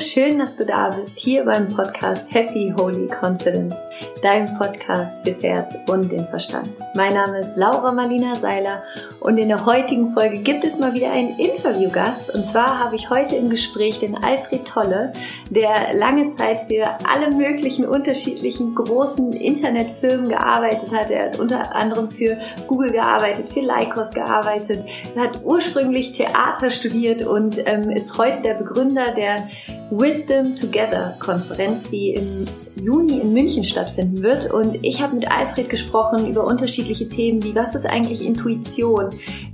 Schön, 0.00 0.40
dass 0.40 0.56
du 0.56 0.66
da 0.66 0.88
bist, 0.88 1.18
hier 1.18 1.44
beim 1.44 1.68
Podcast 1.68 2.34
Happy, 2.34 2.74
Holy, 2.76 3.06
Confident, 3.06 3.74
dein 4.22 4.52
Podcast 4.58 5.22
fürs 5.24 5.42
Herz 5.42 5.76
und 5.88 6.10
den 6.10 6.26
Verstand. 6.26 6.70
Mein 6.96 7.14
Name 7.14 7.38
ist 7.38 7.56
Laura 7.56 7.92
Marlina 7.92 8.34
Seiler 8.34 8.82
und 9.20 9.38
in 9.38 9.48
der 9.48 9.64
heutigen 9.64 10.10
Folge 10.10 10.38
gibt 10.38 10.64
es 10.64 10.78
mal 10.80 10.94
wieder 10.94 11.12
einen 11.12 11.38
Interviewgast 11.38 12.34
und 12.34 12.44
zwar 12.44 12.80
habe 12.80 12.96
ich 12.96 13.08
heute 13.08 13.36
im 13.36 13.50
Gespräch 13.50 14.00
den 14.00 14.16
Alfred 14.16 14.66
Tolle, 14.66 15.12
der 15.50 15.94
lange 15.94 16.26
Zeit 16.26 16.62
für 16.62 16.86
alle 17.08 17.30
möglichen 17.30 17.86
unterschiedlichen 17.86 18.74
großen 18.74 19.32
Internetfirmen 19.32 20.28
gearbeitet 20.28 20.92
hat. 20.92 21.10
Er 21.10 21.26
hat 21.26 21.38
unter 21.38 21.74
anderem 21.74 22.10
für 22.10 22.36
Google 22.66 22.90
gearbeitet, 22.90 23.48
für 23.48 23.60
Lycos 23.60 24.12
gearbeitet, 24.12 24.84
er 25.14 25.22
hat 25.22 25.44
ursprünglich 25.44 26.12
Theater 26.12 26.70
studiert 26.70 27.22
und 27.22 27.62
ähm, 27.66 27.90
ist 27.90 28.18
heute 28.18 28.42
der 28.42 28.54
Begründer 28.54 29.12
der 29.12 29.48
Wisdom 29.90 30.56
Together 30.56 31.16
Konferenz, 31.20 31.88
die 31.90 32.14
im 32.14 32.46
Juni 32.76 33.20
in 33.20 33.32
München 33.32 33.64
stattfinden 33.64 34.22
wird. 34.22 34.52
Und 34.52 34.78
ich 34.82 35.00
habe 35.00 35.14
mit 35.14 35.30
Alfred 35.30 35.68
gesprochen 35.68 36.28
über 36.28 36.44
unterschiedliche 36.44 37.08
Themen 37.08 37.42
wie 37.42 37.54
was 37.54 37.74
ist 37.74 37.86
eigentlich 37.86 38.24
Intuition? 38.24 39.10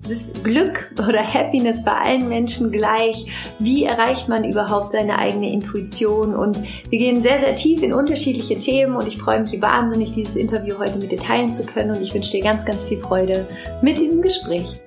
Ist 0.09 0.43
Glück 0.43 0.93
oder 0.99 1.23
Happiness 1.23 1.85
bei 1.85 1.93
allen 1.93 2.29
Menschen 2.29 2.73
gleich? 2.73 3.27
Wie 3.59 3.85
erreicht 3.85 4.29
man 4.29 4.45
überhaupt 4.45 4.93
seine 4.93 5.19
eigene 5.19 5.53
Intuition? 5.53 6.35
Und 6.35 6.61
wir 6.91 6.99
gehen 6.99 7.23
sehr, 7.23 7.41
sehr 7.41 7.55
tief 7.55 7.83
in 7.83 7.93
unterschiedliche 7.93 8.59
Themen 8.59 8.97
und 8.97 9.07
ich 9.07 9.19
freue 9.19 9.41
mich 9.41 9.61
wahnsinnig, 9.61 10.13
dieses 10.13 10.37
Interview 10.37 10.79
heute 10.79 10.99
mit 10.99 11.13
dir 11.13 11.19
teilen 11.19 11.53
zu 11.53 11.65
können 11.65 11.91
und 11.91 12.03
ich 12.03 12.15
wünsche 12.15 12.33
dir 12.33 12.43
ganz, 12.43 12.65
ganz 12.65 12.83
viel 12.83 12.99
Freude 12.99 13.47
mit 13.83 13.99
diesem 13.99 14.23
Gespräch. 14.23 14.81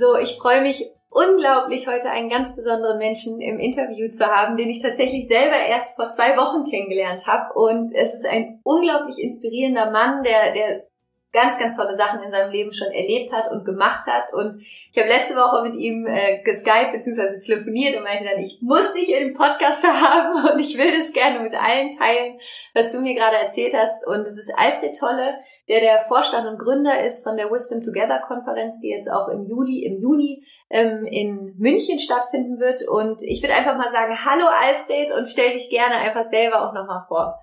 So, 0.00 0.16
ich 0.16 0.38
freue 0.38 0.62
mich 0.62 0.90
unglaublich, 1.10 1.86
heute 1.86 2.08
einen 2.08 2.30
ganz 2.30 2.56
besonderen 2.56 2.96
Menschen 2.96 3.42
im 3.42 3.58
Interview 3.58 4.08
zu 4.08 4.24
haben, 4.24 4.56
den 4.56 4.70
ich 4.70 4.80
tatsächlich 4.80 5.28
selber 5.28 5.56
erst 5.68 5.96
vor 5.96 6.08
zwei 6.08 6.38
Wochen 6.38 6.70
kennengelernt 6.70 7.26
habe. 7.26 7.52
Und 7.52 7.92
es 7.92 8.14
ist 8.14 8.26
ein 8.26 8.60
unglaublich 8.64 9.22
inspirierender 9.22 9.90
Mann, 9.90 10.22
der, 10.22 10.54
der 10.54 10.86
ganz, 11.32 11.58
ganz 11.58 11.76
tolle 11.76 11.94
Sachen 11.94 12.22
in 12.22 12.30
seinem 12.30 12.50
Leben 12.50 12.72
schon 12.72 12.90
erlebt 12.90 13.32
hat 13.32 13.50
und 13.50 13.64
gemacht 13.64 14.06
hat. 14.06 14.32
Und 14.32 14.60
ich 14.60 14.92
habe 14.96 15.08
letzte 15.08 15.36
Woche 15.36 15.62
mit 15.62 15.76
ihm 15.76 16.06
äh, 16.06 16.42
geskypt 16.42 16.92
bzw. 16.92 17.38
telefoniert 17.38 17.96
und 17.96 18.02
meinte 18.02 18.24
dann, 18.24 18.38
ich 18.40 18.58
muss 18.60 18.92
dich 18.92 19.12
in 19.12 19.28
den 19.28 19.32
Podcast 19.32 19.84
haben 20.02 20.52
und 20.52 20.60
ich 20.60 20.76
will 20.76 20.96
das 20.96 21.12
gerne 21.12 21.40
mit 21.40 21.54
allen 21.54 21.90
teilen, 21.92 22.38
was 22.74 22.92
du 22.92 23.00
mir 23.00 23.14
gerade 23.14 23.36
erzählt 23.36 23.74
hast. 23.74 24.06
Und 24.06 24.22
es 24.22 24.38
ist 24.38 24.52
Alfred 24.56 24.98
Tolle, 24.98 25.38
der 25.68 25.80
der 25.80 26.00
Vorstand 26.00 26.48
und 26.48 26.58
Gründer 26.58 27.04
ist 27.04 27.22
von 27.22 27.36
der 27.36 27.50
Wisdom 27.50 27.82
Together 27.82 28.20
Konferenz, 28.26 28.80
die 28.80 28.90
jetzt 28.90 29.10
auch 29.10 29.28
im 29.28 29.46
Juli, 29.46 29.84
im 29.84 29.98
Juni 29.98 30.44
ähm, 30.68 31.04
in 31.04 31.54
München 31.58 31.98
stattfinden 31.98 32.58
wird. 32.58 32.86
Und 32.88 33.22
ich 33.22 33.42
würde 33.42 33.54
einfach 33.54 33.76
mal 33.76 33.90
sagen, 33.90 34.16
hallo 34.24 34.46
Alfred 34.46 35.12
und 35.12 35.28
stell 35.28 35.52
dich 35.52 35.70
gerne 35.70 35.94
einfach 35.94 36.24
selber 36.24 36.68
auch 36.68 36.72
nochmal 36.72 37.04
vor. 37.06 37.40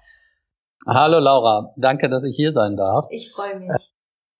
Hallo 0.90 1.20
Laura, 1.20 1.74
danke, 1.76 2.08
dass 2.08 2.24
ich 2.24 2.38
hier 2.38 2.54
sein 2.54 2.78
darf. 2.78 3.08
Ich 3.10 3.34
freue 3.34 3.60
mich. 3.60 3.92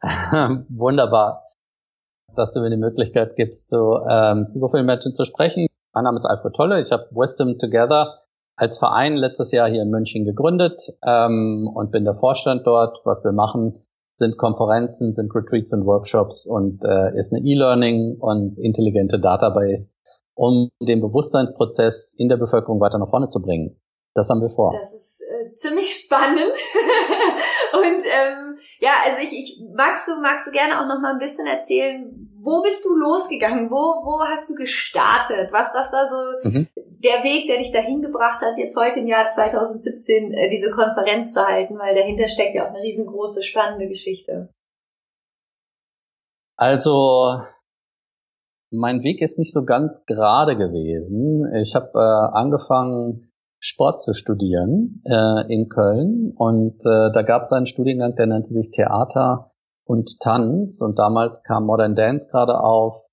Wunderbar, 0.70 1.44
dass 2.38 2.54
du 2.54 2.62
mir 2.62 2.70
die 2.70 2.78
Möglichkeit 2.78 3.36
gibst, 3.36 3.68
zu, 3.68 4.00
ähm, 4.10 4.48
zu 4.48 4.60
so 4.60 4.70
vielen 4.70 4.86
Menschen 4.86 5.14
zu 5.14 5.26
sprechen. 5.26 5.68
Mein 5.94 6.06
Name 6.06 6.20
ist 6.20 6.26
Alfred 6.26 6.54
Tolle, 6.56 6.80
ich 6.80 6.90
habe 6.90 7.10
Wisdom 7.12 7.60
Together 7.60 8.22
als 8.56 8.78
Verein 8.78 9.18
letztes 9.18 9.52
Jahr 9.52 9.70
hier 9.70 9.82
in 9.82 9.90
München 9.90 10.24
gegründet 10.24 10.82
ähm, 11.06 11.70
und 11.74 11.92
bin 11.92 12.06
der 12.06 12.16
Vorstand 12.16 12.66
dort. 12.66 12.98
Was 13.04 13.26
wir 13.26 13.34
machen, 13.34 13.84
sind 14.16 14.38
Konferenzen, 14.38 15.16
sind 15.16 15.36
Retreats 15.36 15.74
und 15.74 15.86
Workshops 15.86 16.48
und 16.48 16.82
äh, 16.82 17.14
ist 17.18 17.34
eine 17.34 17.44
E-Learning 17.44 18.20
und 18.22 18.58
intelligente 18.58 19.20
Database, 19.20 19.90
um 20.34 20.70
den 20.82 21.02
Bewusstseinsprozess 21.02 22.16
in 22.18 22.30
der 22.30 22.38
Bevölkerung 22.38 22.80
weiter 22.80 23.00
nach 23.00 23.10
vorne 23.10 23.28
zu 23.28 23.42
bringen. 23.42 23.82
Das 24.18 24.32
haben 24.32 24.42
wir 24.42 24.50
vor. 24.50 24.74
Das 24.74 24.96
ist 24.96 25.22
äh, 25.30 25.54
ziemlich 25.54 25.94
spannend. 25.94 26.40
und 27.74 28.04
ähm, 28.04 28.58
ja, 28.80 28.90
also 29.06 29.22
ich, 29.22 29.32
ich 29.32 29.62
magst 29.76 30.08
du 30.08 30.20
magst 30.22 30.48
du 30.48 30.52
gerne 30.52 30.82
auch 30.82 30.88
noch 30.88 31.00
mal 31.00 31.14
ein 31.14 31.20
bisschen 31.20 31.46
erzählen, 31.46 32.28
wo 32.42 32.64
bist 32.64 32.84
du 32.84 32.96
losgegangen? 32.96 33.70
Wo 33.70 33.76
wo 33.76 34.20
hast 34.22 34.50
du 34.50 34.56
gestartet? 34.56 35.50
Was 35.52 35.72
was 35.76 35.94
war 35.94 36.08
so 36.08 36.50
mhm. 36.50 36.68
der 36.74 37.24
Weg, 37.24 37.46
der 37.46 37.60
dich 37.60 37.72
dahin 37.72 38.02
gebracht 38.02 38.42
hat, 38.42 38.58
jetzt 38.58 38.76
heute 38.76 39.02
im 39.02 39.08
Jahr 39.08 39.28
2017 39.28 40.34
äh, 40.34 40.50
diese 40.50 40.72
Konferenz 40.72 41.32
zu 41.32 41.48
halten, 41.48 41.78
weil 41.78 41.94
dahinter 41.94 42.28
steckt 42.28 42.56
ja 42.56 42.66
auch 42.66 42.74
eine 42.74 42.82
riesengroße 42.82 43.44
spannende 43.44 43.88
Geschichte. 43.88 44.50
Also 46.56 47.44
mein 48.72 49.04
Weg 49.04 49.22
ist 49.22 49.38
nicht 49.38 49.54
so 49.54 49.64
ganz 49.64 50.04
gerade 50.08 50.58
gewesen. 50.58 51.54
Ich 51.62 51.76
habe 51.76 51.92
äh, 51.94 52.36
angefangen 52.36 53.27
Sport 53.68 54.02
zu 54.02 54.14
studieren 54.14 55.04
äh, 55.06 55.54
in 55.54 55.68
Köln 55.68 56.32
und 56.38 56.80
äh, 56.86 57.12
da 57.12 57.22
gab 57.22 57.44
es 57.44 57.52
einen 57.52 57.66
Studiengang, 57.66 58.16
der 58.16 58.28
nannte 58.28 58.54
sich 58.54 58.72
Theater 58.72 59.52
und 59.86 60.22
Tanz 60.22 60.80
und 60.82 60.98
damals 60.98 61.44
kam 61.44 61.66
Modern 61.66 61.96
Dance 61.96 62.30
gerade 62.30 62.62
auf. 62.62 63.04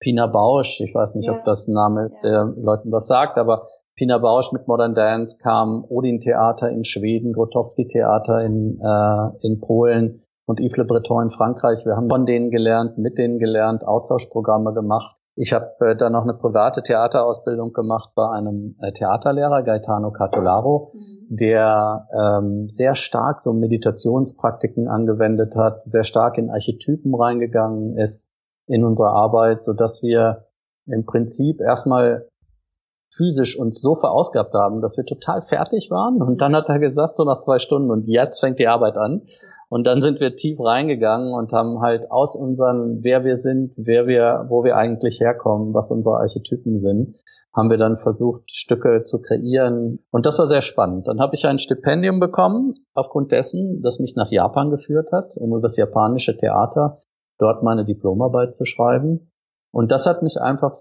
Pina 0.00 0.26
Bausch, 0.26 0.80
ich 0.80 0.92
weiß 0.92 1.14
nicht, 1.14 1.28
ja. 1.28 1.34
ob 1.34 1.44
das 1.44 1.68
Name 1.68 2.06
ist, 2.06 2.20
der 2.24 2.52
Leuten 2.56 2.90
was 2.90 3.06
sagt, 3.06 3.38
aber 3.38 3.68
Pina 3.94 4.18
Bausch 4.18 4.50
mit 4.50 4.66
Modern 4.66 4.96
Dance 4.96 5.36
kam 5.40 5.84
Odin 5.88 6.18
Theater 6.18 6.68
in 6.68 6.84
Schweden, 6.84 7.32
Grotowski 7.32 7.86
Theater 7.86 8.40
in, 8.40 8.80
äh, 8.82 9.46
in 9.46 9.60
Polen 9.60 10.24
und 10.46 10.58
Yves 10.58 10.78
Le 10.78 10.84
Breton 10.84 11.26
in 11.26 11.30
Frankreich. 11.30 11.86
Wir 11.86 11.94
haben 11.94 12.10
von 12.10 12.26
denen 12.26 12.50
gelernt, 12.50 12.98
mit 12.98 13.18
denen 13.18 13.38
gelernt, 13.38 13.84
Austauschprogramme 13.86 14.74
gemacht. 14.74 15.16
Ich 15.34 15.52
habe 15.52 15.72
äh, 15.80 15.96
dann 15.96 16.12
noch 16.12 16.24
eine 16.24 16.34
private 16.34 16.82
Theaterausbildung 16.82 17.72
gemacht 17.72 18.10
bei 18.14 18.28
einem 18.28 18.76
äh, 18.80 18.92
Theaterlehrer, 18.92 19.62
Gaetano 19.62 20.12
Catolaro, 20.12 20.92
mhm. 20.94 21.36
der 21.36 22.06
ähm, 22.12 22.68
sehr 22.70 22.94
stark 22.94 23.40
so 23.40 23.52
Meditationspraktiken 23.52 24.88
angewendet 24.88 25.56
hat, 25.56 25.82
sehr 25.82 26.04
stark 26.04 26.36
in 26.36 26.50
Archetypen 26.50 27.14
reingegangen 27.14 27.96
ist 27.96 28.28
in 28.66 28.84
unsere 28.84 29.08
Arbeit, 29.10 29.64
so 29.64 29.72
dass 29.72 30.02
wir 30.02 30.46
im 30.86 31.06
Prinzip 31.06 31.60
erstmal 31.60 32.28
physisch 33.16 33.58
uns 33.58 33.80
so 33.80 33.94
verausgabt 33.94 34.54
haben, 34.54 34.80
dass 34.80 34.96
wir 34.96 35.04
total 35.04 35.42
fertig 35.42 35.90
waren. 35.90 36.22
Und 36.22 36.40
dann 36.40 36.56
hat 36.56 36.68
er 36.68 36.78
gesagt, 36.78 37.16
so 37.16 37.24
nach 37.24 37.40
zwei 37.40 37.58
Stunden, 37.58 37.90
und 37.90 38.06
jetzt 38.06 38.40
fängt 38.40 38.58
die 38.58 38.68
Arbeit 38.68 38.96
an. 38.96 39.22
Und 39.68 39.84
dann 39.86 40.00
sind 40.00 40.20
wir 40.20 40.36
tief 40.36 40.58
reingegangen 40.60 41.32
und 41.32 41.52
haben 41.52 41.80
halt 41.80 42.10
aus 42.10 42.36
unseren, 42.36 43.02
wer 43.02 43.24
wir 43.24 43.36
sind, 43.36 43.72
wer 43.76 44.06
wir, 44.06 44.46
wo 44.48 44.64
wir 44.64 44.76
eigentlich 44.76 45.20
herkommen, 45.20 45.74
was 45.74 45.90
unsere 45.90 46.16
Archetypen 46.16 46.80
sind, 46.80 47.16
haben 47.54 47.68
wir 47.68 47.76
dann 47.76 47.98
versucht, 47.98 48.50
Stücke 48.50 49.04
zu 49.04 49.20
kreieren. 49.20 49.98
Und 50.10 50.24
das 50.24 50.38
war 50.38 50.48
sehr 50.48 50.62
spannend. 50.62 51.06
Dann 51.06 51.20
habe 51.20 51.36
ich 51.36 51.44
ein 51.44 51.58
Stipendium 51.58 52.18
bekommen, 52.18 52.72
aufgrund 52.94 53.30
dessen, 53.30 53.82
das 53.82 53.98
mich 53.98 54.14
nach 54.16 54.30
Japan 54.30 54.70
geführt 54.70 55.12
hat, 55.12 55.36
um 55.36 55.50
über 55.50 55.60
das 55.60 55.76
japanische 55.76 56.36
Theater 56.36 56.98
dort 57.38 57.62
meine 57.62 57.84
Diplomarbeit 57.84 58.54
zu 58.54 58.64
schreiben. 58.64 59.30
Und 59.70 59.90
das 59.90 60.06
hat 60.06 60.22
mich 60.22 60.40
einfach 60.40 60.78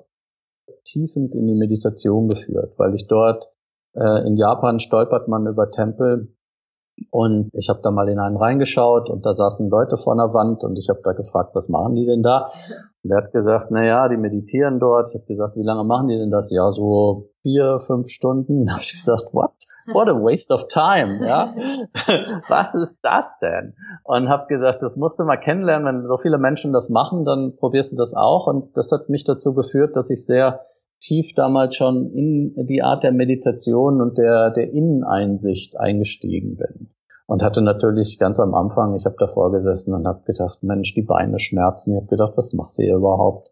tiefend 0.84 1.36
in 1.36 1.48
die 1.48 1.56
Meditation 1.56 2.30
geführt, 2.30 2.74
weil 2.78 2.96
ich 2.96 3.08
dort 3.08 3.48
äh, 3.94 4.28
in 4.28 4.38
Japan 4.38 4.80
stolpert 4.80 5.28
man 5.28 5.48
über 5.48 5.72
Tempel 5.72 6.36
und 7.10 7.50
ich 7.54 7.70
habe 7.70 7.80
da 7.82 7.92
mal 7.92 8.08
in 8.10 8.20
einen 8.20 8.38
reingeschaut 8.38 9.10
und 9.10 9.26
da 9.26 9.34
saßen 9.34 9.70
Leute 9.70 9.98
vor 9.98 10.14
einer 10.14 10.34
Wand 10.34 10.64
und 10.64 10.78
ich 10.78 10.90
habe 10.90 11.02
da 11.04 11.14
gefragt, 11.14 11.56
was 11.56 11.70
machen 11.70 11.96
die 11.96 12.06
denn 12.06 12.22
da? 12.22 12.52
Und 13.04 13.12
er 13.12 13.18
hat 13.18 13.32
gesagt, 13.32 13.72
na 13.72 13.84
ja, 13.84 14.08
die 14.08 14.18
meditieren 14.18 14.80
dort. 14.80 15.10
Ich 15.10 15.16
habe 15.16 15.26
gesagt, 15.26 15.56
wie 15.56 15.64
lange 15.64 15.84
machen 15.84 16.10
die 16.10 16.18
denn 16.18 16.30
das? 16.30 16.52
Ja, 16.52 16.72
so 16.72 17.30
vier, 17.42 17.82
fünf 17.88 18.10
Stunden. 18.10 18.66
Da 18.66 18.74
habe 18.74 18.84
ich 18.84 18.92
gesagt, 18.92 19.34
what? 19.34 19.52
What 19.88 20.08
a 20.08 20.14
waste 20.14 20.54
of 20.54 20.68
time, 20.68 21.26
ja? 21.26 21.54
was 22.50 22.76
ist 22.76 23.00
das 23.02 23.38
denn? 23.40 23.74
Und 24.04 24.30
habe 24.30 24.48
gesagt, 24.48 24.82
das 24.82 24.96
musst 24.96 25.20
du 25.20 25.24
mal 25.24 25.38
kennenlernen. 25.38 26.02
Wenn 26.02 26.08
so 26.08 26.18
viele 26.18 26.38
Menschen 26.38 26.74
das 26.74 26.90
machen, 26.90 27.26
dann 27.26 27.56
probierst 27.56 27.94
du 27.94 27.98
das 27.98 28.14
auch. 28.14 28.48
Und 28.48 28.78
das 28.78 28.92
hat 28.92 29.10
mich 29.10 29.24
dazu 29.24 29.54
geführt, 29.54 29.96
dass 29.96 30.10
ich 30.10 30.26
sehr 30.26 30.62
tief 31.00 31.34
damals 31.36 31.76
schon 31.76 32.12
in 32.12 32.54
die 32.68 32.84
Art 32.84 33.04
der 33.04 33.12
Meditation 33.12 34.02
und 34.02 34.18
der, 34.18 34.52
der 34.52 34.72
Inneneinsicht 34.72 35.80
eingestiegen 35.80 36.58
bin. 36.58 36.90
Und 37.32 37.44
hatte 37.44 37.62
natürlich 37.62 38.20
ganz 38.20 38.42
am 38.42 38.54
Anfang, 38.54 38.94
ich 38.98 39.06
habe 39.06 39.16
davor 39.18 39.54
gesessen 39.54 39.94
und 39.94 40.06
habe 40.06 40.22
gedacht, 40.26 40.62
Mensch, 40.64 40.94
die 40.94 41.02
Beine 41.02 41.40
schmerzen. 41.40 41.94
Ich 41.94 42.02
habe 42.02 42.10
gedacht, 42.10 42.34
was 42.36 42.52
macht 42.52 42.74
sie 42.74 42.90
überhaupt? 42.90 43.50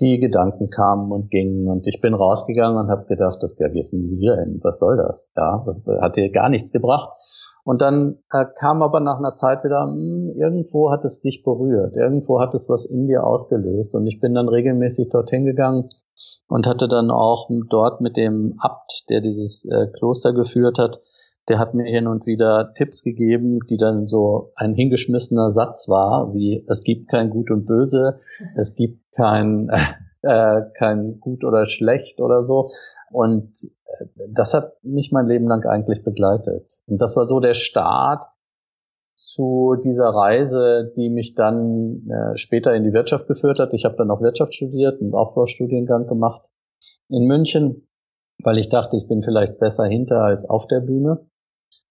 Die 0.00 0.20
Gedanken 0.20 0.68
kamen 0.68 1.10
und 1.10 1.30
gingen 1.30 1.66
und 1.66 1.86
ich 1.86 2.02
bin 2.02 2.12
rausgegangen 2.12 2.76
und 2.76 2.90
habe 2.90 3.06
gedacht, 3.06 3.42
das 3.42 3.58
ja, 3.58 3.68
gehst 3.68 3.94
nie 3.94 4.20
wieder 4.20 4.36
hin. 4.36 4.60
Was 4.62 4.80
soll 4.80 4.98
das? 4.98 5.32
Ja, 5.34 5.64
hat 6.02 6.16
dir 6.16 6.30
gar 6.30 6.50
nichts 6.50 6.72
gebracht. 6.72 7.08
Und 7.64 7.80
dann 7.80 8.18
äh, 8.32 8.44
kam 8.60 8.82
aber 8.82 9.00
nach 9.00 9.16
einer 9.16 9.34
Zeit 9.34 9.64
wieder, 9.64 9.86
mh, 9.86 9.94
hm, 9.94 10.32
irgendwo 10.36 10.90
hat 10.90 11.06
es 11.06 11.22
dich 11.22 11.42
berührt, 11.42 11.96
irgendwo 11.96 12.38
hat 12.38 12.52
es 12.52 12.68
was 12.68 12.84
in 12.84 13.06
dir 13.06 13.26
ausgelöst. 13.26 13.94
Und 13.94 14.06
ich 14.06 14.20
bin 14.20 14.34
dann 14.34 14.50
regelmäßig 14.50 15.08
dorthin 15.08 15.46
gegangen 15.46 15.88
und 16.48 16.66
hatte 16.66 16.86
dann 16.86 17.10
auch 17.10 17.48
dort 17.70 18.02
mit 18.02 18.18
dem 18.18 18.56
Abt, 18.58 19.06
der 19.08 19.22
dieses 19.22 19.64
äh, 19.64 19.86
Kloster 19.86 20.34
geführt 20.34 20.76
hat, 20.78 21.00
der 21.48 21.58
hat 21.58 21.74
mir 21.74 21.84
hin 21.84 22.06
und 22.06 22.26
wieder 22.26 22.72
Tipps 22.74 23.02
gegeben, 23.02 23.58
die 23.68 23.76
dann 23.76 24.06
so 24.06 24.52
ein 24.54 24.74
hingeschmissener 24.74 25.50
Satz 25.50 25.88
war, 25.88 26.32
wie 26.34 26.64
es 26.68 26.82
gibt 26.82 27.08
kein 27.08 27.30
Gut 27.30 27.50
und 27.50 27.66
Böse, 27.66 28.20
es 28.56 28.74
gibt 28.74 29.00
kein, 29.12 29.68
äh, 30.22 30.62
kein 30.78 31.18
Gut 31.20 31.44
oder 31.44 31.66
Schlecht 31.66 32.20
oder 32.20 32.44
so. 32.44 32.70
Und 33.10 33.50
äh, 33.64 34.06
das 34.28 34.54
hat 34.54 34.74
mich 34.82 35.10
mein 35.10 35.26
Leben 35.26 35.48
lang 35.48 35.64
eigentlich 35.64 36.04
begleitet. 36.04 36.80
Und 36.86 36.98
das 37.02 37.16
war 37.16 37.26
so 37.26 37.40
der 37.40 37.54
Start 37.54 38.24
zu 39.14 39.76
dieser 39.84 40.08
Reise, 40.08 40.92
die 40.96 41.10
mich 41.10 41.34
dann 41.34 42.08
äh, 42.08 42.36
später 42.36 42.74
in 42.74 42.84
die 42.84 42.92
Wirtschaft 42.92 43.26
geführt 43.26 43.58
hat. 43.58 43.74
Ich 43.74 43.84
habe 43.84 43.96
dann 43.96 44.10
auch 44.10 44.20
Wirtschaft 44.20 44.54
studiert, 44.54 45.00
einen 45.00 45.14
Aufbaustudiengang 45.14 46.06
gemacht 46.06 46.42
in 47.08 47.26
München, 47.26 47.88
weil 48.42 48.58
ich 48.58 48.68
dachte, 48.68 48.96
ich 48.96 49.06
bin 49.08 49.22
vielleicht 49.22 49.58
besser 49.58 49.84
hinter 49.84 50.22
als 50.22 50.44
auf 50.48 50.66
der 50.66 50.80
Bühne 50.80 51.26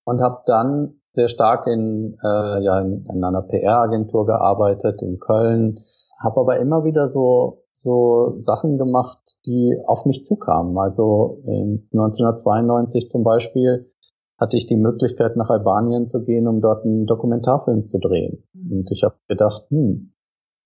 und 0.04 0.22
habe 0.22 0.42
dann 0.46 0.96
sehr 1.14 1.28
stark 1.28 1.68
in, 1.68 2.18
äh, 2.24 2.64
ja, 2.64 2.80
in, 2.80 3.06
in 3.14 3.24
einer 3.24 3.42
PR-Agentur 3.42 4.26
gearbeitet 4.26 5.02
in 5.02 5.20
Köln, 5.20 5.84
habe 6.20 6.40
aber 6.40 6.60
immer 6.60 6.84
wieder 6.84 7.08
so 7.08 7.62
so 7.82 8.36
Sachen 8.40 8.78
gemacht, 8.78 9.20
die 9.46 9.76
auf 9.86 10.06
mich 10.06 10.24
zukamen. 10.24 10.78
Also 10.78 11.42
1992 11.46 13.10
zum 13.10 13.24
Beispiel 13.24 13.92
hatte 14.38 14.58
ich 14.58 14.68
die 14.68 14.76
Möglichkeit, 14.76 15.36
nach 15.36 15.50
Albanien 15.50 16.08
zu 16.08 16.24
gehen, 16.24 16.48
um 16.48 16.62
dort 16.62 16.86
einen 16.86 17.06
Dokumentarfilm 17.06 17.86
zu 17.86 18.00
drehen. 18.00 18.44
Und 18.54 18.90
ich 18.92 19.04
habe 19.04 19.16
gedacht, 19.28 19.66
hm, 19.70 20.14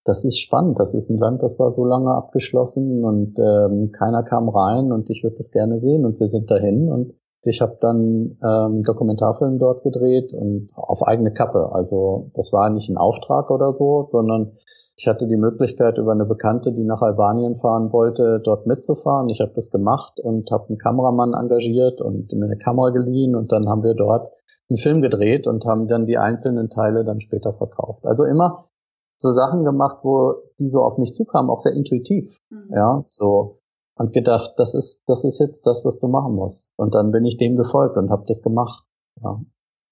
das 0.03 0.23
ist 0.23 0.39
spannend. 0.39 0.79
Das 0.79 0.93
ist 0.93 1.09
ein 1.09 1.17
Land, 1.17 1.41
das 1.41 1.59
war 1.59 1.73
so 1.73 1.83
lange 1.83 2.11
abgeschlossen 2.11 3.03
und 3.03 3.39
ähm, 3.39 3.91
keiner 3.91 4.23
kam 4.23 4.49
rein 4.49 4.91
und 4.91 5.09
ich 5.09 5.23
würde 5.23 5.37
das 5.37 5.51
gerne 5.51 5.79
sehen 5.79 6.05
und 6.05 6.19
wir 6.19 6.29
sind 6.29 6.49
dahin 6.51 6.89
und 6.89 7.13
ich 7.47 7.61
habe 7.61 7.77
dann 7.81 8.37
ähm, 8.43 8.83
Dokumentarfilm 8.83 9.59
dort 9.59 9.83
gedreht 9.83 10.33
und 10.33 10.69
auf 10.75 11.03
eigene 11.03 11.31
Kappe. 11.31 11.71
Also 11.71 12.31
das 12.33 12.51
war 12.51 12.69
nicht 12.69 12.89
ein 12.89 12.97
Auftrag 12.97 13.51
oder 13.51 13.73
so, 13.73 14.09
sondern 14.11 14.57
ich 14.97 15.07
hatte 15.07 15.27
die 15.27 15.37
Möglichkeit, 15.37 15.97
über 15.97 16.13
eine 16.13 16.25
Bekannte, 16.25 16.71
die 16.71 16.83
nach 16.83 17.01
Albanien 17.01 17.57
fahren 17.57 17.91
wollte, 17.91 18.39
dort 18.39 18.65
mitzufahren. 18.65 19.29
Ich 19.29 19.41
habe 19.41 19.51
das 19.53 19.69
gemacht 19.69 20.19
und 20.19 20.49
habe 20.51 20.69
einen 20.69 20.77
Kameramann 20.77 21.33
engagiert 21.33 22.01
und 22.01 22.31
mir 22.31 22.45
eine 22.45 22.57
Kamera 22.57 22.91
geliehen 22.91 23.35
und 23.35 23.51
dann 23.51 23.67
haben 23.67 23.83
wir 23.83 23.93
dort 23.93 24.31
einen 24.71 24.79
Film 24.79 25.01
gedreht 25.01 25.47
und 25.47 25.65
haben 25.65 25.87
dann 25.87 26.05
die 26.05 26.17
einzelnen 26.17 26.69
Teile 26.69 27.03
dann 27.03 27.19
später 27.19 27.53
verkauft. 27.53 28.05
Also 28.05 28.23
immer 28.23 28.69
so 29.17 29.31
Sachen 29.31 29.63
gemacht, 29.63 29.99
wo 30.03 30.35
die 30.59 30.67
so 30.67 30.81
auf 30.81 30.97
mich 30.97 31.13
zukamen, 31.13 31.49
auch 31.49 31.59
sehr 31.59 31.73
intuitiv. 31.73 32.39
Mhm. 32.49 32.69
Ja, 32.73 33.05
so 33.09 33.59
und 33.95 34.13
gedacht, 34.13 34.53
das 34.57 34.73
ist, 34.73 35.01
das 35.07 35.23
ist 35.23 35.39
jetzt 35.39 35.65
das, 35.65 35.85
was 35.85 35.99
du 35.99 36.07
machen 36.07 36.35
musst. 36.35 36.69
Und 36.75 36.95
dann 36.95 37.11
bin 37.11 37.25
ich 37.25 37.37
dem 37.37 37.55
gefolgt 37.55 37.97
und 37.97 38.09
habe 38.09 38.25
das 38.27 38.41
gemacht. 38.41 38.83
Ja. 39.23 39.39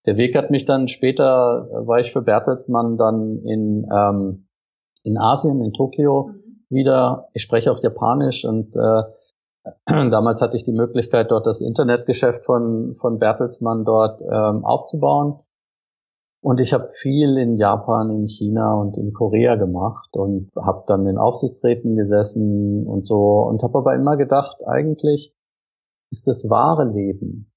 Der 0.06 0.18
Weg 0.18 0.36
hat 0.36 0.52
mich 0.52 0.66
dann 0.66 0.90
später, 0.90 1.70
war 1.86 2.00
ich 2.00 2.12
für 2.12 2.22
Bertelsmann 2.22 2.98
dann 2.98 3.40
in, 3.40 3.88
ähm, 3.96 4.48
in 5.04 5.18
Asien, 5.18 5.62
in 5.62 5.72
Tokio 5.72 6.32
mhm. 6.34 6.58
wieder. 6.70 7.30
Ich 7.34 7.44
spreche 7.44 7.72
auch 7.72 7.82
Japanisch 7.82 8.44
und 8.44 8.76
äh, 8.76 8.98
damals 10.10 10.42
hatte 10.42 10.58
ich 10.58 10.66
die 10.66 10.74
Möglichkeit, 10.74 11.32
dort 11.32 11.48
das 11.48 11.62
Internetgeschäft 11.62 12.44
von, 12.46 12.96
von 12.96 13.20
Bertelsmann 13.20 13.86
dort 13.86 14.22
ähm, 14.22 14.66
aufzubauen. 14.66 15.40
Und 16.44 16.60
ich 16.60 16.74
habe 16.74 16.92
viel 16.96 17.38
in 17.38 17.58
Japan, 17.58 18.12
in 18.12 18.28
China 18.28 18.76
und 18.76 18.98
in 18.98 19.14
Korea 19.14 19.56
gemacht 19.56 20.10
und 20.14 20.52
habe 20.58 20.84
dann 20.88 21.08
in 21.08 21.18
Aufsichtsräten 21.18 21.96
gesessen 21.96 22.86
und 22.86 23.08
so 23.08 23.44
und 23.44 23.64
habe 23.64 23.78
aber 23.78 23.96
immer 23.96 24.18
gedacht, 24.18 24.58
eigentlich 24.66 25.34
ist 26.12 26.28
das 26.28 26.50
wahre 26.50 26.86
Leben 26.86 27.54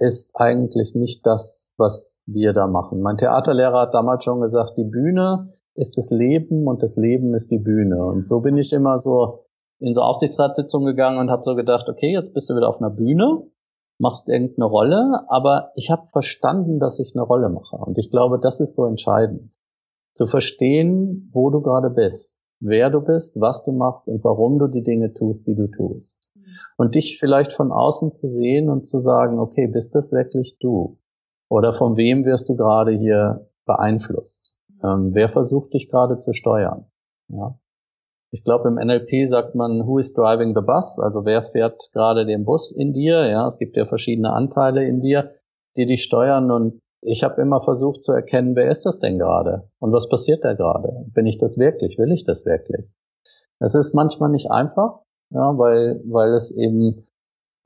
ist 0.00 0.34
eigentlich 0.34 0.94
nicht 0.94 1.26
das, 1.26 1.74
was 1.76 2.24
wir 2.26 2.54
da 2.54 2.66
machen. 2.66 3.02
Mein 3.02 3.18
Theaterlehrer 3.18 3.82
hat 3.82 3.94
damals 3.94 4.24
schon 4.24 4.40
gesagt, 4.40 4.78
die 4.78 4.84
Bühne 4.84 5.52
ist 5.74 5.98
das 5.98 6.10
Leben 6.10 6.66
und 6.66 6.82
das 6.82 6.96
Leben 6.96 7.34
ist 7.34 7.50
die 7.50 7.58
Bühne. 7.58 8.02
Und 8.02 8.26
so 8.26 8.40
bin 8.40 8.56
ich 8.56 8.72
immer 8.72 9.00
so 9.00 9.44
in 9.78 9.92
so 9.92 10.00
Aufsichtsratssitzungen 10.00 10.86
gegangen 10.86 11.18
und 11.18 11.30
habe 11.30 11.42
so 11.42 11.54
gedacht, 11.54 11.86
okay, 11.88 12.12
jetzt 12.12 12.32
bist 12.32 12.48
du 12.48 12.56
wieder 12.56 12.68
auf 12.68 12.80
einer 12.80 12.90
Bühne 12.90 13.42
machst 14.00 14.28
irgendeine 14.28 14.66
Rolle, 14.66 15.24
aber 15.28 15.72
ich 15.76 15.90
habe 15.90 16.08
verstanden, 16.08 16.78
dass 16.78 16.98
ich 16.98 17.14
eine 17.14 17.22
Rolle 17.22 17.48
mache. 17.48 17.76
Und 17.76 17.98
ich 17.98 18.10
glaube, 18.10 18.38
das 18.40 18.60
ist 18.60 18.74
so 18.74 18.86
entscheidend. 18.86 19.52
Zu 20.14 20.26
verstehen, 20.26 21.30
wo 21.32 21.50
du 21.50 21.60
gerade 21.60 21.90
bist, 21.90 22.38
wer 22.60 22.90
du 22.90 23.00
bist, 23.00 23.38
was 23.40 23.62
du 23.62 23.72
machst 23.72 24.08
und 24.08 24.24
warum 24.24 24.58
du 24.58 24.66
die 24.66 24.82
Dinge 24.82 25.12
tust, 25.12 25.46
die 25.46 25.54
du 25.54 25.68
tust. 25.68 26.30
Und 26.76 26.94
dich 26.94 27.18
vielleicht 27.20 27.52
von 27.52 27.70
außen 27.70 28.12
zu 28.12 28.28
sehen 28.28 28.70
und 28.70 28.86
zu 28.86 28.98
sagen, 28.98 29.38
okay, 29.38 29.66
bist 29.66 29.94
das 29.94 30.12
wirklich 30.12 30.56
du? 30.60 30.98
Oder 31.48 31.74
von 31.74 31.96
wem 31.96 32.24
wirst 32.24 32.48
du 32.48 32.56
gerade 32.56 32.92
hier 32.92 33.48
beeinflusst? 33.66 34.56
Ähm, 34.82 35.10
wer 35.12 35.28
versucht 35.28 35.74
dich 35.74 35.90
gerade 35.90 36.18
zu 36.18 36.32
steuern? 36.32 36.86
Ja. 37.28 37.58
Ich 38.32 38.44
glaube, 38.44 38.68
im 38.68 38.74
NLP 38.74 39.28
sagt 39.28 39.54
man, 39.54 39.86
who 39.86 39.98
is 39.98 40.12
driving 40.12 40.54
the 40.54 40.62
bus? 40.62 41.00
Also 41.00 41.24
wer 41.24 41.42
fährt 41.42 41.90
gerade 41.92 42.26
den 42.26 42.44
Bus 42.44 42.70
in 42.70 42.92
dir? 42.92 43.26
Ja, 43.26 43.48
es 43.48 43.58
gibt 43.58 43.76
ja 43.76 43.86
verschiedene 43.86 44.32
Anteile 44.32 44.86
in 44.86 45.00
dir, 45.00 45.32
die 45.76 45.86
dich 45.86 46.04
steuern. 46.04 46.50
Und 46.50 46.80
ich 47.02 47.24
habe 47.24 47.40
immer 47.40 47.60
versucht 47.62 48.04
zu 48.04 48.12
erkennen, 48.12 48.54
wer 48.54 48.70
ist 48.70 48.86
das 48.86 49.00
denn 49.00 49.18
gerade? 49.18 49.68
Und 49.80 49.92
was 49.92 50.08
passiert 50.08 50.44
da 50.44 50.54
gerade? 50.54 51.06
Bin 51.12 51.26
ich 51.26 51.38
das 51.38 51.58
wirklich? 51.58 51.98
Will 51.98 52.12
ich 52.12 52.24
das 52.24 52.44
wirklich? 52.46 52.86
Es 53.58 53.74
ist 53.74 53.94
manchmal 53.94 54.30
nicht 54.30 54.50
einfach, 54.50 55.00
ja, 55.30 55.58
weil, 55.58 56.00
weil 56.04 56.32
es 56.34 56.50
eben 56.50 57.06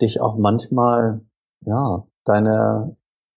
dich 0.00 0.20
auch 0.20 0.36
manchmal, 0.36 1.20
ja, 1.60 2.04
deine, 2.24 2.96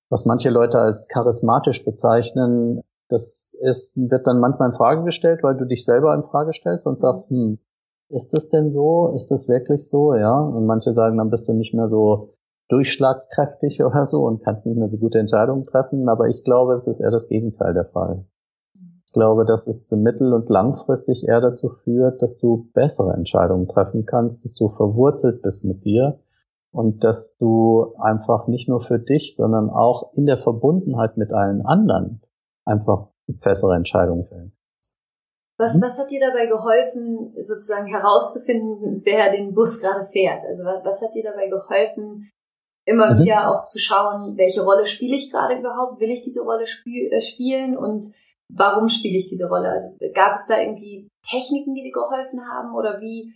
was 0.10 0.26
manche 0.26 0.50
Leute 0.50 0.80
als 0.80 1.08
charismatisch 1.08 1.84
bezeichnen, 1.84 2.82
das 3.10 3.58
ist, 3.62 3.96
wird 3.98 4.28
dann 4.28 4.40
manchmal 4.40 4.70
in 4.70 4.76
Frage 4.76 5.04
gestellt, 5.04 5.44
weil 5.44 5.56
du 5.56 5.66
dich 5.66 5.86
selber 5.86 6.14
in 6.14 6.24
Frage 6.24 6.54
stellst 6.54 6.86
und 6.86 7.00
sagst, 7.00 7.30
hm, 7.30 7.60
ist 8.10 8.32
das 8.34 8.50
denn 8.50 8.72
so? 8.72 9.14
Ist 9.16 9.30
das 9.30 9.48
wirklich 9.48 9.88
so? 9.88 10.16
Ja. 10.16 10.40
Und 10.40 10.66
manche 10.66 10.94
sagen, 10.94 11.18
dann 11.18 11.30
bist 11.30 11.48
du 11.48 11.54
nicht 11.54 11.74
mehr 11.74 11.90
so 11.90 12.34
durchschlagskräftig 12.70 13.84
oder 13.84 14.08
so 14.08 14.26
und 14.26 14.44
kannst 14.44 14.66
nicht 14.66 14.78
mehr 14.78 14.90
so 14.90 14.98
gute 14.98 15.20
Entscheidungen 15.20 15.66
treffen. 15.66 16.08
Aber 16.10 16.28
ich 16.28 16.44
glaube, 16.44 16.74
es 16.76 16.88
ist 16.88 17.00
eher 17.00 17.12
das 17.12 17.28
Gegenteil 17.28 17.74
der 17.74 17.86
Fall. 17.86 18.26
Ich 19.06 19.14
glaube, 19.14 19.46
dass 19.46 19.68
es 19.68 19.90
mittel- 19.92 20.34
und 20.34 20.50
langfristig 20.50 21.28
eher 21.28 21.42
dazu 21.42 21.70
führt, 21.70 22.22
dass 22.22 22.38
du 22.40 22.70
bessere 22.74 23.14
Entscheidungen 23.14 23.68
treffen 23.68 24.06
kannst, 24.06 24.44
dass 24.44 24.54
du 24.54 24.70
verwurzelt 24.70 25.42
bist 25.42 25.64
mit 25.64 25.86
dir 25.86 26.20
und 26.72 27.04
dass 27.04 27.38
du 27.38 27.96
einfach 27.98 28.48
nicht 28.48 28.68
nur 28.68 28.82
für 28.82 29.00
dich, 29.00 29.36
sondern 29.36 29.70
auch 29.70 30.14
in 30.14 30.26
der 30.26 30.38
Verbundenheit 30.38 31.18
mit 31.18 31.32
allen 31.32 31.66
anderen 31.66 32.22
einfach 32.68 33.08
bessere 33.28 33.76
Entscheidungen 33.76 34.26
fällen. 34.26 34.54
Was, 35.58 35.76
hm? 35.76 35.82
was 35.82 35.98
hat 35.98 36.12
dir 36.12 36.20
dabei 36.20 36.46
geholfen, 36.46 37.34
sozusagen 37.36 37.88
herauszufinden, 37.88 39.02
wer 39.04 39.32
den 39.32 39.54
Bus 39.54 39.80
gerade 39.80 40.06
fährt? 40.06 40.44
Also 40.44 40.66
was, 40.66 40.86
was 40.86 41.02
hat 41.02 41.16
dir 41.16 41.24
dabei 41.24 41.48
geholfen, 41.48 42.30
immer 42.86 43.16
mhm. 43.16 43.24
wieder 43.24 43.52
auch 43.52 43.64
zu 43.66 43.80
schauen, 43.80 44.38
welche 44.38 44.62
Rolle 44.62 44.86
spiele 44.86 45.16
ich 45.16 45.32
gerade 45.32 45.58
überhaupt? 45.58 46.00
Will 46.00 46.12
ich 46.12 46.22
diese 46.22 46.44
Rolle 46.44 46.66
spiel, 46.66 47.12
äh, 47.12 47.22
spielen 47.22 47.76
und 47.78 48.06
warum 48.50 48.88
spiele 48.88 49.18
ich 49.18 49.26
diese 49.26 49.48
Rolle? 49.48 49.70
Also 49.70 49.90
gab 50.14 50.36
es 50.36 50.48
da 50.48 50.60
irgendwie 50.60 51.10
Techniken, 51.28 51.74
die 51.74 51.84
dir 51.84 51.92
geholfen 51.92 52.40
haben 52.50 52.74
oder 52.76 53.00
wie? 53.02 53.36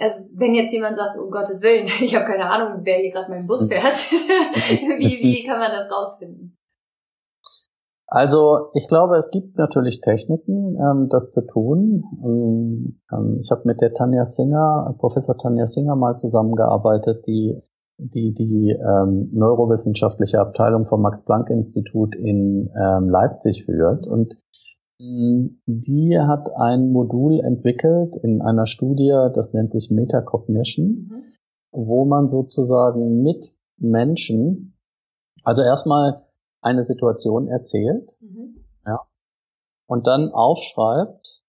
Also 0.00 0.20
wenn 0.32 0.54
jetzt 0.54 0.72
jemand 0.72 0.96
sagt, 0.96 1.18
um 1.18 1.30
Gottes 1.30 1.62
Willen, 1.62 1.86
ich 2.00 2.14
habe 2.14 2.26
keine 2.26 2.48
Ahnung, 2.48 2.80
wer 2.84 2.98
hier 2.98 3.10
gerade 3.10 3.30
meinen 3.30 3.46
Bus 3.46 3.68
mhm. 3.68 3.72
fährt, 3.72 4.12
wie, 4.12 5.18
wie 5.20 5.44
kann 5.44 5.58
man 5.58 5.72
das 5.72 5.90
rausfinden? 5.90 6.56
Also 8.12 8.70
ich 8.74 8.88
glaube, 8.88 9.16
es 9.16 9.30
gibt 9.30 9.56
natürlich 9.56 10.00
Techniken, 10.00 10.76
ähm, 10.76 11.08
das 11.08 11.30
zu 11.30 11.42
tun. 11.42 12.04
Ähm, 12.24 13.00
ähm, 13.12 13.38
ich 13.40 13.50
habe 13.52 13.62
mit 13.64 13.80
der 13.80 13.94
Tanja 13.94 14.26
Singer, 14.26 14.96
Professor 14.98 15.38
Tanja 15.38 15.68
Singer 15.68 15.94
mal 15.94 16.18
zusammengearbeitet, 16.18 17.24
die 17.26 17.62
die, 18.00 18.32
die 18.32 18.70
ähm, 18.70 19.28
neurowissenschaftliche 19.32 20.40
Abteilung 20.40 20.86
vom 20.86 21.02
Max-Planck-Institut 21.02 22.16
in 22.16 22.70
ähm, 22.74 23.08
Leipzig 23.08 23.64
führt. 23.64 24.06
Und 24.06 24.36
ähm, 25.00 25.60
die 25.66 26.18
hat 26.18 26.50
ein 26.56 26.92
Modul 26.92 27.40
entwickelt 27.40 28.16
in 28.16 28.42
einer 28.42 28.66
Studie, 28.66 29.14
das 29.34 29.52
nennt 29.52 29.72
sich 29.72 29.90
Metacognition, 29.90 31.10
mhm. 31.10 31.22
wo 31.72 32.04
man 32.04 32.28
sozusagen 32.28 33.22
mit 33.22 33.52
Menschen, 33.78 34.74
also 35.44 35.62
erstmal 35.62 36.22
eine 36.60 36.84
Situation 36.84 37.48
erzählt, 37.48 38.16
mhm. 38.20 38.64
ja, 38.84 39.00
und 39.86 40.06
dann 40.06 40.30
aufschreibt, 40.30 41.40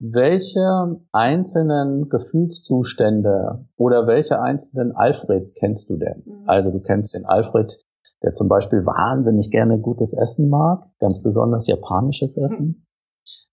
welche 0.00 1.00
einzelnen 1.12 2.08
Gefühlszustände 2.08 3.66
oder 3.76 4.06
welche 4.06 4.40
einzelnen 4.40 4.92
Alfreds 4.92 5.54
kennst 5.54 5.88
du 5.88 5.96
denn? 5.96 6.22
Mhm. 6.26 6.48
Also 6.48 6.70
du 6.70 6.80
kennst 6.80 7.14
den 7.14 7.24
Alfred, 7.24 7.78
der 8.22 8.34
zum 8.34 8.48
Beispiel 8.48 8.84
wahnsinnig 8.84 9.50
gerne 9.50 9.78
gutes 9.78 10.12
Essen 10.12 10.48
mag, 10.48 10.84
ganz 10.98 11.22
besonders 11.22 11.66
japanisches 11.66 12.36
Essen. 12.36 12.86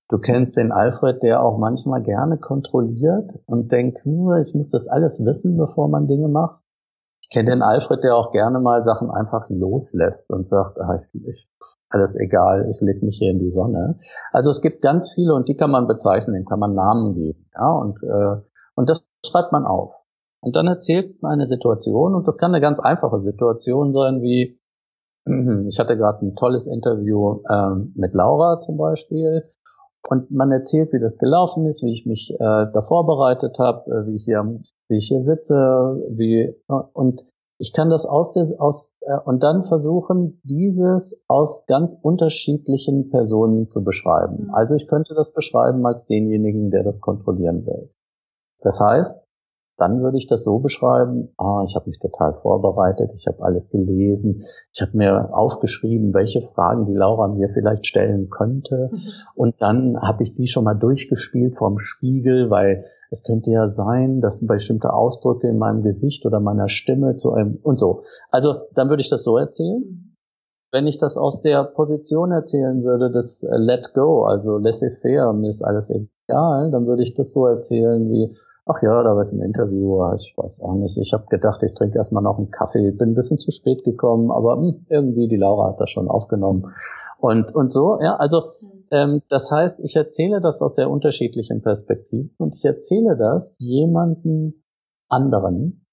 Du 0.10 0.18
kennst 0.18 0.58
den 0.58 0.74
Alfred, 0.74 1.24
der 1.24 1.42
auch 1.42 1.58
manchmal 1.58 2.04
gerne 2.04 2.38
kontrolliert 2.38 3.40
und 3.46 3.72
denkt, 3.72 4.04
hm, 4.04 4.30
ich 4.46 4.54
muss 4.54 4.70
das 4.70 4.88
alles 4.88 5.24
wissen, 5.24 5.58
bevor 5.58 5.88
man 5.88 6.08
Dinge 6.08 6.28
macht. 6.28 6.61
Kenne 7.32 7.52
den 7.52 7.62
Alfred, 7.62 8.04
der 8.04 8.16
auch 8.16 8.32
gerne 8.32 8.60
mal 8.60 8.84
Sachen 8.84 9.10
einfach 9.10 9.50
loslässt 9.50 10.30
und 10.30 10.48
sagt, 10.48 10.80
ah, 10.80 11.02
ich, 11.02 11.28
ich, 11.28 11.50
alles 11.90 12.16
egal, 12.16 12.70
ich 12.70 12.80
leg 12.82 13.02
mich 13.04 13.18
hier 13.18 13.32
in 13.32 13.40
die 13.40 13.52
Sonne. 13.52 14.00
Also 14.32 14.50
es 14.50 14.62
gibt 14.62 14.82
ganz 14.82 15.12
viele 15.14 15.34
und 15.34 15.50
die 15.50 15.56
kann 15.56 15.72
man 15.72 15.88
bezeichnen, 15.88 16.34
denen 16.34 16.46
kann 16.46 16.60
man 16.60 16.74
Namen 16.74 17.16
geben. 17.16 17.50
Ja, 17.56 17.72
und, 17.72 18.02
äh, 18.04 18.42
und 18.76 18.90
das 18.90 19.06
schreibt 19.26 19.52
man 19.52 19.66
auf. 19.66 19.94
Und 20.42 20.56
dann 20.56 20.68
erzählt 20.68 21.22
man 21.22 21.34
eine 21.34 21.48
Situation 21.48 22.16
und 22.16 22.28
das 22.28 22.38
kann 22.38 22.52
eine 22.52 22.62
ganz 22.62 22.80
einfache 22.80 23.22
Situation 23.22 23.94
sein, 23.94 24.22
wie 24.22 24.60
ich 25.24 25.78
hatte 25.78 25.98
gerade 25.98 26.26
ein 26.26 26.36
tolles 26.36 26.66
Interview 26.66 27.44
ähm, 27.48 27.94
mit 27.96 28.16
Laura 28.16 28.60
zum 28.60 28.78
Beispiel 28.78 29.44
und 30.08 30.32
man 30.32 30.52
erzählt, 30.52 30.94
wie 30.94 31.00
das 31.00 31.18
gelaufen 31.18 31.66
ist, 31.68 31.84
wie 31.84 31.94
ich 31.94 32.06
mich 32.06 32.32
äh, 32.34 32.38
da 32.40 32.82
vorbereitet 32.88 33.58
habe, 33.60 33.90
äh, 33.92 34.08
wie 34.08 34.16
ich 34.16 34.26
hier 34.26 34.60
wie 34.88 34.98
ich 34.98 35.08
hier 35.08 35.24
sitze, 35.24 36.04
wie 36.10 36.54
und 36.68 37.24
ich 37.58 37.74
kann 37.74 37.90
das 37.90 38.06
aus 38.08 38.34
der 38.34 38.56
aus 38.58 38.92
äh, 39.02 39.18
und 39.24 39.42
dann 39.44 39.66
versuchen, 39.66 40.42
dieses 40.44 41.22
aus 41.28 41.66
ganz 41.68 41.98
unterschiedlichen 42.02 43.10
Personen 43.10 43.70
zu 43.70 43.84
beschreiben. 43.84 44.48
Mhm. 44.48 44.54
Also 44.54 44.76
ich 44.76 44.88
könnte 44.88 45.14
das 45.14 45.32
beschreiben 45.32 45.86
als 45.86 46.08
denjenigen, 46.08 46.72
der 46.72 46.84
das 46.84 47.00
kontrollieren 47.00 47.66
will. 47.66 47.92
Das 48.64 48.82
heißt, 48.82 49.22
dann 49.82 50.04
würde 50.04 50.20
ich 50.20 50.28
das 50.28 50.44
so 50.44 50.60
beschreiben, 50.60 51.30
ah, 51.40 51.66
ich 51.68 51.76
habe 51.76 51.90
mich 51.90 51.98
total 51.98 52.36
vorbereitet, 52.44 53.10
ich 53.18 53.26
habe 53.26 53.42
alles 53.42 53.72
gelesen, 53.72 54.44
ich 54.74 54.82
habe 54.82 54.96
mir 54.96 55.34
aufgeschrieben, 55.34 56.14
welche 56.14 56.44
Fragen 56.54 56.86
die 56.86 56.94
Laura 56.94 57.28
mir 57.28 57.50
vielleicht 57.50 57.88
stellen 57.88 58.30
könnte. 58.30 58.92
Und 59.36 59.56
dann 59.60 60.00
habe 60.00 60.24
ich 60.24 60.36
die 60.36 60.48
schon 60.48 60.66
mal 60.66 60.76
durchgespielt 60.76 61.58
vom 61.58 61.80
Spiegel, 61.80 62.52
weil 62.52 62.86
es 63.10 63.24
könnte 63.24 63.50
ja 63.50 63.68
sein, 63.70 64.22
dass 64.22 64.46
bestimmte 64.46 64.94
Ausdrücke 64.94 65.48
in 65.48 65.58
meinem 65.58 65.82
Gesicht 65.82 66.28
oder 66.28 66.40
meiner 66.40 66.70
Stimme 66.70 67.16
zu 67.16 67.34
einem 67.34 67.58
und 67.64 67.80
so. 67.80 68.04
Also 68.30 68.68
dann 68.76 68.90
würde 68.90 69.02
ich 69.02 69.10
das 69.10 69.24
so 69.24 69.36
erzählen. 69.38 70.16
Wenn 70.72 70.86
ich 70.86 71.00
das 71.00 71.18
aus 71.18 71.42
der 71.42 71.64
Position 71.64 72.32
erzählen 72.32 72.84
würde, 72.84 73.10
das 73.10 73.42
Let 73.42 73.96
Go, 73.96 74.26
also 74.26 74.60
laissez-faire, 74.60 75.34
mir 75.34 75.50
ist 75.50 75.64
alles 75.64 75.90
egal, 75.90 76.70
dann 76.70 76.86
würde 76.86 77.02
ich 77.02 77.16
das 77.16 77.32
so 77.32 77.48
erzählen 77.48 78.08
wie, 78.12 78.38
ach 78.66 78.82
ja, 78.82 79.04
da 79.04 79.10
war 79.16 79.22
es 79.22 79.34
ein 79.34 79.42
Interview, 79.42 80.02
ich 80.16 80.34
weiß 80.38 80.62
auch 80.62 80.76
nicht. 80.76 80.98
Ich 80.98 81.14
habe 81.14 81.26
gedacht, 81.30 81.62
ich 81.64 81.74
trinke 81.74 81.98
erstmal 81.98 82.24
noch 82.24 82.38
einen 82.38 82.52
Kaffee, 82.52 82.92
bin 82.92 83.10
ein 83.10 83.16
bisschen 83.16 83.38
zu 83.38 83.52
spät 83.52 83.84
gekommen, 83.84 84.32
aber 84.32 84.58
hm, 84.58 84.86
irgendwie 84.90 85.28
die 85.28 85.38
Laura 85.38 85.70
hat 85.70 85.80
das 85.80 85.90
schon 85.92 86.08
aufgenommen. 86.08 86.72
Und, 87.20 87.54
und 87.54 87.72
so, 87.72 87.96
ja, 88.02 88.16
also 88.16 88.52
ähm, 88.92 89.22
das 89.30 89.52
heißt, 89.52 89.80
ich 89.80 89.96
erzähle 89.96 90.42
das 90.42 90.62
aus 90.62 90.76
sehr 90.76 90.90
unterschiedlichen 90.90 91.62
Perspektiven 91.62 92.34
und 92.38 92.56
ich 92.56 92.66
erzähle 92.66 93.16
das 93.16 93.54
jemanden 93.58 94.64
anderen 95.08 95.86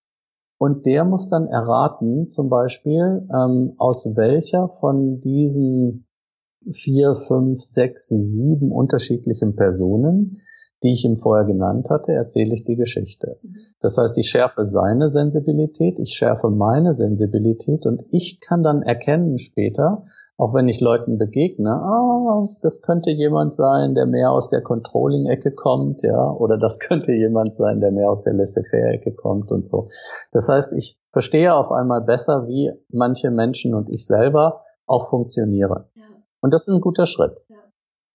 und 0.58 0.87
der 0.87 1.04
muss 1.04 1.30
dann 1.30 1.46
erraten, 1.46 2.30
zum 2.30 2.48
Beispiel, 2.48 3.28
ähm, 3.32 3.75
aus 3.78 4.16
welcher 4.16 4.68
von 4.80 5.20
diesen 5.20 6.06
vier, 6.72 7.22
fünf, 7.28 7.62
sechs, 7.62 8.08
sieben 8.08 8.72
unterschiedlichen 8.72 9.54
Personen 9.54 10.42
die 10.82 10.92
ich 10.92 11.04
ihm 11.04 11.18
vorher 11.18 11.44
genannt 11.44 11.90
hatte, 11.90 12.12
erzähle 12.12 12.54
ich 12.54 12.64
die 12.64 12.76
Geschichte. 12.76 13.38
Das 13.80 13.99
heißt, 13.99 14.16
ich 14.18 14.28
schärfe 14.28 14.66
seine 14.66 15.08
Sensibilität, 15.08 15.99
ich 15.99 16.14
schärfe 16.14 16.50
meine 16.50 16.94
Sensibilität 16.94 17.85
und 17.87 18.04
ich 18.11 18.40
kann 18.40 18.62
dann 18.62 18.82
erkennen 18.82 19.38
später, 19.38 20.04
auch 20.37 20.54
wenn 20.54 20.68
ich 20.68 20.80
Leuten 20.80 21.18
begegne, 21.18 21.70
ah, 21.70 22.47
das 22.62 22.80
könnte 22.80 23.11
jemand 23.11 23.56
sein, 23.56 23.97
der 23.97 24.06
mehr 24.06 24.30
aus 24.30 24.49
der 24.49 24.62
Controlling-Ecke 24.62 25.50
kommt, 25.50 26.02
ja, 26.02 26.30
oder 26.30 26.56
das 26.56 26.78
könnte 26.78 27.12
jemand 27.12 27.56
sein, 27.56 27.80
der 27.80 27.90
mehr 27.90 28.08
aus 28.08 28.23
der 28.23 28.35
Laissez-faire-Ecke 28.35 29.12
kommt 29.12 29.50
und 29.50 29.66
so. 29.66 29.88
Das 30.30 30.49
heißt, 30.49 30.73
ich 30.75 30.97
verstehe 31.11 31.52
auf 31.52 31.73
einmal 31.73 32.02
besser, 32.02 32.47
wie 32.47 32.70
manche 32.88 33.32
Menschen 33.32 33.75
und 33.75 33.90
ich 33.90 34.06
selber 34.06 34.62
auch 34.87 35.11
funktionieren. 35.11 35.85
Ja. 35.97 36.04
Und 36.40 36.54
das 36.54 36.68
ist 36.68 36.75
ein 36.75 36.80
guter 36.80 37.06
Schritt. 37.06 37.37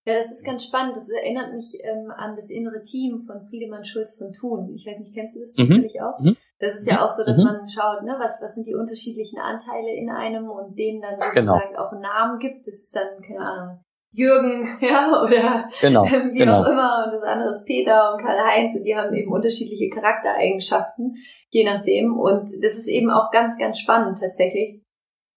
Ja. 0.06 0.14
Das 0.14 0.30
ist 0.30 0.44
ganz 0.44 0.64
spannend. 0.64 0.96
Das 0.96 1.08
erinnert 1.08 1.52
mich 1.52 1.78
ähm, 1.82 2.12
an 2.14 2.36
das 2.36 2.50
innere 2.50 2.82
Team 2.82 3.18
von 3.18 3.42
Friedemann 3.48 3.84
Schulz 3.84 4.16
von 4.16 4.32
Thun. 4.32 4.72
Ich 4.74 4.86
weiß 4.86 4.98
nicht, 4.98 5.14
kennst 5.14 5.36
du 5.36 5.40
das 5.40 5.54
zufällig 5.54 5.94
mhm. 5.98 6.04
auch? 6.04 6.18
Mhm. 6.20 6.36
Das 6.58 6.74
ist 6.74 6.86
ja 6.86 7.04
auch 7.04 7.08
so, 7.08 7.24
dass 7.24 7.38
mhm. 7.38 7.44
man 7.44 7.66
schaut, 7.66 8.02
ne, 8.02 8.16
was, 8.18 8.40
was 8.42 8.54
sind 8.54 8.66
die 8.66 8.74
unterschiedlichen 8.74 9.38
Anteile 9.38 9.94
in 9.94 10.10
einem 10.10 10.48
und 10.50 10.78
denen 10.78 11.00
dann 11.00 11.18
genau. 11.18 11.52
sozusagen 11.52 11.72
genau. 11.72 11.82
auch 11.82 11.92
einen 11.92 12.02
Namen 12.02 12.38
gibt. 12.38 12.66
Das 12.66 12.74
ist 12.74 12.94
dann, 12.94 13.22
keine 13.22 13.40
Ahnung, 13.40 13.84
Jürgen, 14.14 14.68
ja, 14.80 15.22
oder 15.22 15.68
genau, 15.80 16.04
wie 16.32 16.38
genau. 16.38 16.60
auch 16.60 16.66
immer. 16.66 17.04
Und 17.06 17.14
das 17.14 17.22
andere 17.22 17.50
ist 17.50 17.66
Peter 17.66 18.12
und 18.12 18.22
Karl-Heinz 18.22 18.76
und 18.76 18.84
die 18.84 18.96
haben 18.96 19.12
eben 19.14 19.32
unterschiedliche 19.32 19.88
Charaktereigenschaften, 19.88 21.14
je 21.50 21.64
nachdem. 21.64 22.18
Und 22.18 22.50
das 22.62 22.76
ist 22.76 22.88
eben 22.88 23.10
auch 23.10 23.30
ganz, 23.30 23.58
ganz 23.58 23.78
spannend 23.78 24.18
tatsächlich, 24.18 24.82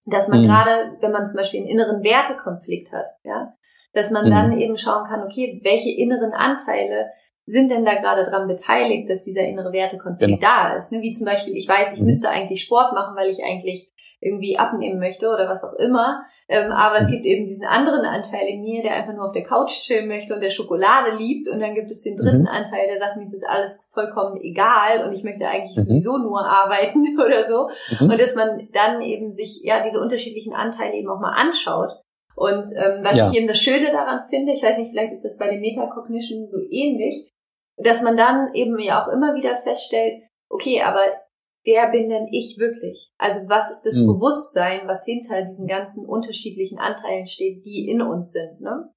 dass 0.05 0.29
man 0.29 0.41
mhm. 0.41 0.43
gerade, 0.43 0.97
wenn 1.01 1.11
man 1.11 1.25
zum 1.25 1.37
Beispiel 1.37 1.61
einen 1.61 1.69
inneren 1.69 2.03
Wertekonflikt 2.03 2.91
hat, 2.91 3.07
ja, 3.23 3.53
dass 3.97 4.11
man 4.11 4.25
mhm. 4.25 4.29
dann 4.29 4.59
eben 4.59 4.77
schauen 4.77 5.05
kann, 5.05 5.23
okay, 5.23 5.59
welche 5.63 5.89
inneren 5.89 6.33
Anteile 6.33 7.07
sind 7.45 7.71
denn 7.71 7.85
da 7.85 7.95
gerade 7.95 8.23
dran 8.23 8.47
beteiligt, 8.47 9.09
dass 9.09 9.23
dieser 9.23 9.43
innere 9.43 9.71
Wertekonflikt 9.71 10.41
genau. 10.41 10.53
da 10.53 10.75
ist. 10.75 10.91
Ne? 10.91 11.01
Wie 11.01 11.11
zum 11.11 11.25
Beispiel, 11.25 11.55
ich 11.55 11.67
weiß, 11.67 11.93
ich 11.93 12.01
mhm. 12.01 12.07
müsste 12.07 12.29
eigentlich 12.29 12.61
Sport 12.61 12.93
machen, 12.93 13.15
weil 13.15 13.29
ich 13.29 13.43
eigentlich 13.43 13.91
irgendwie 14.19 14.57
abnehmen 14.57 14.99
möchte 14.99 15.29
oder 15.29 15.47
was 15.47 15.63
auch 15.63 15.73
immer. 15.73 16.21
Ähm, 16.49 16.71
aber 16.71 16.97
es 16.97 17.07
mhm. 17.07 17.11
gibt 17.11 17.25
eben 17.25 17.45
diesen 17.45 17.65
anderen 17.65 18.01
Anteil 18.01 18.47
in 18.47 18.61
mir, 18.61 18.81
der 18.81 18.95
einfach 18.95 19.13
nur 19.13 19.25
auf 19.25 19.31
der 19.31 19.43
Couch 19.43 19.79
chillen 19.81 20.07
möchte 20.07 20.33
und 20.33 20.41
der 20.41 20.49
Schokolade 20.49 21.15
liebt. 21.15 21.47
Und 21.47 21.59
dann 21.59 21.73
gibt 21.73 21.91
es 21.91 22.01
den 22.01 22.15
dritten 22.15 22.41
mhm. 22.41 22.47
Anteil, 22.47 22.87
der 22.87 22.97
sagt, 22.97 23.15
mir 23.15 23.23
ist 23.23 23.33
das 23.33 23.49
alles 23.49 23.79
vollkommen 23.89 24.41
egal 24.41 25.05
und 25.05 25.13
ich 25.13 25.23
möchte 25.23 25.47
eigentlich 25.47 25.75
mhm. 25.77 25.81
sowieso 25.83 26.17
nur 26.17 26.45
arbeiten 26.45 27.05
oder 27.25 27.43
so. 27.45 27.69
Mhm. 27.99 28.11
Und 28.11 28.21
dass 28.21 28.35
man 28.35 28.67
dann 28.73 29.01
eben 29.01 29.31
sich 29.31 29.61
ja 29.63 29.81
diese 29.81 30.01
unterschiedlichen 30.01 30.53
Anteile 30.53 30.95
eben 30.95 31.09
auch 31.09 31.19
mal 31.19 31.33
anschaut 31.33 31.91
und 32.37 32.69
ähm, 32.75 33.01
was 33.03 33.15
ja. 33.15 33.27
ich 33.27 33.35
eben 33.35 33.47
das 33.47 33.57
Schöne 33.57 33.91
daran 33.91 34.21
finde, 34.29 34.53
ich 34.53 34.61
weiß 34.61 34.77
nicht, 34.77 34.91
vielleicht 34.91 35.11
ist 35.11 35.25
das 35.25 35.39
bei 35.39 35.49
den 35.49 35.59
Metacognition 35.59 36.47
so 36.47 36.59
ähnlich, 36.69 37.33
dass 37.77 38.03
man 38.03 38.15
dann 38.15 38.53
eben 38.53 38.77
ja 38.77 39.01
auch 39.01 39.07
immer 39.07 39.33
wieder 39.33 39.57
feststellt, 39.57 40.21
okay, 40.47 40.83
aber 40.83 40.99
wer 41.65 41.89
bin 41.89 42.09
denn 42.09 42.27
ich 42.29 42.59
wirklich? 42.59 43.11
Also 43.17 43.39
was 43.49 43.71
ist 43.71 43.87
das 43.87 43.97
mhm. 43.97 44.13
Bewusstsein, 44.13 44.81
was 44.85 45.03
hinter 45.03 45.41
diesen 45.41 45.65
ganzen 45.65 46.05
unterschiedlichen 46.05 46.77
Anteilen 46.77 47.25
steht, 47.25 47.65
die 47.65 47.89
in 47.89 48.03
uns 48.03 48.33
sind, 48.33 48.61
ne? 48.61 48.87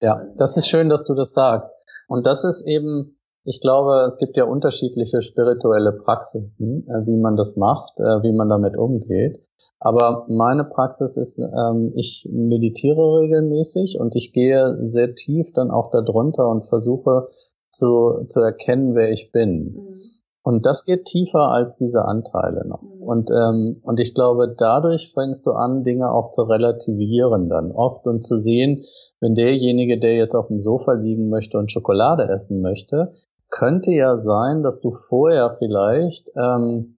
Ja, 0.00 0.20
das 0.36 0.56
ist 0.56 0.66
schön, 0.66 0.88
dass 0.88 1.04
du 1.04 1.14
das 1.14 1.32
sagst. 1.32 1.72
Und 2.08 2.26
das 2.26 2.42
ist 2.42 2.66
eben, 2.66 3.16
ich 3.44 3.60
glaube, 3.60 4.10
es 4.12 4.18
gibt 4.18 4.36
ja 4.36 4.42
unterschiedliche 4.42 5.22
spirituelle 5.22 5.92
Praxisen, 5.92 6.84
äh, 6.88 7.06
wie 7.06 7.16
man 7.16 7.36
das 7.36 7.54
macht, 7.54 8.00
äh, 8.00 8.22
wie 8.24 8.32
man 8.32 8.48
damit 8.48 8.76
umgeht. 8.76 9.40
Aber 9.80 10.26
meine 10.28 10.64
Praxis 10.64 11.16
ist, 11.16 11.38
ähm, 11.38 11.92
ich 11.94 12.26
meditiere 12.30 13.20
regelmäßig 13.20 13.98
und 14.00 14.16
ich 14.16 14.32
gehe 14.32 14.76
sehr 14.88 15.14
tief 15.14 15.52
dann 15.54 15.70
auch 15.70 15.90
darunter 15.90 16.48
und 16.48 16.66
versuche 16.66 17.28
zu, 17.70 18.24
zu 18.28 18.40
erkennen, 18.40 18.94
wer 18.94 19.12
ich 19.12 19.30
bin. 19.30 19.74
Mhm. 19.74 20.00
Und 20.42 20.66
das 20.66 20.84
geht 20.84 21.04
tiefer 21.04 21.50
als 21.50 21.76
diese 21.76 22.04
Anteile 22.04 22.66
noch. 22.66 22.82
Mhm. 22.82 23.02
Und, 23.02 23.30
ähm, 23.30 23.80
und 23.82 24.00
ich 24.00 24.14
glaube, 24.14 24.54
dadurch 24.56 25.12
fängst 25.12 25.46
du 25.46 25.52
an, 25.52 25.84
Dinge 25.84 26.10
auch 26.10 26.30
zu 26.30 26.42
relativieren 26.42 27.48
dann 27.48 27.70
oft 27.70 28.06
und 28.06 28.24
zu 28.24 28.36
sehen, 28.36 28.84
wenn 29.20 29.34
derjenige, 29.34 29.98
der 29.98 30.16
jetzt 30.16 30.34
auf 30.34 30.48
dem 30.48 30.60
Sofa 30.60 30.92
liegen 30.92 31.28
möchte 31.28 31.58
und 31.58 31.70
Schokolade 31.70 32.28
essen 32.28 32.60
möchte, 32.60 33.12
könnte 33.50 33.90
ja 33.90 34.16
sein, 34.16 34.62
dass 34.62 34.80
du 34.80 34.90
vorher 34.90 35.56
vielleicht 35.58 36.30
ähm, 36.36 36.97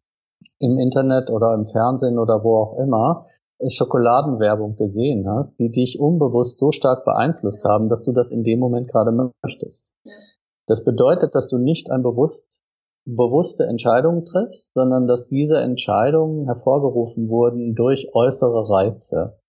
im 0.59 0.79
Internet 0.79 1.31
oder 1.31 1.55
im 1.55 1.67
Fernsehen 1.67 2.19
oder 2.19 2.45
wo 2.45 2.57
auch 2.57 2.79
immer 2.79 3.27
Schokoladenwerbung 3.69 4.77
gesehen 4.77 5.29
hast, 5.29 5.59
die 5.59 5.71
dich 5.71 6.01
unbewusst 6.01 6.59
so 6.59 6.73
stark 6.73 7.05
beeinflusst 7.05 7.65
haben, 7.65 7.89
dass 7.89 8.03
du 8.03 8.13
das 8.13 8.31
in 8.31 8.43
dem 8.43 8.59
Moment 8.59 8.89
gerade 8.89 9.13
möchtest. 9.13 9.93
Das 10.67 10.85
bedeutet, 10.85 11.35
dass 11.35 11.49
du 11.49 11.59
nicht 11.59 11.91
ein 11.91 12.03
bewusst, 12.03 12.63
bewusste 13.05 13.65
Entscheidung 13.65 14.25
triffst, 14.25 14.73
sondern 14.73 15.07
dass 15.07 15.29
diese 15.29 15.59
Entscheidungen 15.59 16.47
hervorgerufen 16.47 17.29
wurden 17.29 17.75
durch 17.75 18.09
äußere 18.15 18.71
Reize. 18.71 19.41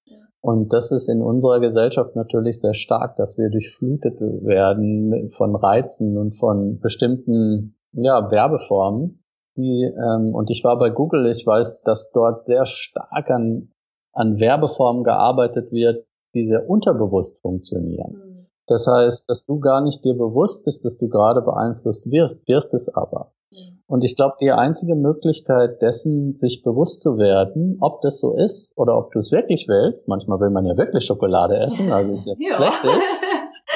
Und 0.42 0.74
das 0.74 0.92
ist 0.92 1.08
in 1.08 1.22
unserer 1.22 1.60
Gesellschaft 1.60 2.16
natürlich 2.16 2.60
sehr 2.60 2.74
stark, 2.74 3.16
dass 3.18 3.38
wir 3.38 3.50
durchflutet 3.50 4.20
werden 4.20 5.32
von 5.38 5.56
Reizen 5.56 6.18
und 6.18 6.38
von 6.38 6.80
bestimmten 6.80 7.76
ja, 7.94 8.32
Werbeformen, 8.32 9.21
die, 9.62 9.84
ähm, 9.84 10.34
und 10.34 10.50
ich 10.50 10.64
war 10.64 10.78
bei 10.78 10.90
Google, 10.90 11.28
ich 11.28 11.46
weiß, 11.46 11.84
dass 11.84 12.12
dort 12.12 12.46
sehr 12.46 12.66
stark 12.66 13.30
an, 13.30 13.70
an 14.14 14.40
Werbeformen 14.40 15.04
gearbeitet 15.04 15.72
wird, 15.72 16.06
die 16.34 16.48
sehr 16.48 16.70
unterbewusst 16.70 17.42
funktionieren. 17.42 18.14
Mhm. 18.14 18.48
Das 18.68 18.88
heißt, 18.88 19.30
dass 19.30 19.46
du 19.46 19.60
gar 19.60 19.82
nicht 19.82 20.04
dir 20.06 20.14
bewusst 20.14 20.64
bist, 20.64 20.86
dass 20.86 20.98
du 20.98 21.10
gerade 21.10 21.42
beeinflusst 21.42 22.10
wirst, 22.10 22.48
wirst 22.48 22.74
es 22.74 22.90
aber. 22.94 23.34
Mhm. 23.52 23.82
Und 23.88 24.04
ich 24.04 24.16
glaube, 24.16 24.36
die 24.40 24.52
einzige 24.52 24.96
Möglichkeit 24.96 25.82
dessen, 25.82 26.36
sich 26.36 26.64
bewusst 26.64 27.02
zu 27.02 27.18
werden, 27.18 27.78
ob 27.82 28.02
das 28.02 28.20
so 28.20 28.34
ist 28.36 28.72
oder 28.78 28.98
ob 28.98 29.12
du 29.12 29.20
es 29.20 29.32
wirklich 29.32 29.66
willst, 29.68 30.08
manchmal 30.08 30.40
will 30.40 30.52
man 30.52 30.66
ja 30.66 30.78
wirklich 30.78 31.06
Schokolade 31.06 31.56
essen, 31.58 31.92
also 31.92 32.14
ist 32.14 32.26
jetzt 32.26 32.40
ja. 32.42 32.56
schlecht, 32.56 32.86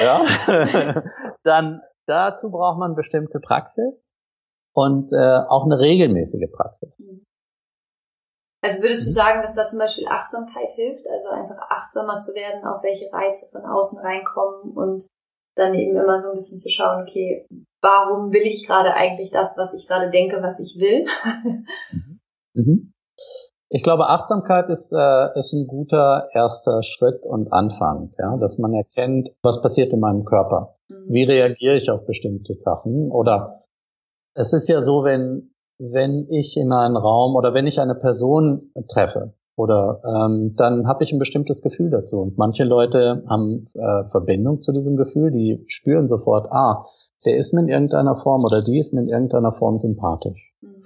ja, 0.00 1.02
dann 1.44 1.82
dazu 2.06 2.50
braucht 2.50 2.78
man 2.78 2.94
bestimmte 2.94 3.40
Praxis 3.40 4.05
und 4.76 5.10
äh, 5.10 5.38
auch 5.48 5.64
eine 5.64 5.78
regelmäßige 5.78 6.50
Praxis. 6.52 6.90
Also 8.62 8.82
würdest 8.82 9.06
du 9.06 9.10
mhm. 9.10 9.14
sagen, 9.14 9.42
dass 9.42 9.54
da 9.54 9.66
zum 9.66 9.78
Beispiel 9.78 10.06
Achtsamkeit 10.06 10.72
hilft, 10.72 11.08
also 11.08 11.30
einfach 11.30 11.56
achtsamer 11.70 12.18
zu 12.18 12.34
werden, 12.34 12.64
auf 12.66 12.82
welche 12.82 13.10
Reize 13.10 13.46
von 13.50 13.64
außen 13.64 14.00
reinkommen 14.00 14.76
und 14.76 15.06
dann 15.56 15.72
eben 15.72 15.96
immer 15.96 16.18
so 16.18 16.28
ein 16.28 16.34
bisschen 16.34 16.58
zu 16.58 16.68
schauen, 16.68 17.02
okay, 17.02 17.46
warum 17.80 18.32
will 18.34 18.42
ich 18.42 18.66
gerade 18.66 18.92
eigentlich 18.92 19.30
das, 19.30 19.56
was 19.56 19.72
ich 19.72 19.88
gerade 19.88 20.10
denke, 20.10 20.42
was 20.42 20.60
ich 20.60 20.78
will? 20.78 21.06
Mhm. 22.58 22.94
Ich 23.68 23.82
glaube, 23.82 24.06
Achtsamkeit 24.08 24.70
ist, 24.70 24.90
äh, 24.92 25.38
ist 25.38 25.52
ein 25.52 25.66
guter 25.66 26.30
erster 26.32 26.82
Schritt 26.82 27.22
und 27.22 27.52
Anfang, 27.52 28.14
ja, 28.18 28.38
dass 28.38 28.56
man 28.56 28.72
erkennt, 28.72 29.28
was 29.42 29.60
passiert 29.60 29.92
in 29.92 30.00
meinem 30.00 30.24
Körper. 30.24 30.78
Mhm. 30.88 31.12
Wie 31.12 31.24
reagiere 31.24 31.76
ich 31.76 31.90
auf 31.90 32.06
bestimmte 32.06 32.54
Sachen? 32.54 33.10
Oder 33.10 33.65
es 34.36 34.52
ist 34.52 34.68
ja 34.68 34.80
so, 34.82 35.02
wenn, 35.02 35.50
wenn 35.78 36.28
ich 36.30 36.56
in 36.56 36.72
einen 36.72 36.96
Raum 36.96 37.34
oder 37.34 37.54
wenn 37.54 37.66
ich 37.66 37.80
eine 37.80 37.94
Person 37.94 38.70
treffe, 38.88 39.34
oder 39.56 40.02
ähm, 40.04 40.54
dann 40.56 40.86
habe 40.86 41.02
ich 41.02 41.12
ein 41.12 41.18
bestimmtes 41.18 41.62
Gefühl 41.62 41.88
dazu. 41.88 42.20
Und 42.20 42.36
manche 42.36 42.64
Leute 42.64 43.24
haben 43.26 43.68
äh, 43.72 44.04
Verbindung 44.10 44.60
zu 44.60 44.72
diesem 44.72 44.96
Gefühl, 44.96 45.32
die 45.32 45.64
spüren 45.66 46.08
sofort, 46.08 46.52
ah, 46.52 46.84
der 47.24 47.38
ist 47.38 47.54
mir 47.54 47.60
in 47.60 47.68
irgendeiner 47.68 48.16
Form 48.16 48.42
oder 48.44 48.62
die 48.62 48.78
ist 48.78 48.92
mir 48.92 49.00
in 49.00 49.08
irgendeiner 49.08 49.52
Form 49.52 49.78
sympathisch. 49.78 50.54
Mhm. 50.60 50.82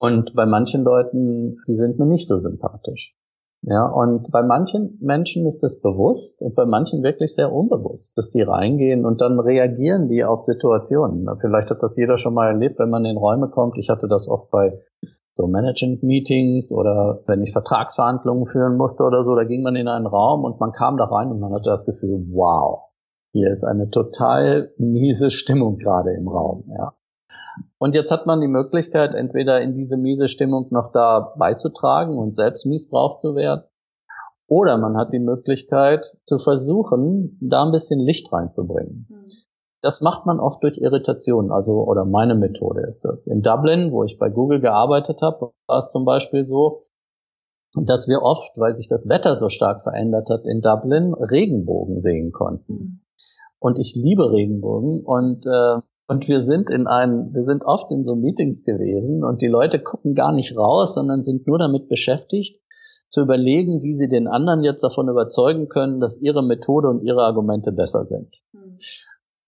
Und 0.00 0.34
bei 0.34 0.46
manchen 0.46 0.82
Leuten, 0.82 1.58
die 1.68 1.76
sind 1.76 2.00
mir 2.00 2.06
nicht 2.06 2.26
so 2.26 2.40
sympathisch. 2.40 3.14
Ja, 3.62 3.86
und 3.86 4.30
bei 4.30 4.42
manchen 4.42 4.98
Menschen 5.00 5.44
ist 5.46 5.62
das 5.62 5.80
bewusst 5.80 6.40
und 6.40 6.54
bei 6.54 6.64
manchen 6.64 7.02
wirklich 7.02 7.34
sehr 7.34 7.52
unbewusst, 7.52 8.16
dass 8.16 8.30
die 8.30 8.42
reingehen 8.42 9.04
und 9.04 9.20
dann 9.20 9.40
reagieren 9.40 10.08
die 10.08 10.24
auf 10.24 10.44
Situationen. 10.44 11.28
Vielleicht 11.40 11.70
hat 11.70 11.82
das 11.82 11.96
jeder 11.96 12.18
schon 12.18 12.34
mal 12.34 12.48
erlebt, 12.48 12.78
wenn 12.78 12.88
man 12.88 13.04
in 13.04 13.16
Räume 13.16 13.48
kommt. 13.48 13.76
Ich 13.76 13.88
hatte 13.88 14.06
das 14.06 14.28
oft 14.28 14.50
bei 14.50 14.80
so 15.34 15.48
Management-Meetings 15.48 16.70
oder 16.72 17.22
wenn 17.26 17.42
ich 17.42 17.52
Vertragsverhandlungen 17.52 18.46
führen 18.50 18.76
musste 18.76 19.04
oder 19.04 19.24
so, 19.24 19.34
da 19.34 19.44
ging 19.44 19.62
man 19.62 19.76
in 19.76 19.88
einen 19.88 20.06
Raum 20.06 20.44
und 20.44 20.60
man 20.60 20.72
kam 20.72 20.96
da 20.96 21.04
rein 21.04 21.30
und 21.30 21.40
man 21.40 21.52
hatte 21.52 21.70
das 21.70 21.84
Gefühl, 21.84 22.26
wow, 22.30 22.90
hier 23.32 23.50
ist 23.50 23.64
eine 23.64 23.90
total 23.90 24.72
miese 24.78 25.30
Stimmung 25.30 25.78
gerade 25.78 26.12
im 26.12 26.28
Raum, 26.28 26.64
ja. 26.76 26.92
Und 27.78 27.94
jetzt 27.94 28.10
hat 28.10 28.26
man 28.26 28.40
die 28.40 28.48
Möglichkeit, 28.48 29.14
entweder 29.14 29.60
in 29.60 29.74
diese 29.74 29.96
miese 29.96 30.28
Stimmung 30.28 30.66
noch 30.70 30.92
da 30.92 31.34
beizutragen 31.38 32.18
und 32.18 32.36
selbst 32.36 32.66
mies 32.66 32.88
drauf 32.88 33.18
zu 33.18 33.34
werden, 33.34 33.64
oder 34.48 34.78
man 34.78 34.96
hat 34.96 35.12
die 35.12 35.18
Möglichkeit 35.18 36.16
zu 36.24 36.38
versuchen, 36.38 37.38
da 37.40 37.64
ein 37.64 37.72
bisschen 37.72 38.00
Licht 38.00 38.32
reinzubringen. 38.32 39.06
Mhm. 39.08 39.28
Das 39.82 40.00
macht 40.00 40.26
man 40.26 40.40
oft 40.40 40.62
durch 40.62 40.78
Irritation, 40.78 41.52
also 41.52 41.84
oder 41.84 42.04
meine 42.04 42.34
Methode 42.34 42.80
ist 42.88 43.04
das. 43.04 43.26
In 43.26 43.42
Dublin, 43.42 43.92
wo 43.92 44.02
ich 44.04 44.18
bei 44.18 44.28
Google 44.28 44.60
gearbeitet 44.60 45.20
habe, 45.22 45.52
war 45.66 45.78
es 45.78 45.90
zum 45.90 46.04
Beispiel 46.04 46.46
so, 46.46 46.86
dass 47.74 48.08
wir 48.08 48.22
oft, 48.22 48.50
weil 48.56 48.74
sich 48.74 48.88
das 48.88 49.08
Wetter 49.08 49.38
so 49.38 49.50
stark 49.50 49.82
verändert 49.82 50.30
hat 50.30 50.46
in 50.46 50.62
Dublin, 50.62 51.14
Regenbogen 51.14 52.00
sehen 52.00 52.32
konnten. 52.32 52.72
Mhm. 52.72 53.00
Und 53.60 53.78
ich 53.78 53.94
liebe 53.94 54.32
Regenbogen 54.32 55.04
und 55.04 55.44
äh, 55.44 55.80
und 56.08 56.26
wir 56.26 56.42
sind 56.42 56.70
in 56.70 56.86
einem, 56.86 57.34
wir 57.34 57.44
sind 57.44 57.62
oft 57.64 57.90
in 57.90 58.02
so 58.02 58.16
Meetings 58.16 58.64
gewesen 58.64 59.22
und 59.22 59.42
die 59.42 59.46
Leute 59.46 59.78
gucken 59.78 60.14
gar 60.14 60.32
nicht 60.32 60.56
raus, 60.56 60.94
sondern 60.94 61.22
sind 61.22 61.46
nur 61.46 61.58
damit 61.58 61.88
beschäftigt, 61.88 62.60
zu 63.08 63.20
überlegen, 63.22 63.82
wie 63.82 63.96
sie 63.96 64.08
den 64.08 64.26
anderen 64.26 64.62
jetzt 64.62 64.82
davon 64.82 65.08
überzeugen 65.08 65.68
können, 65.68 66.00
dass 66.00 66.20
ihre 66.20 66.42
Methode 66.42 66.88
und 66.88 67.02
ihre 67.02 67.22
Argumente 67.22 67.72
besser 67.72 68.06
sind. 68.06 68.34
Mhm. 68.52 68.78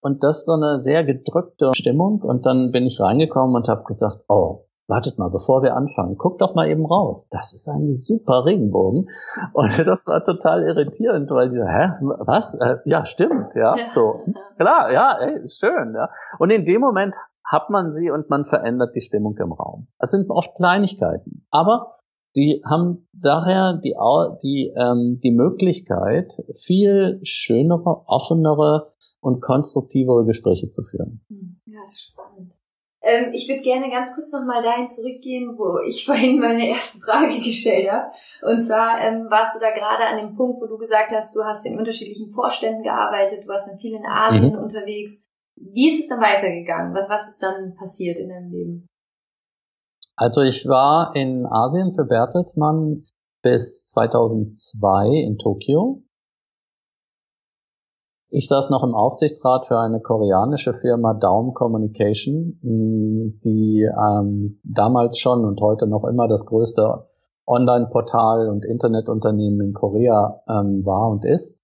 Und 0.02 0.22
das 0.22 0.40
ist 0.40 0.46
so 0.46 0.52
eine 0.52 0.82
sehr 0.82 1.04
gedrückte 1.04 1.70
Stimmung. 1.74 2.22
Und 2.22 2.46
dann 2.46 2.72
bin 2.72 2.86
ich 2.86 3.00
reingekommen 3.00 3.54
und 3.54 3.68
habe 3.68 3.84
gesagt, 3.84 4.24
oh, 4.28 4.66
wartet 4.90 5.18
mal, 5.18 5.30
bevor 5.30 5.62
wir 5.62 5.74
anfangen, 5.76 6.16
guck 6.18 6.38
doch 6.38 6.54
mal 6.54 6.68
eben 6.68 6.84
raus. 6.84 7.28
Das 7.30 7.54
ist 7.54 7.68
ein 7.68 7.90
super 7.90 8.44
Regenbogen. 8.44 9.08
Und 9.54 9.78
das 9.86 10.06
war 10.06 10.22
total 10.22 10.64
irritierend, 10.64 11.30
weil 11.30 11.48
ich 11.48 11.54
so, 11.54 11.64
hä, 11.64 11.92
was? 12.26 12.54
Äh, 12.54 12.78
ja, 12.84 13.06
stimmt, 13.06 13.54
ja, 13.54 13.76
so. 13.92 14.20
Klar, 14.58 14.92
ja, 14.92 15.16
ey, 15.18 15.48
schön, 15.48 15.94
ja. 15.94 16.10
Und 16.38 16.50
in 16.50 16.66
dem 16.66 16.80
Moment 16.80 17.14
hat 17.44 17.70
man 17.70 17.92
sie 17.92 18.10
und 18.10 18.28
man 18.28 18.44
verändert 18.44 18.94
die 18.94 19.00
Stimmung 19.00 19.36
im 19.38 19.52
Raum. 19.52 19.88
Das 19.98 20.10
sind 20.10 20.30
oft 20.30 20.54
Kleinigkeiten, 20.56 21.46
aber 21.50 21.96
die 22.36 22.62
haben 22.64 23.08
daher 23.12 23.80
die, 23.82 23.96
die, 24.42 24.72
ähm, 24.76 25.18
die 25.22 25.32
Möglichkeit, 25.32 26.32
viel 26.64 27.20
schönere, 27.24 28.04
offenere 28.06 28.92
und 29.20 29.42
konstruktivere 29.42 30.24
Gespräche 30.24 30.70
zu 30.70 30.82
führen. 30.82 31.24
Hm, 31.28 31.60
ja, 31.66 31.82
ist 31.82 32.12
spannend. 32.12 32.54
Ähm, 33.02 33.32
ich 33.32 33.48
würde 33.48 33.62
gerne 33.62 33.88
ganz 33.90 34.14
kurz 34.14 34.32
nochmal 34.32 34.62
dahin 34.62 34.86
zurückgehen, 34.86 35.56
wo 35.56 35.78
ich 35.86 36.04
vorhin 36.06 36.40
meine 36.40 36.68
erste 36.68 36.98
Frage 37.00 37.38
gestellt 37.38 37.90
habe. 37.90 38.10
Und 38.42 38.60
zwar 38.60 39.00
ähm, 39.00 39.26
warst 39.30 39.56
du 39.56 39.60
da 39.60 39.70
gerade 39.70 40.04
an 40.04 40.18
dem 40.18 40.36
Punkt, 40.36 40.60
wo 40.60 40.66
du 40.66 40.76
gesagt 40.76 41.10
hast, 41.10 41.34
du 41.34 41.42
hast 41.42 41.66
in 41.66 41.78
unterschiedlichen 41.78 42.30
Vorständen 42.30 42.82
gearbeitet, 42.82 43.44
du 43.44 43.48
warst 43.48 43.70
in 43.70 43.78
vielen 43.78 44.04
Asien 44.06 44.52
mhm. 44.52 44.62
unterwegs. 44.62 45.26
Wie 45.56 45.88
ist 45.88 46.00
es 46.00 46.08
dann 46.08 46.20
weitergegangen? 46.20 46.94
Was, 46.94 47.08
was 47.08 47.28
ist 47.28 47.42
dann 47.42 47.74
passiert 47.74 48.18
in 48.18 48.28
deinem 48.28 48.50
Leben? 48.50 48.86
Also 50.16 50.42
ich 50.42 50.66
war 50.66 51.16
in 51.16 51.46
Asien 51.46 51.94
für 51.94 52.04
Bertelsmann 52.04 53.06
bis 53.42 53.86
2002 53.86 55.06
in 55.26 55.38
Tokio 55.38 56.02
ich 58.30 58.46
saß 58.48 58.70
noch 58.70 58.84
im 58.84 58.94
Aufsichtsrat 58.94 59.66
für 59.66 59.78
eine 59.78 60.00
koreanische 60.00 60.72
Firma 60.74 61.14
Daum 61.14 61.52
Communication, 61.52 62.58
die 62.62 63.82
ähm, 63.82 64.60
damals 64.62 65.18
schon 65.18 65.44
und 65.44 65.60
heute 65.60 65.88
noch 65.88 66.04
immer 66.04 66.28
das 66.28 66.46
größte 66.46 67.06
Online-Portal 67.46 68.48
und 68.48 68.64
Internetunternehmen 68.64 69.60
in 69.60 69.74
Korea 69.74 70.42
ähm, 70.48 70.86
war 70.86 71.10
und 71.10 71.24
ist. 71.24 71.58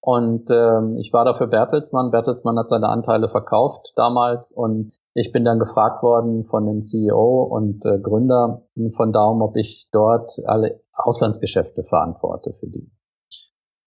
Und 0.00 0.50
ähm, 0.50 0.96
ich 0.98 1.12
war 1.12 1.24
da 1.24 1.34
für 1.34 1.46
Bertelsmann. 1.46 2.10
Bertelsmann 2.10 2.58
hat 2.58 2.68
seine 2.68 2.88
Anteile 2.88 3.28
verkauft 3.28 3.92
damals 3.94 4.50
und 4.50 4.92
ich 5.14 5.30
bin 5.30 5.44
dann 5.44 5.60
gefragt 5.60 6.02
worden 6.02 6.46
von 6.46 6.66
dem 6.66 6.82
CEO 6.82 7.44
und 7.44 7.84
äh, 7.84 8.00
Gründer 8.00 8.62
von 8.96 9.12
Daum, 9.12 9.42
ob 9.42 9.56
ich 9.56 9.88
dort 9.92 10.32
alle 10.46 10.80
Auslandsgeschäfte 10.92 11.84
verantworte 11.84 12.54
für 12.58 12.66
die. 12.66 12.90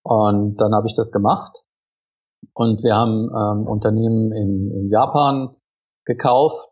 Und 0.02 0.56
dann 0.58 0.74
habe 0.74 0.86
ich 0.86 0.96
das 0.96 1.12
gemacht 1.12 1.65
und 2.54 2.82
wir 2.82 2.94
haben 2.94 3.30
ähm, 3.30 3.66
Unternehmen 3.66 4.32
in, 4.32 4.70
in 4.70 4.88
Japan 4.90 5.56
gekauft. 6.04 6.68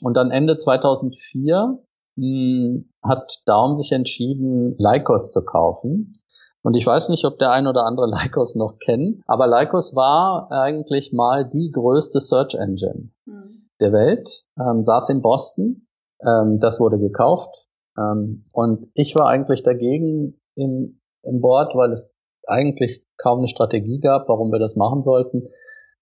Und 0.00 0.14
dann 0.14 0.30
Ende 0.30 0.58
2004 0.58 1.78
mh, 2.16 2.24
hm, 2.24 2.90
hat 3.02 3.42
Daum 3.46 3.76
sich 3.76 3.92
entschieden, 3.92 4.76
Lycos 4.78 5.30
zu 5.30 5.44
kaufen. 5.44 6.20
Und 6.62 6.74
ich 6.74 6.86
weiß 6.86 7.10
nicht, 7.10 7.24
ob 7.26 7.38
der 7.38 7.50
ein 7.50 7.66
oder 7.66 7.84
andere 7.84 8.06
Lycos 8.10 8.54
noch 8.54 8.78
kennt, 8.78 9.22
aber 9.26 9.46
Lycos 9.46 9.94
war 9.94 10.50
eigentlich 10.50 11.12
mal 11.12 11.48
die 11.48 11.70
größte 11.70 12.20
Search 12.20 12.54
Engine 12.54 13.10
mhm. 13.26 13.68
der 13.80 13.92
Welt, 13.92 14.44
ähm, 14.58 14.82
saß 14.82 15.10
in 15.10 15.20
Boston, 15.20 15.86
ähm, 16.26 16.58
das 16.60 16.80
wurde 16.80 16.98
gekauft. 16.98 17.68
Ähm, 17.98 18.46
und 18.52 18.88
ich 18.94 19.14
war 19.14 19.28
eigentlich 19.28 19.62
dagegen 19.62 20.40
im, 20.56 21.00
im 21.22 21.40
Board, 21.40 21.74
weil 21.74 21.92
es 21.92 22.10
eigentlich 22.46 23.03
kaum 23.16 23.38
eine 23.38 23.48
Strategie 23.48 24.00
gab, 24.00 24.28
warum 24.28 24.50
wir 24.50 24.58
das 24.58 24.76
machen 24.76 25.02
sollten. 25.02 25.48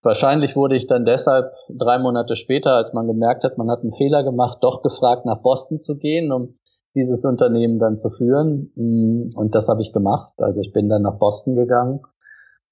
Wahrscheinlich 0.02 0.56
wurde 0.56 0.76
ich 0.76 0.88
dann 0.88 1.04
deshalb 1.04 1.52
drei 1.68 1.98
Monate 1.98 2.34
später, 2.34 2.74
als 2.74 2.92
man 2.92 3.06
gemerkt 3.06 3.44
hat, 3.44 3.56
man 3.56 3.70
hat 3.70 3.82
einen 3.82 3.94
Fehler 3.94 4.24
gemacht, 4.24 4.58
doch 4.60 4.82
gefragt, 4.82 5.24
nach 5.24 5.42
Boston 5.42 5.80
zu 5.80 5.96
gehen, 5.96 6.32
um 6.32 6.58
dieses 6.94 7.24
Unternehmen 7.24 7.78
dann 7.78 7.98
zu 7.98 8.10
führen. 8.10 8.72
Mm, 8.74 9.36
und 9.36 9.54
das 9.54 9.68
habe 9.68 9.80
ich 9.80 9.92
gemacht. 9.92 10.32
Also 10.38 10.60
ich 10.60 10.72
bin 10.72 10.88
dann 10.88 11.02
nach 11.02 11.18
Boston 11.18 11.54
gegangen 11.54 12.00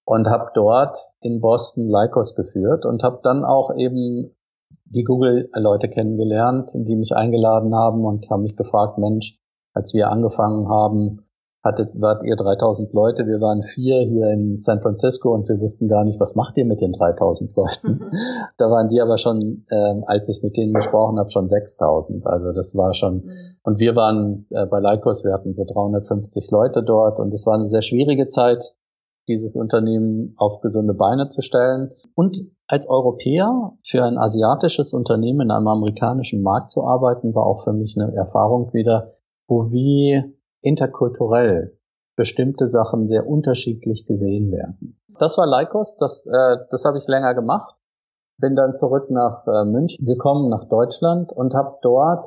und 0.05 0.27
habe 0.29 0.51
dort 0.55 1.09
in 1.21 1.41
Boston 1.41 1.89
Lycos 1.89 2.35
geführt 2.35 2.85
und 2.85 3.05
habe 3.05 3.21
dann 3.23 3.45
auch 3.45 3.75
eben 3.77 4.35
die 4.87 5.05
Google-Leute 5.05 5.89
kennengelernt, 5.89 6.73
die 6.75 6.97
mich 6.97 7.15
eingeladen 7.15 7.75
haben 7.75 8.05
und 8.05 8.29
haben 8.29 8.43
mich 8.43 8.57
gefragt, 8.57 8.99
Mensch, 8.99 9.39
als 9.73 9.95
wir 9.95 10.11
angefangen 10.11 10.69
haben, 10.69 11.27
hattet, 11.63 11.91
wart 11.95 12.25
ihr 12.25 12.37
3000 12.37 12.93
Leute, 12.95 13.27
wir 13.27 13.41
waren 13.41 13.63
vier 13.63 14.01
hier 14.01 14.31
in 14.31 14.63
San 14.63 14.81
Francisco 14.81 15.35
und 15.35 15.49
wir 15.49 15.61
wussten 15.61 15.89
gar 15.89 16.05
nicht, 16.05 16.19
was 16.19 16.35
macht 16.35 16.57
ihr 16.57 16.65
mit 16.65 16.81
den 16.81 16.93
3000 16.93 17.55
Leuten. 17.55 18.01
Da 18.57 18.71
waren 18.71 18.89
die 18.89 19.01
aber 19.01 19.17
schon, 19.17 19.67
ähm, 19.71 20.05
als 20.07 20.29
ich 20.29 20.43
mit 20.43 20.57
denen 20.57 20.75
gesprochen 20.75 21.19
habe, 21.19 21.31
schon 21.31 21.49
6000. 21.49 22.27
Also 22.27 22.53
das 22.53 22.77
war 22.77 22.95
schon, 22.95 23.25
mhm. 23.25 23.33
und 23.63 23.79
wir 23.79 23.95
waren 23.97 24.47
äh, 24.51 24.67
bei 24.67 24.81
Lycos, 24.81 25.25
wir 25.25 25.33
hatten 25.33 25.55
so 25.55 25.65
350 25.65 26.51
Leute 26.51 26.83
dort 26.83 27.19
und 27.19 27.33
es 27.33 27.47
war 27.47 27.55
eine 27.55 27.69
sehr 27.69 27.83
schwierige 27.83 28.29
Zeit, 28.29 28.75
dieses 29.29 29.55
Unternehmen 29.55 30.35
auf 30.37 30.61
gesunde 30.61 30.95
Beine 30.95 31.29
zu 31.29 31.41
stellen. 31.43 31.93
Und 32.15 32.43
als 32.67 32.89
Europäer 32.89 33.73
für 33.89 34.03
ein 34.05 34.19
asiatisches 34.19 34.93
Unternehmen 34.93 35.43
in 35.43 35.51
einem 35.51 35.69
amerikanischen 35.69 36.43
Markt 36.43 36.73
zu 36.73 36.85
arbeiten, 36.85 37.35
war 37.35 37.47
auch 37.47 37.65
für 37.65 37.73
mich 37.73 37.97
eine 37.99 38.15
Erfahrung 38.15 38.73
wieder, 38.73 39.15
wo 39.47 39.71
wie 39.71 40.23
interkulturell 40.63 41.77
bestimmte 42.17 42.69
Sachen 42.69 43.09
sehr 43.09 43.27
unterschiedlich 43.27 44.07
gesehen 44.07 44.53
werden. 44.53 45.01
Das 45.19 45.37
war 45.39 45.47
Lycos, 45.47 45.97
das, 45.99 46.27
äh, 46.27 46.57
das 46.71 46.85
habe 46.85 46.99
ich 46.99 47.07
länger 47.07 47.35
gemacht. 47.35 47.77
Bin 48.39 48.57
dann 48.57 48.75
zurück 48.75 49.11
nach 49.11 49.47
äh, 49.47 49.65
München 49.65 50.05
gekommen, 50.05 50.49
nach 50.49 50.69
Deutschland 50.69 51.33
und 51.33 51.55
habe 51.55 51.77
dort 51.83 52.27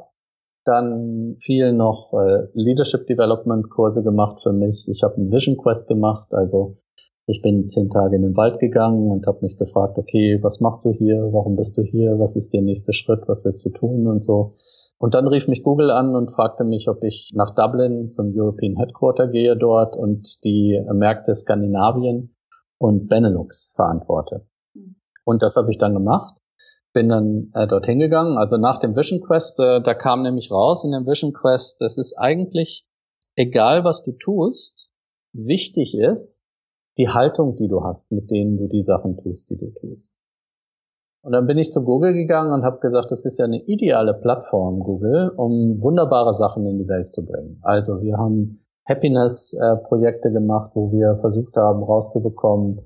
dann 0.65 1.37
viel 1.41 1.73
noch 1.73 2.13
äh, 2.13 2.47
Leadership 2.53 3.07
Development 3.07 3.69
Kurse 3.69 4.03
gemacht 4.03 4.41
für 4.41 4.53
mich. 4.53 4.87
Ich 4.87 5.03
habe 5.03 5.15
einen 5.15 5.31
Vision 5.31 5.57
Quest 5.57 5.87
gemacht, 5.87 6.33
also 6.33 6.77
ich 7.25 7.41
bin 7.41 7.69
zehn 7.69 7.89
Tage 7.89 8.15
in 8.15 8.21
den 8.21 8.35
Wald 8.35 8.59
gegangen 8.59 9.09
und 9.09 9.25
habe 9.27 9.39
mich 9.41 9.57
gefragt, 9.57 9.97
okay, 9.97 10.39
was 10.41 10.59
machst 10.59 10.83
du 10.83 10.91
hier? 10.91 11.29
Warum 11.31 11.55
bist 11.55 11.77
du 11.77 11.81
hier? 11.81 12.19
Was 12.19 12.35
ist 12.35 12.53
der 12.53 12.61
nächste 12.61 12.93
Schritt? 12.93 13.27
Was 13.27 13.45
willst 13.45 13.65
du 13.65 13.69
tun 13.69 14.07
und 14.07 14.23
so. 14.23 14.55
Und 14.97 15.13
dann 15.15 15.27
rief 15.27 15.47
mich 15.47 15.63
Google 15.63 15.91
an 15.91 16.15
und 16.15 16.31
fragte 16.31 16.63
mich, 16.63 16.87
ob 16.87 17.03
ich 17.03 17.31
nach 17.33 17.53
Dublin 17.55 18.11
zum 18.11 18.31
European 18.33 18.77
Headquarter 18.77 19.27
gehe 19.27 19.57
dort 19.57 19.95
und 19.95 20.43
die 20.43 20.81
Märkte 20.93 21.35
Skandinavien 21.35 22.35
und 22.77 23.07
Benelux 23.07 23.73
verantworte. 23.75 24.47
Mhm. 24.73 24.95
Und 25.25 25.41
das 25.41 25.55
habe 25.55 25.71
ich 25.71 25.77
dann 25.77 25.93
gemacht. 25.93 26.37
Bin 26.93 27.09
dann 27.09 27.51
äh, 27.53 27.67
dorthin 27.67 27.99
gegangen. 27.99 28.37
Also 28.37 28.57
nach 28.57 28.79
dem 28.79 28.95
Vision 28.95 29.21
Quest, 29.21 29.59
äh, 29.59 29.81
da 29.81 29.93
kam 29.93 30.21
nämlich 30.21 30.51
raus 30.51 30.83
in 30.83 30.91
dem 30.91 31.05
Vision 31.05 31.33
Quest, 31.33 31.81
das 31.81 31.97
ist 31.97 32.13
eigentlich 32.17 32.85
egal, 33.35 33.83
was 33.83 34.03
du 34.03 34.11
tust, 34.11 34.89
wichtig 35.33 35.95
ist 35.95 36.39
die 36.97 37.09
Haltung, 37.09 37.55
die 37.55 37.67
du 37.67 37.83
hast, 37.83 38.11
mit 38.11 38.29
denen 38.29 38.57
du 38.57 38.67
die 38.67 38.83
Sachen 38.83 39.17
tust, 39.17 39.49
die 39.49 39.57
du 39.57 39.71
tust. 39.71 40.15
Und 41.23 41.31
dann 41.31 41.47
bin 41.47 41.57
ich 41.57 41.71
zu 41.71 41.83
Google 41.83 42.13
gegangen 42.13 42.51
und 42.51 42.63
habe 42.63 42.79
gesagt, 42.79 43.09
das 43.09 43.23
ist 43.23 43.39
ja 43.39 43.45
eine 43.45 43.63
ideale 43.63 44.13
Plattform, 44.13 44.81
Google, 44.81 45.31
um 45.37 45.81
wunderbare 45.81 46.33
Sachen 46.33 46.65
in 46.65 46.77
die 46.77 46.87
Welt 46.89 47.13
zu 47.13 47.25
bringen. 47.25 47.59
Also 47.61 48.01
wir 48.01 48.17
haben 48.17 48.65
Happiness-Projekte 48.85 50.33
gemacht, 50.33 50.71
wo 50.73 50.91
wir 50.91 51.17
versucht 51.21 51.55
haben, 51.55 51.81
rauszubekommen, 51.81 52.81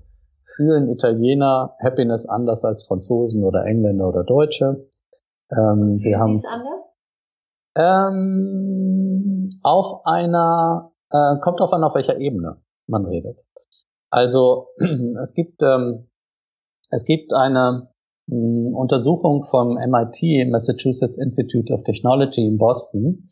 fühlen 0.55 0.87
Italiener 0.89 1.75
Happiness 1.83 2.27
anders 2.27 2.63
als 2.63 2.85
Franzosen 2.85 3.43
oder 3.43 3.65
Engländer 3.65 4.07
oder 4.07 4.23
Deutsche. 4.23 4.87
Ähm, 5.51 5.97
wir 6.03 6.19
haben, 6.19 6.35
Sie 6.35 6.45
es 6.45 6.45
anders? 6.45 6.93
Ähm, 7.75 9.59
auf 9.63 10.05
einer, 10.05 10.91
äh, 11.09 11.39
kommt 11.41 11.59
drauf 11.59 11.73
an, 11.73 11.83
auf 11.83 11.95
welcher 11.95 12.19
Ebene 12.19 12.57
man 12.85 13.05
redet. 13.05 13.39
Also 14.11 14.67
es 15.23 15.33
gibt 15.33 15.63
ähm, 15.63 16.07
es 16.89 17.03
gibt 17.03 17.33
eine 17.33 17.89
Untersuchung 18.27 19.45
vom 19.49 19.75
MIT, 19.75 20.49
Massachusetts 20.49 21.17
Institute 21.17 21.73
of 21.73 21.83
Technology 21.83 22.45
in 22.45 22.57
Boston. 22.57 23.29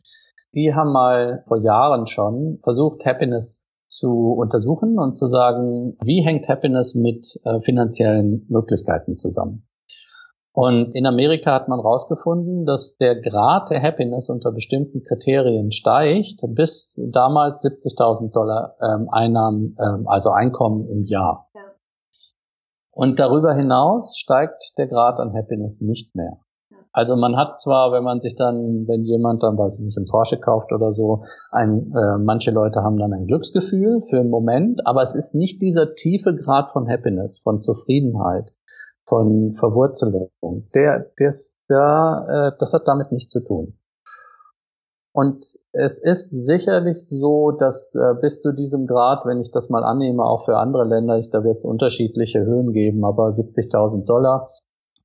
Die 0.54 0.74
haben 0.74 0.92
mal 0.92 1.44
vor 1.48 1.58
Jahren 1.58 2.06
schon 2.06 2.58
versucht, 2.62 3.04
Happiness 3.04 3.66
zu 3.88 4.32
untersuchen 4.32 4.98
und 4.98 5.16
zu 5.16 5.28
sagen, 5.28 5.96
wie 6.02 6.22
hängt 6.24 6.48
Happiness 6.48 6.94
mit 6.94 7.26
äh, 7.44 7.60
finanziellen 7.60 8.46
Möglichkeiten 8.48 9.16
zusammen. 9.16 9.66
Und 10.52 10.94
in 10.94 11.04
Amerika 11.04 11.52
hat 11.52 11.68
man 11.68 11.80
herausgefunden, 11.80 12.64
dass 12.64 12.96
der 12.96 13.20
Grad 13.20 13.68
der 13.68 13.82
Happiness 13.82 14.30
unter 14.30 14.52
bestimmten 14.52 15.04
Kriterien 15.04 15.70
steigt 15.70 16.40
bis 16.54 16.98
damals 17.12 17.62
70.000 17.62 18.32
Dollar 18.32 18.74
ähm, 18.80 19.08
Einnahmen, 19.10 19.76
ähm, 19.78 20.08
also 20.08 20.30
Einkommen 20.30 20.88
im 20.88 21.04
Jahr. 21.04 21.50
Ja. 21.54 21.60
Und 22.96 23.20
darüber 23.20 23.52
hinaus 23.52 24.16
steigt 24.16 24.72
der 24.78 24.86
Grad 24.86 25.20
an 25.20 25.34
Happiness 25.34 25.82
nicht 25.82 26.14
mehr. 26.14 26.38
Also 26.92 27.14
man 27.14 27.36
hat 27.36 27.60
zwar, 27.60 27.92
wenn 27.92 28.02
man 28.02 28.22
sich 28.22 28.36
dann, 28.36 28.88
wenn 28.88 29.04
jemand 29.04 29.42
dann, 29.42 29.58
weiß 29.58 29.78
ich 29.78 29.84
nicht, 29.84 29.98
einen 29.98 30.06
Porsche 30.06 30.40
kauft 30.40 30.72
oder 30.72 30.94
so, 30.94 31.24
ein, 31.50 31.92
äh, 31.94 32.16
manche 32.16 32.52
Leute 32.52 32.82
haben 32.82 32.96
dann 32.96 33.12
ein 33.12 33.26
Glücksgefühl 33.26 34.00
für 34.08 34.20
einen 34.20 34.30
Moment, 34.30 34.80
aber 34.86 35.02
es 35.02 35.14
ist 35.14 35.34
nicht 35.34 35.60
dieser 35.60 35.94
tiefe 35.94 36.34
Grad 36.34 36.70
von 36.72 36.88
Happiness, 36.88 37.38
von 37.38 37.60
Zufriedenheit, 37.60 38.54
von 39.04 39.56
Verwurzelung. 39.58 40.30
Der, 40.74 41.10
der, 41.18 41.34
der, 41.68 42.52
äh, 42.54 42.58
das 42.58 42.72
hat 42.72 42.88
damit 42.88 43.12
nichts 43.12 43.30
zu 43.30 43.44
tun. 43.44 43.76
Und 45.16 45.58
es 45.72 45.96
ist 45.96 46.28
sicherlich 46.28 47.06
so, 47.08 47.50
dass 47.50 47.94
äh, 47.94 48.12
bis 48.20 48.42
zu 48.42 48.52
diesem 48.52 48.86
Grad, 48.86 49.24
wenn 49.24 49.40
ich 49.40 49.50
das 49.50 49.70
mal 49.70 49.82
annehme, 49.82 50.22
auch 50.22 50.44
für 50.44 50.58
andere 50.58 50.84
Länder, 50.84 51.18
ich, 51.18 51.30
da 51.30 51.42
wird 51.42 51.56
es 51.56 51.64
unterschiedliche 51.64 52.44
Höhen 52.44 52.74
geben, 52.74 53.02
aber 53.02 53.28
70.000 53.28 54.04
Dollar. 54.04 54.50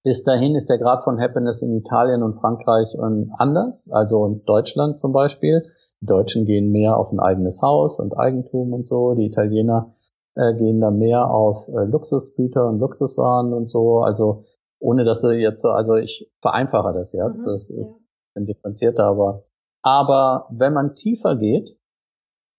Bis 0.03 0.25
dahin 0.25 0.53
ist 0.55 0.67
der 0.69 0.79
Grad 0.79 1.05
von 1.05 1.17
Happiness 1.17 1.61
in 1.61 1.77
Italien 1.77 2.23
und 2.23 2.41
Frankreich 2.41 2.93
anders, 3.37 3.89
also 3.89 4.25
in 4.25 4.43
Deutschland 4.43 4.99
zum 4.99 5.13
Beispiel. 5.13 5.63
Die 6.01 6.07
Deutschen 6.07 6.43
gehen 6.43 6.73
mehr 6.73 6.97
auf 6.97 7.13
ein 7.13 7.21
eigenes 7.21 7.61
Haus 7.61 8.01
und 8.01 8.17
Eigentum 8.17 8.73
und 8.73 8.89
so. 8.89 9.13
Die 9.13 9.27
Italiener 9.27 9.93
äh, 10.35 10.53
gehen 10.55 10.81
da 10.81 10.91
mehr 10.91 11.31
auf 11.31 11.69
äh, 11.69 11.85
Luxusgüter 11.85 12.67
und 12.67 12.79
Luxuswaren 12.79 13.53
und 13.53 13.71
so. 13.71 13.99
Also 13.99 14.43
ohne 14.79 15.05
dass 15.05 15.21
sie 15.21 15.35
jetzt 15.35 15.61
so, 15.61 15.69
also 15.69 15.95
ich 15.95 16.29
vereinfache 16.41 16.91
das 16.91 17.13
jetzt. 17.13 17.45
Mhm, 17.45 17.45
das 17.45 17.69
ist 17.69 18.05
ja. 18.35 18.43
differenzierter, 18.43 19.05
aber 19.05 19.45
aber 19.81 20.47
wenn 20.51 20.73
man 20.73 20.95
tiefer 20.95 21.35
geht, 21.35 21.77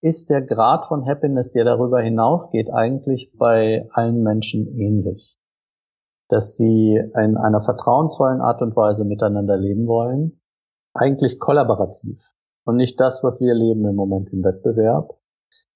ist 0.02 0.30
der 0.30 0.42
Grad 0.42 0.86
von 0.88 1.06
Happiness, 1.06 1.52
der 1.52 1.64
darüber 1.64 2.00
hinausgeht, 2.00 2.68
eigentlich 2.72 3.32
bei 3.38 3.88
allen 3.92 4.22
Menschen 4.22 4.66
ähnlich. 4.78 5.38
Dass 6.28 6.56
sie 6.56 7.00
in 7.14 7.36
einer 7.36 7.62
vertrauensvollen 7.62 8.40
Art 8.40 8.62
und 8.62 8.74
Weise 8.74 9.04
miteinander 9.04 9.56
leben 9.56 9.86
wollen, 9.86 10.40
eigentlich 10.94 11.38
kollaborativ. 11.38 12.20
Und 12.64 12.76
nicht 12.76 12.98
das, 12.98 13.22
was 13.22 13.40
wir 13.40 13.54
leben 13.54 13.86
im 13.86 13.94
Moment 13.94 14.32
im 14.32 14.42
Wettbewerb, 14.42 15.18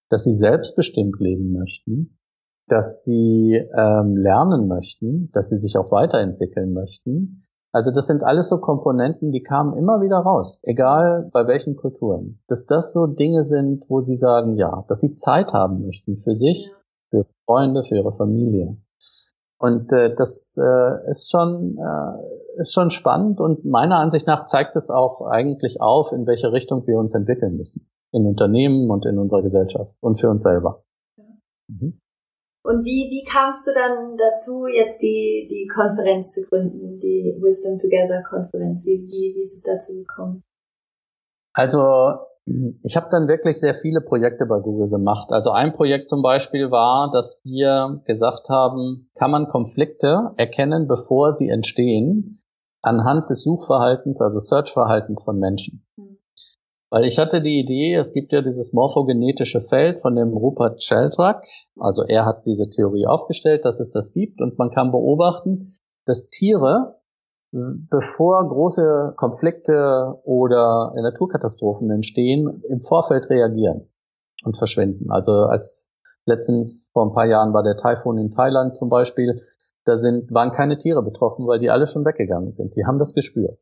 dass 0.08 0.24
sie 0.24 0.34
selbstbestimmt 0.34 1.18
leben 1.20 1.52
möchten, 1.52 2.18
dass 2.68 3.04
sie 3.04 3.54
ähm, 3.54 4.16
lernen 4.16 4.66
möchten, 4.66 5.30
dass 5.32 5.48
sie 5.48 5.58
sich 5.58 5.76
auch 5.76 5.92
weiterentwickeln 5.92 6.72
möchten 6.72 7.45
also 7.76 7.90
das 7.90 8.06
sind 8.06 8.24
alles 8.24 8.48
so 8.48 8.56
Komponenten, 8.56 9.32
die 9.32 9.42
kamen 9.42 9.76
immer 9.76 10.00
wieder 10.00 10.16
raus, 10.16 10.60
egal 10.62 11.28
bei 11.30 11.46
welchen 11.46 11.76
Kulturen. 11.76 12.40
Dass 12.48 12.64
das 12.64 12.94
so 12.94 13.06
Dinge 13.06 13.44
sind, 13.44 13.84
wo 13.88 14.00
sie 14.00 14.16
sagen, 14.16 14.56
ja, 14.56 14.86
dass 14.88 15.02
sie 15.02 15.14
Zeit 15.14 15.52
haben 15.52 15.84
möchten 15.84 16.16
für 16.16 16.34
sich, 16.34 16.72
für 17.10 17.26
Freunde, 17.44 17.84
für 17.84 17.96
ihre 17.96 18.16
Familie. 18.16 18.78
Und 19.58 19.92
äh, 19.92 20.14
das 20.14 20.58
äh, 20.58 21.10
ist 21.10 21.30
schon 21.30 21.76
äh, 21.76 22.60
ist 22.62 22.72
schon 22.72 22.88
spannend 22.88 23.40
und 23.40 23.66
meiner 23.66 23.96
Ansicht 23.96 24.26
nach 24.26 24.44
zeigt 24.44 24.74
es 24.76 24.88
auch 24.88 25.26
eigentlich 25.26 25.82
auf, 25.82 26.12
in 26.12 26.26
welche 26.26 26.52
Richtung 26.52 26.86
wir 26.86 26.98
uns 26.98 27.12
entwickeln 27.14 27.58
müssen 27.58 27.86
in 28.12 28.24
Unternehmen 28.24 28.90
und 28.90 29.04
in 29.04 29.18
unserer 29.18 29.42
Gesellschaft 29.42 29.92
und 30.00 30.18
für 30.18 30.30
uns 30.30 30.42
selber. 30.42 30.82
Mhm. 31.68 32.00
Und 32.66 32.84
wie, 32.84 33.08
wie 33.10 33.24
kamst 33.24 33.68
du 33.68 33.72
dann 33.72 34.16
dazu, 34.16 34.66
jetzt 34.66 35.00
die, 35.00 35.46
die 35.48 35.68
Konferenz 35.72 36.34
zu 36.34 36.42
gründen, 36.48 36.98
die 36.98 37.36
Wisdom 37.40 37.78
Together 37.78 38.24
Konferenz? 38.28 38.84
Wie, 38.86 39.06
wie 39.06 39.38
ist 39.38 39.54
es 39.54 39.62
dazu 39.62 39.96
gekommen? 40.00 40.42
Also 41.52 42.26
ich 42.82 42.96
habe 42.96 43.08
dann 43.10 43.28
wirklich 43.28 43.58
sehr 43.58 43.76
viele 43.76 44.00
Projekte 44.00 44.46
bei 44.46 44.58
Google 44.58 44.88
gemacht. 44.88 45.30
Also 45.30 45.50
ein 45.50 45.74
Projekt 45.74 46.08
zum 46.08 46.22
Beispiel 46.22 46.70
war, 46.70 47.10
dass 47.12 47.40
wir 47.44 48.02
gesagt 48.04 48.48
haben, 48.48 49.10
kann 49.14 49.30
man 49.30 49.48
Konflikte 49.48 50.32
erkennen, 50.36 50.88
bevor 50.88 51.34
sie 51.34 51.48
entstehen, 51.48 52.42
anhand 52.82 53.30
des 53.30 53.42
Suchverhaltens, 53.42 54.20
also 54.20 54.38
Searchverhaltens 54.38 55.22
von 55.24 55.38
Menschen. 55.38 55.86
Mhm. 55.96 56.15
Weil 56.90 57.04
ich 57.04 57.18
hatte 57.18 57.42
die 57.42 57.58
Idee, 57.58 57.94
es 57.96 58.12
gibt 58.12 58.32
ja 58.32 58.42
dieses 58.42 58.72
morphogenetische 58.72 59.60
Feld 59.60 60.00
von 60.02 60.14
dem 60.14 60.28
Rupert 60.28 60.82
Sheldrake. 60.82 61.46
Also 61.78 62.04
er 62.04 62.24
hat 62.24 62.46
diese 62.46 62.70
Theorie 62.70 63.06
aufgestellt, 63.06 63.64
dass 63.64 63.80
es 63.80 63.90
das 63.90 64.12
gibt 64.12 64.40
und 64.40 64.58
man 64.58 64.70
kann 64.70 64.92
beobachten, 64.92 65.78
dass 66.04 66.28
Tiere, 66.28 67.00
bevor 67.50 68.48
große 68.48 69.14
Konflikte 69.16 70.14
oder 70.24 70.92
Naturkatastrophen 70.94 71.90
entstehen, 71.90 72.62
im 72.68 72.82
Vorfeld 72.82 73.30
reagieren 73.30 73.88
und 74.44 74.56
verschwinden. 74.56 75.10
Also 75.10 75.32
als 75.32 75.88
letztens 76.24 76.88
vor 76.92 77.06
ein 77.06 77.14
paar 77.14 77.26
Jahren 77.26 77.52
war 77.52 77.64
der 77.64 77.76
Taifun 77.76 78.18
in 78.18 78.30
Thailand 78.30 78.76
zum 78.76 78.88
Beispiel, 78.88 79.42
da 79.84 79.96
sind, 79.96 80.32
waren 80.32 80.52
keine 80.52 80.78
Tiere 80.78 81.02
betroffen, 81.02 81.46
weil 81.46 81.60
die 81.60 81.70
alle 81.70 81.86
schon 81.86 82.04
weggegangen 82.04 82.52
sind. 82.52 82.76
Die 82.76 82.84
haben 82.84 82.98
das 82.98 83.14
gespürt. 83.14 83.58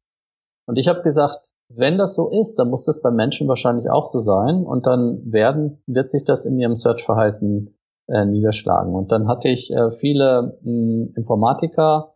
Und 0.67 0.77
ich 0.77 0.89
habe 0.89 1.03
gesagt, 1.03 1.54
wenn 1.77 1.99
das 1.99 2.15
so 2.15 2.31
ist, 2.31 2.57
dann 2.57 2.71
muss 2.71 2.85
das 2.85 3.01
bei 3.01 3.11
Menschen 3.11 3.49
wahrscheinlich 3.49 3.91
auch 3.91 4.05
so 4.05 4.21
sein 4.21 4.65
und 4.65 4.87
dann 4.87 5.21
werden, 5.25 5.83
wird 5.87 6.11
sich 6.11 6.25
das 6.25 6.45
in 6.45 6.59
ihrem 6.59 6.77
Search-Verhalten 6.77 7.77
äh, 8.09 8.25
niederschlagen. 8.25 8.95
Und 8.95 9.13
dann 9.13 9.29
hatte 9.29 9.49
ich 9.49 9.71
äh, 9.71 9.93
viele 9.99 10.59
mh, 10.63 11.17
Informatiker 11.17 12.15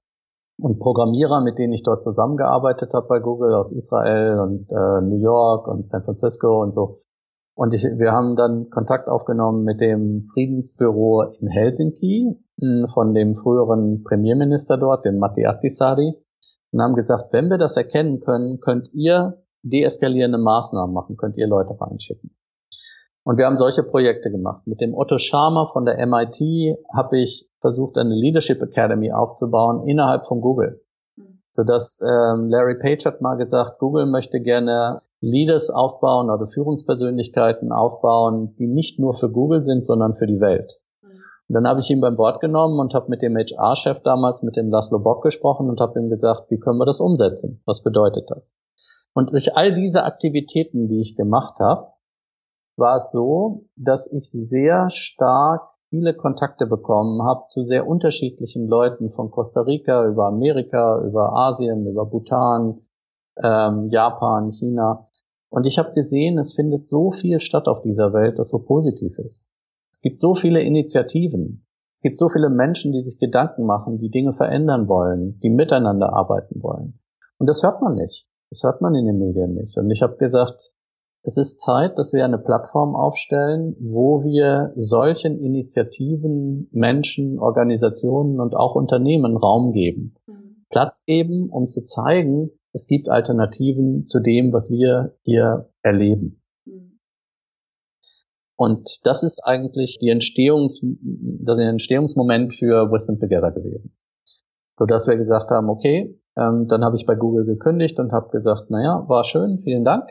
und 0.60 0.78
Programmierer, 0.78 1.40
mit 1.40 1.58
denen 1.58 1.72
ich 1.72 1.82
dort 1.82 2.02
zusammengearbeitet 2.02 2.92
habe 2.94 3.06
bei 3.06 3.20
Google 3.20 3.54
aus 3.54 3.72
Israel 3.72 4.38
und 4.40 4.68
äh, 4.70 5.00
New 5.02 5.20
York 5.20 5.68
und 5.68 5.88
San 5.88 6.02
Francisco 6.02 6.62
und 6.62 6.74
so. 6.74 7.02
Und 7.54 7.74
ich, 7.74 7.82
wir 7.82 8.12
haben 8.12 8.36
dann 8.36 8.70
Kontakt 8.70 9.08
aufgenommen 9.08 9.64
mit 9.64 9.80
dem 9.80 10.28
Friedensbüro 10.32 11.22
in 11.40 11.48
Helsinki 11.48 12.36
mh, 12.56 12.88
von 12.92 13.14
dem 13.14 13.34
früheren 13.36 14.04
Premierminister 14.04 14.76
dort, 14.76 15.04
dem 15.04 15.18
Matti 15.18 15.46
Ahtisaari 15.46 16.14
und 16.72 16.82
haben 16.82 16.94
gesagt, 16.94 17.32
wenn 17.32 17.48
wir 17.48 17.58
das 17.58 17.76
erkennen 17.76 18.20
können, 18.20 18.60
könnt 18.60 18.92
ihr 18.92 19.42
deeskalierende 19.62 20.38
Maßnahmen 20.38 20.94
machen, 20.94 21.16
könnt 21.16 21.36
ihr 21.36 21.46
Leute 21.46 21.76
reinschicken. 21.80 22.30
Und 23.24 23.36
wir 23.36 23.46
haben 23.46 23.56
solche 23.56 23.82
Projekte 23.82 24.30
gemacht. 24.30 24.66
Mit 24.66 24.80
dem 24.80 24.94
Otto 24.94 25.18
Scharmer 25.18 25.68
von 25.72 25.84
der 25.84 26.04
MIT 26.06 26.78
habe 26.94 27.18
ich 27.18 27.46
versucht, 27.60 27.98
eine 27.98 28.14
Leadership 28.14 28.62
Academy 28.62 29.12
aufzubauen 29.12 29.86
innerhalb 29.86 30.26
von 30.26 30.40
Google. 30.40 30.80
Sodass 31.52 32.00
ähm, 32.00 32.48
Larry 32.48 32.78
Page 32.78 33.04
hat 33.04 33.20
mal 33.20 33.36
gesagt, 33.36 33.80
Google 33.80 34.06
möchte 34.06 34.40
gerne 34.40 35.02
Leaders 35.20 35.68
aufbauen 35.68 36.30
oder 36.30 36.46
Führungspersönlichkeiten 36.46 37.72
aufbauen, 37.72 38.54
die 38.58 38.68
nicht 38.68 38.98
nur 38.98 39.14
für 39.14 39.28
Google 39.28 39.64
sind, 39.64 39.84
sondern 39.84 40.14
für 40.14 40.26
die 40.26 40.40
Welt. 40.40 40.78
Und 41.48 41.54
dann 41.54 41.66
habe 41.66 41.80
ich 41.80 41.90
ihn 41.90 42.00
beim 42.00 42.16
Bord 42.16 42.40
genommen 42.40 42.78
und 42.78 42.94
habe 42.94 43.08
mit 43.08 43.22
dem 43.22 43.36
HR-Chef 43.36 44.02
damals, 44.02 44.42
mit 44.42 44.56
dem 44.56 44.70
Laszlo 44.70 44.98
Bock 44.98 45.22
gesprochen 45.22 45.68
und 45.68 45.80
habe 45.80 45.98
ihm 45.98 46.10
gesagt, 46.10 46.50
wie 46.50 46.58
können 46.58 46.78
wir 46.78 46.86
das 46.86 47.00
umsetzen? 47.00 47.60
Was 47.64 47.82
bedeutet 47.82 48.30
das? 48.30 48.52
Und 49.18 49.32
durch 49.32 49.56
all 49.56 49.74
diese 49.74 50.04
Aktivitäten, 50.04 50.86
die 50.86 51.00
ich 51.00 51.16
gemacht 51.16 51.58
habe, 51.58 51.88
war 52.76 52.98
es 52.98 53.10
so, 53.10 53.64
dass 53.74 54.06
ich 54.12 54.30
sehr 54.30 54.90
stark 54.90 55.62
viele 55.90 56.14
Kontakte 56.14 56.68
bekommen 56.68 57.20
habe 57.24 57.42
zu 57.48 57.64
sehr 57.64 57.88
unterschiedlichen 57.88 58.68
Leuten 58.68 59.10
von 59.10 59.32
Costa 59.32 59.62
Rica 59.62 60.06
über 60.06 60.26
Amerika, 60.26 61.02
über 61.04 61.32
Asien, 61.32 61.84
über 61.88 62.06
Bhutan, 62.06 62.82
ähm, 63.42 63.88
Japan, 63.90 64.52
China. 64.52 65.08
Und 65.50 65.66
ich 65.66 65.78
habe 65.78 65.94
gesehen, 65.94 66.38
es 66.38 66.54
findet 66.54 66.86
so 66.86 67.10
viel 67.10 67.40
statt 67.40 67.66
auf 67.66 67.82
dieser 67.82 68.12
Welt, 68.12 68.38
das 68.38 68.50
so 68.50 68.60
positiv 68.60 69.18
ist. 69.18 69.48
Es 69.90 70.00
gibt 70.00 70.20
so 70.20 70.36
viele 70.36 70.62
Initiativen. 70.62 71.66
Es 71.96 72.02
gibt 72.02 72.20
so 72.20 72.28
viele 72.28 72.50
Menschen, 72.50 72.92
die 72.92 73.02
sich 73.02 73.18
Gedanken 73.18 73.66
machen, 73.66 73.98
die 73.98 74.12
Dinge 74.12 74.34
verändern 74.34 74.86
wollen, 74.86 75.40
die 75.40 75.50
miteinander 75.50 76.12
arbeiten 76.12 76.62
wollen. 76.62 77.00
Und 77.38 77.48
das 77.48 77.64
hört 77.64 77.82
man 77.82 77.96
nicht. 77.96 78.28
Das 78.50 78.62
hört 78.62 78.80
man 78.80 78.94
in 78.94 79.06
den 79.06 79.18
Medien 79.18 79.54
nicht. 79.54 79.76
Und 79.76 79.90
ich 79.90 80.02
habe 80.02 80.16
gesagt, 80.16 80.72
es 81.22 81.36
ist 81.36 81.60
Zeit, 81.60 81.98
dass 81.98 82.12
wir 82.12 82.24
eine 82.24 82.38
Plattform 82.38 82.94
aufstellen, 82.94 83.76
wo 83.80 84.24
wir 84.24 84.72
solchen 84.76 85.38
Initiativen, 85.38 86.68
Menschen, 86.72 87.38
Organisationen 87.38 88.40
und 88.40 88.54
auch 88.54 88.74
Unternehmen 88.74 89.36
Raum 89.36 89.72
geben. 89.72 90.14
Mhm. 90.26 90.64
Platz 90.70 91.02
geben, 91.04 91.50
um 91.50 91.68
zu 91.68 91.84
zeigen, 91.84 92.50
es 92.72 92.86
gibt 92.86 93.08
Alternativen 93.08 94.06
zu 94.06 94.20
dem, 94.20 94.52
was 94.52 94.70
wir 94.70 95.16
hier 95.22 95.70
erleben. 95.82 96.40
Mhm. 96.64 96.98
Und 98.56 99.00
das 99.04 99.22
ist 99.22 99.40
eigentlich 99.44 99.98
die 100.00 100.08
Entstehungs, 100.08 100.80
das 100.82 101.58
Entstehungsmoment 101.58 102.54
für 102.54 102.90
Wisdom 102.90 103.18
Together 103.18 103.50
gewesen. 103.50 103.94
So 104.78 104.86
dass 104.86 105.08
wir 105.08 105.16
gesagt 105.16 105.50
haben, 105.50 105.68
okay, 105.68 106.18
ähm, 106.38 106.68
dann 106.68 106.84
habe 106.84 106.96
ich 106.96 107.06
bei 107.06 107.16
Google 107.16 107.44
gekündigt 107.44 107.98
und 107.98 108.12
habe 108.12 108.30
gesagt, 108.30 108.70
naja, 108.70 109.04
war 109.08 109.24
schön, 109.24 109.58
vielen 109.58 109.84
Dank. 109.84 110.08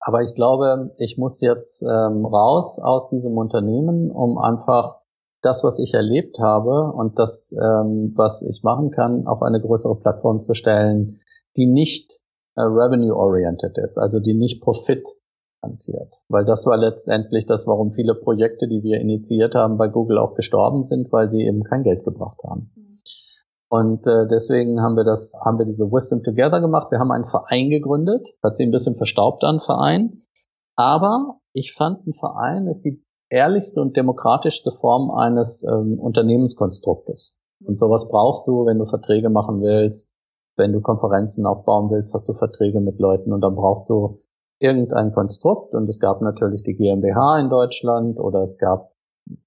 Aber 0.00 0.22
ich 0.22 0.34
glaube, 0.34 0.94
ich 0.98 1.16
muss 1.18 1.40
jetzt 1.40 1.82
ähm, 1.82 2.24
raus 2.26 2.78
aus 2.78 3.08
diesem 3.10 3.36
Unternehmen, 3.38 4.10
um 4.10 4.38
einfach 4.38 5.00
das, 5.42 5.62
was 5.64 5.78
ich 5.78 5.94
erlebt 5.94 6.38
habe 6.38 6.92
und 6.92 7.18
das, 7.18 7.52
ähm, 7.52 8.12
was 8.14 8.42
ich 8.42 8.62
machen 8.62 8.90
kann, 8.90 9.26
auf 9.26 9.42
eine 9.42 9.60
größere 9.60 9.96
Plattform 9.96 10.42
zu 10.42 10.54
stellen, 10.54 11.20
die 11.56 11.66
nicht 11.66 12.18
äh, 12.56 12.62
revenue-oriented 12.62 13.76
ist, 13.78 13.98
also 13.98 14.20
die 14.20 14.34
nicht 14.34 14.62
Profit 14.62 15.04
hantiert. 15.62 16.22
Weil 16.28 16.44
das 16.44 16.66
war 16.66 16.76
letztendlich 16.76 17.46
das, 17.46 17.66
warum 17.66 17.92
viele 17.92 18.14
Projekte, 18.14 18.68
die 18.68 18.82
wir 18.82 19.00
initiiert 19.00 19.54
haben, 19.54 19.76
bei 19.76 19.88
Google 19.88 20.18
auch 20.18 20.34
gestorben 20.34 20.82
sind, 20.82 21.12
weil 21.12 21.30
sie 21.30 21.42
eben 21.42 21.64
kein 21.64 21.82
Geld 21.82 22.04
gebracht 22.04 22.42
haben. 22.44 22.70
Und 23.68 24.06
äh, 24.06 24.28
deswegen 24.28 24.80
haben 24.80 24.96
wir 24.96 25.04
das, 25.04 25.32
haben 25.44 25.58
wir 25.58 25.66
diese 25.66 25.90
Wisdom 25.90 26.22
Together 26.22 26.60
gemacht. 26.60 26.90
Wir 26.90 26.98
haben 26.98 27.10
einen 27.10 27.26
Verein 27.26 27.70
gegründet, 27.70 28.28
hat 28.42 28.56
sich 28.56 28.66
ein 28.66 28.72
bisschen 28.72 28.96
verstaubt 28.96 29.42
an 29.42 29.60
Verein. 29.60 30.22
Aber 30.76 31.38
ich 31.52 31.74
fand, 31.74 32.06
ein 32.06 32.14
Verein 32.14 32.66
ist 32.66 32.82
die 32.82 33.02
ehrlichste 33.30 33.80
und 33.80 33.96
demokratischste 33.96 34.72
Form 34.80 35.10
eines 35.10 35.64
ähm, 35.64 35.98
Unternehmenskonstruktes. 35.98 37.36
Und 37.64 37.78
sowas 37.78 38.08
brauchst 38.08 38.46
du, 38.46 38.66
wenn 38.66 38.78
du 38.78 38.86
Verträge 38.86 39.30
machen 39.30 39.60
willst, 39.60 40.10
wenn 40.56 40.72
du 40.72 40.80
Konferenzen 40.80 41.46
aufbauen 41.46 41.90
willst, 41.90 42.14
hast 42.14 42.28
du 42.28 42.34
Verträge 42.34 42.80
mit 42.80 42.98
Leuten 43.00 43.32
und 43.32 43.40
dann 43.40 43.56
brauchst 43.56 43.88
du 43.88 44.22
irgendein 44.60 45.12
Konstrukt. 45.12 45.74
Und 45.74 45.88
es 45.88 45.98
gab 45.98 46.20
natürlich 46.20 46.62
die 46.62 46.74
GmbH 46.74 47.40
in 47.40 47.50
Deutschland 47.50 48.20
oder 48.20 48.42
es 48.42 48.56
gab 48.58 48.92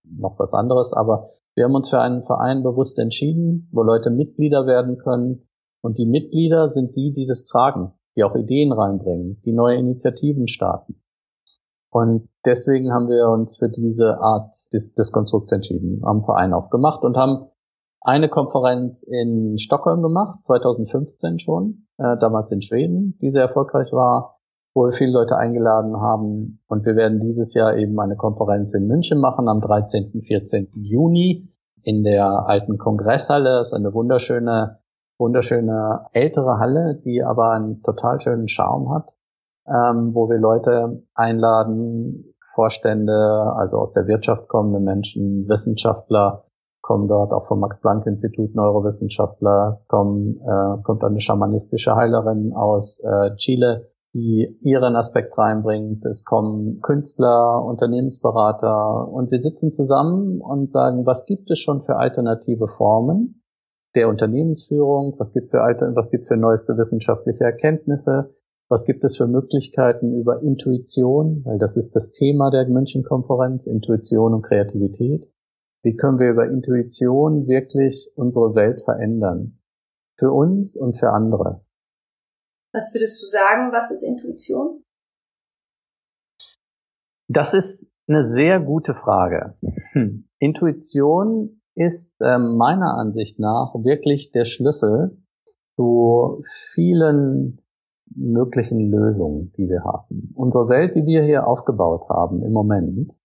noch 0.03 0.38
was 0.39 0.53
anderes, 0.53 0.91
aber 0.93 1.27
wir 1.58 1.63
haben 1.63 1.74
uns 1.74 1.89
für 1.89 2.00
einen 2.00 2.24
Verein 2.24 2.62
bewusst 2.62 3.00
entschieden, 3.00 3.67
wo 3.72 3.82
Leute 3.82 4.12
Mitglieder 4.12 4.67
werden 4.67 5.00
können. 5.00 5.50
Und 5.82 5.98
die 5.98 6.06
Mitglieder 6.06 6.72
sind 6.72 6.96
die, 6.96 7.12
die 7.12 7.26
das 7.26 7.46
tragen, 7.46 7.93
die 8.15 8.24
auch 8.24 8.36
Ideen 8.36 8.72
reinbringen, 8.72 9.41
die 9.43 9.54
neue 9.54 9.78
Initiativen 9.78 10.48
starten. 10.48 11.02
Und 11.89 12.30
deswegen 12.46 12.93
haben 12.93 13.08
wir 13.08 13.28
uns 13.30 13.58
für 13.58 13.70
diese 13.70 14.20
Art 14.20 14.54
des, 14.72 14.93
des 14.93 15.12
Konstrukts 15.12 15.52
entschieden, 15.52 16.04
haben 16.06 16.24
Verein 16.26 16.54
aufgemacht 16.54 17.02
und 17.02 17.17
haben 17.17 17.48
eine 18.02 18.30
Konferenz 18.30 19.02
in 19.02 19.58
Stockholm 19.58 20.04
gemacht, 20.04 20.46
2015 20.46 21.39
schon, 21.39 21.88
äh, 21.98 22.17
damals 22.20 22.52
in 22.52 22.62
Schweden, 22.62 23.17
die 23.20 23.32
sehr 23.32 23.41
erfolgreich 23.41 23.91
war, 23.91 24.37
wo 24.77 24.85
wir 24.85 24.91
viele 24.91 25.11
Leute 25.11 25.35
eingeladen 25.37 25.99
haben. 25.99 26.59
Und 26.67 26.85
wir 26.85 26.95
werden 26.95 27.19
dieses 27.19 27.55
Jahr 27.55 27.75
eben 27.75 27.99
eine 27.99 28.15
Konferenz 28.15 28.75
in 28.75 28.85
München 28.85 29.19
machen 29.19 29.49
am 29.49 29.59
13. 29.59 30.21
14. 30.21 30.67
Juni 30.75 31.51
in 31.81 32.03
der 32.03 32.47
alten 32.47 32.77
Kongresshalle. 32.77 33.57
Das 33.57 33.69
ist 33.69 33.73
eine 33.73 33.91
wunderschöne, 33.95 34.77
wunderschöne 35.17 36.05
ältere 36.13 36.59
Halle, 36.59 37.01
die 37.03 37.23
aber 37.23 37.53
einen 37.53 37.81
total 37.81 38.21
schönen 38.21 38.47
Charme 38.47 38.91
hat, 38.91 39.13
ähm, 39.65 40.13
wo 40.13 40.29
wir 40.29 40.37
Leute 40.37 41.01
einladen, 41.15 42.35
Vorstände, 42.53 43.55
also 43.55 43.77
aus 43.77 43.93
der 43.93 44.05
Wirtschaft 44.05 44.47
kommende 44.47 44.79
Menschen, 44.79 45.49
Wissenschaftler, 45.49 46.43
kommen 46.81 47.07
dort 47.07 47.33
auch 47.33 47.47
vom 47.47 47.61
Max-Planck-Institut 47.61 48.53
Neurowissenschaftler. 48.53 49.71
Es 49.71 49.87
kommen, 49.87 50.39
äh, 50.39 50.83
kommt 50.83 51.03
eine 51.03 51.19
schamanistische 51.19 51.95
Heilerin 51.95 52.53
aus 52.53 52.99
äh, 52.99 53.35
Chile, 53.37 53.89
die 54.13 54.58
ihren 54.62 54.96
Aspekt 54.96 55.38
reinbringt. 55.38 56.06
Es 56.06 56.24
kommen 56.24 56.82
Künstler, 56.82 57.63
Unternehmensberater 57.63 59.08
und 59.08 59.32
wir 59.32 59.41
sitzen 59.41 59.74
zusammen 59.74 60.41
und 60.41 60.72
sagen, 60.72 61.06
was 61.06 61.26
gibt 61.26 61.52
es 61.52 61.60
schon 61.60 61.84
für 61.84 61.98
alternative 61.98 62.67
Formen 62.67 63.43
der 63.96 64.10
Unternehmensführung? 64.10 65.15
Was 65.17 65.34
gibt 65.34 65.46
es 65.46 65.52
für 65.52 65.62
alte, 65.62 65.91
was 65.96 66.12
gibt 66.12 66.24
es 66.24 66.28
für 66.30 66.38
neueste 66.38 66.78
wissenschaftliche 66.78 67.43
Erkenntnisse? 67.43 68.34
Was 68.70 68.86
gibt 68.86 69.04
es 69.04 69.15
für 69.15 69.28
Möglichkeiten 69.28 70.13
über 70.13 70.41
Intuition? 70.41 71.41
Weil 71.46 71.58
das 71.58 71.78
ist 71.78 71.96
das 71.96 72.12
Thema 72.12 72.50
der 72.50 72.67
München-Konferenz, 72.67 73.65
Intuition 73.65 74.34
und 74.34 74.41
Kreativität. 74.41 75.32
Wie 75.84 75.96
können 75.96 76.20
wir 76.20 76.32
über 76.32 76.48
Intuition 76.48 77.48
wirklich 77.48 78.12
unsere 78.15 78.56
Welt 78.56 78.82
verändern? 78.84 79.60
Für 80.17 80.32
uns 80.32 80.76
und 80.76 80.98
für 81.00 81.12
andere. 81.12 81.62
Was 82.77 82.93
würdest 82.93 83.23
du 83.23 83.25
sagen, 83.25 83.71
was 83.71 83.89
ist 83.89 84.03
Intuition? 84.03 84.83
Das 87.27 87.55
ist 87.55 87.89
eine 88.07 88.21
sehr 88.21 88.59
gute 88.59 88.93
Frage. 88.93 89.55
Hm. 89.93 90.29
Intuition 90.37 91.59
ist 91.73 92.13
äh, 92.21 92.37
meiner 92.37 92.93
Ansicht 92.93 93.39
nach 93.39 93.73
wirklich 93.73 94.31
der 94.31 94.45
Schlüssel 94.45 95.17
zu 95.75 96.43
vielen 96.75 97.63
möglichen 98.13 98.91
Lösungen, 98.91 99.51
die 99.57 99.67
wir 99.67 99.83
haben. 99.83 100.31
Unsere 100.35 100.69
Welt, 100.69 100.93
die 100.93 101.07
wir 101.07 101.23
hier 101.23 101.47
aufgebaut 101.47 102.07
haben 102.09 102.43
im 102.43 102.51
Moment, 102.51 103.15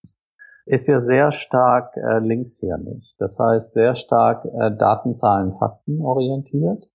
ist 0.64 0.86
ja 0.86 1.02
sehr 1.02 1.30
stark 1.30 1.94
äh, 1.98 2.20
linkshirnig. 2.20 3.16
Das 3.18 3.38
heißt, 3.38 3.74
sehr 3.74 3.96
stark 3.96 4.46
äh, 4.46 4.74
Datenzahlen, 4.74 5.52
Fakten 5.58 6.00
orientiert. 6.00 6.88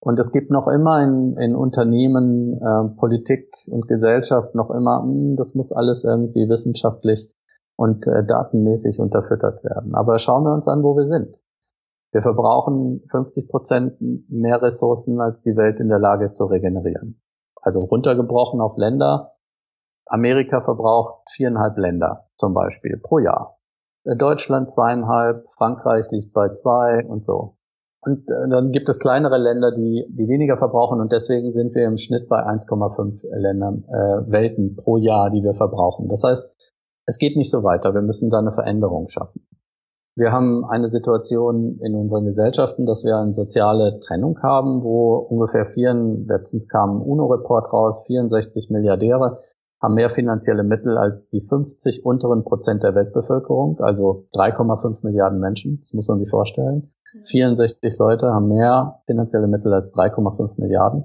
Und 0.00 0.18
es 0.18 0.32
gibt 0.32 0.50
noch 0.50 0.66
immer 0.66 1.02
in, 1.02 1.36
in 1.36 1.54
Unternehmen, 1.54 2.54
äh, 2.54 2.96
Politik 2.96 3.52
und 3.66 3.86
Gesellschaft 3.86 4.54
noch 4.54 4.70
immer, 4.70 5.02
mh, 5.02 5.12
hm, 5.12 5.36
das 5.36 5.54
muss 5.54 5.72
alles 5.72 6.04
irgendwie 6.04 6.48
wissenschaftlich 6.48 7.30
und 7.76 8.06
äh, 8.06 8.24
datenmäßig 8.24 8.98
unterfüttert 8.98 9.62
werden. 9.62 9.94
Aber 9.94 10.18
schauen 10.18 10.44
wir 10.44 10.54
uns 10.54 10.66
an, 10.66 10.82
wo 10.82 10.96
wir 10.96 11.06
sind. 11.06 11.36
Wir 12.12 12.22
verbrauchen 12.22 13.02
50 13.10 13.48
Prozent 13.48 14.00
mehr 14.28 14.60
Ressourcen, 14.60 15.20
als 15.20 15.42
die 15.42 15.56
Welt 15.56 15.80
in 15.80 15.88
der 15.88 15.98
Lage 15.98 16.24
ist 16.24 16.36
zu 16.36 16.46
regenerieren. 16.46 17.22
Also 17.56 17.78
runtergebrochen 17.80 18.60
auf 18.60 18.76
Länder. 18.76 19.34
Amerika 20.06 20.62
verbraucht 20.62 21.28
viereinhalb 21.36 21.76
Länder 21.76 22.26
zum 22.36 22.54
Beispiel 22.54 22.96
pro 22.96 23.18
Jahr. 23.18 23.58
Äh, 24.04 24.16
Deutschland 24.16 24.70
zweieinhalb, 24.70 25.48
Frankreich 25.56 26.06
liegt 26.10 26.32
bei 26.32 26.48
zwei 26.48 27.04
und 27.06 27.24
so. 27.24 27.58
Und 28.02 28.28
äh, 28.30 28.48
dann 28.48 28.72
gibt 28.72 28.88
es 28.88 28.98
kleinere 28.98 29.36
Länder, 29.36 29.72
die, 29.72 30.06
die 30.08 30.28
weniger 30.28 30.56
verbrauchen 30.56 31.00
und 31.00 31.12
deswegen 31.12 31.52
sind 31.52 31.74
wir 31.74 31.86
im 31.86 31.98
Schnitt 31.98 32.28
bei 32.28 32.42
1,5 32.46 33.20
Ländern, 33.30 33.84
äh, 33.88 34.30
Welten 34.30 34.76
pro 34.76 34.96
Jahr, 34.96 35.30
die 35.30 35.42
wir 35.42 35.54
verbrauchen. 35.54 36.08
Das 36.08 36.24
heißt, 36.24 36.42
es 37.06 37.18
geht 37.18 37.36
nicht 37.36 37.50
so 37.50 37.62
weiter. 37.62 37.92
Wir 37.92 38.02
müssen 38.02 38.30
da 38.30 38.38
eine 38.38 38.52
Veränderung 38.52 39.08
schaffen. 39.08 39.46
Wir 40.16 40.32
haben 40.32 40.64
eine 40.64 40.90
Situation 40.90 41.78
in 41.80 41.94
unseren 41.94 42.24
Gesellschaften, 42.24 42.84
dass 42.86 43.04
wir 43.04 43.16
eine 43.16 43.32
soziale 43.32 44.00
Trennung 44.00 44.38
haben, 44.42 44.82
wo 44.82 45.16
ungefähr 45.16 45.66
vier, 45.66 45.94
letztens 45.94 46.68
kam 46.68 46.96
ein 46.98 47.02
UNO-Report 47.02 47.72
raus, 47.72 48.04
64 48.06 48.70
Milliardäre 48.70 49.42
haben 49.80 49.94
mehr 49.94 50.10
finanzielle 50.10 50.62
Mittel 50.62 50.98
als 50.98 51.30
die 51.30 51.40
50 51.40 52.04
unteren 52.04 52.44
Prozent 52.44 52.82
der 52.82 52.94
Weltbevölkerung, 52.94 53.80
also 53.80 54.26
3,5 54.34 54.98
Milliarden 55.02 55.40
Menschen, 55.40 55.80
das 55.80 55.92
muss 55.94 56.08
man 56.08 56.18
sich 56.18 56.28
vorstellen. 56.28 56.92
64 57.30 57.98
Leute 57.98 58.28
haben 58.28 58.48
mehr 58.48 59.02
finanzielle 59.06 59.48
Mittel 59.48 59.72
als 59.72 59.92
3,5 59.94 60.60
Milliarden. 60.60 61.04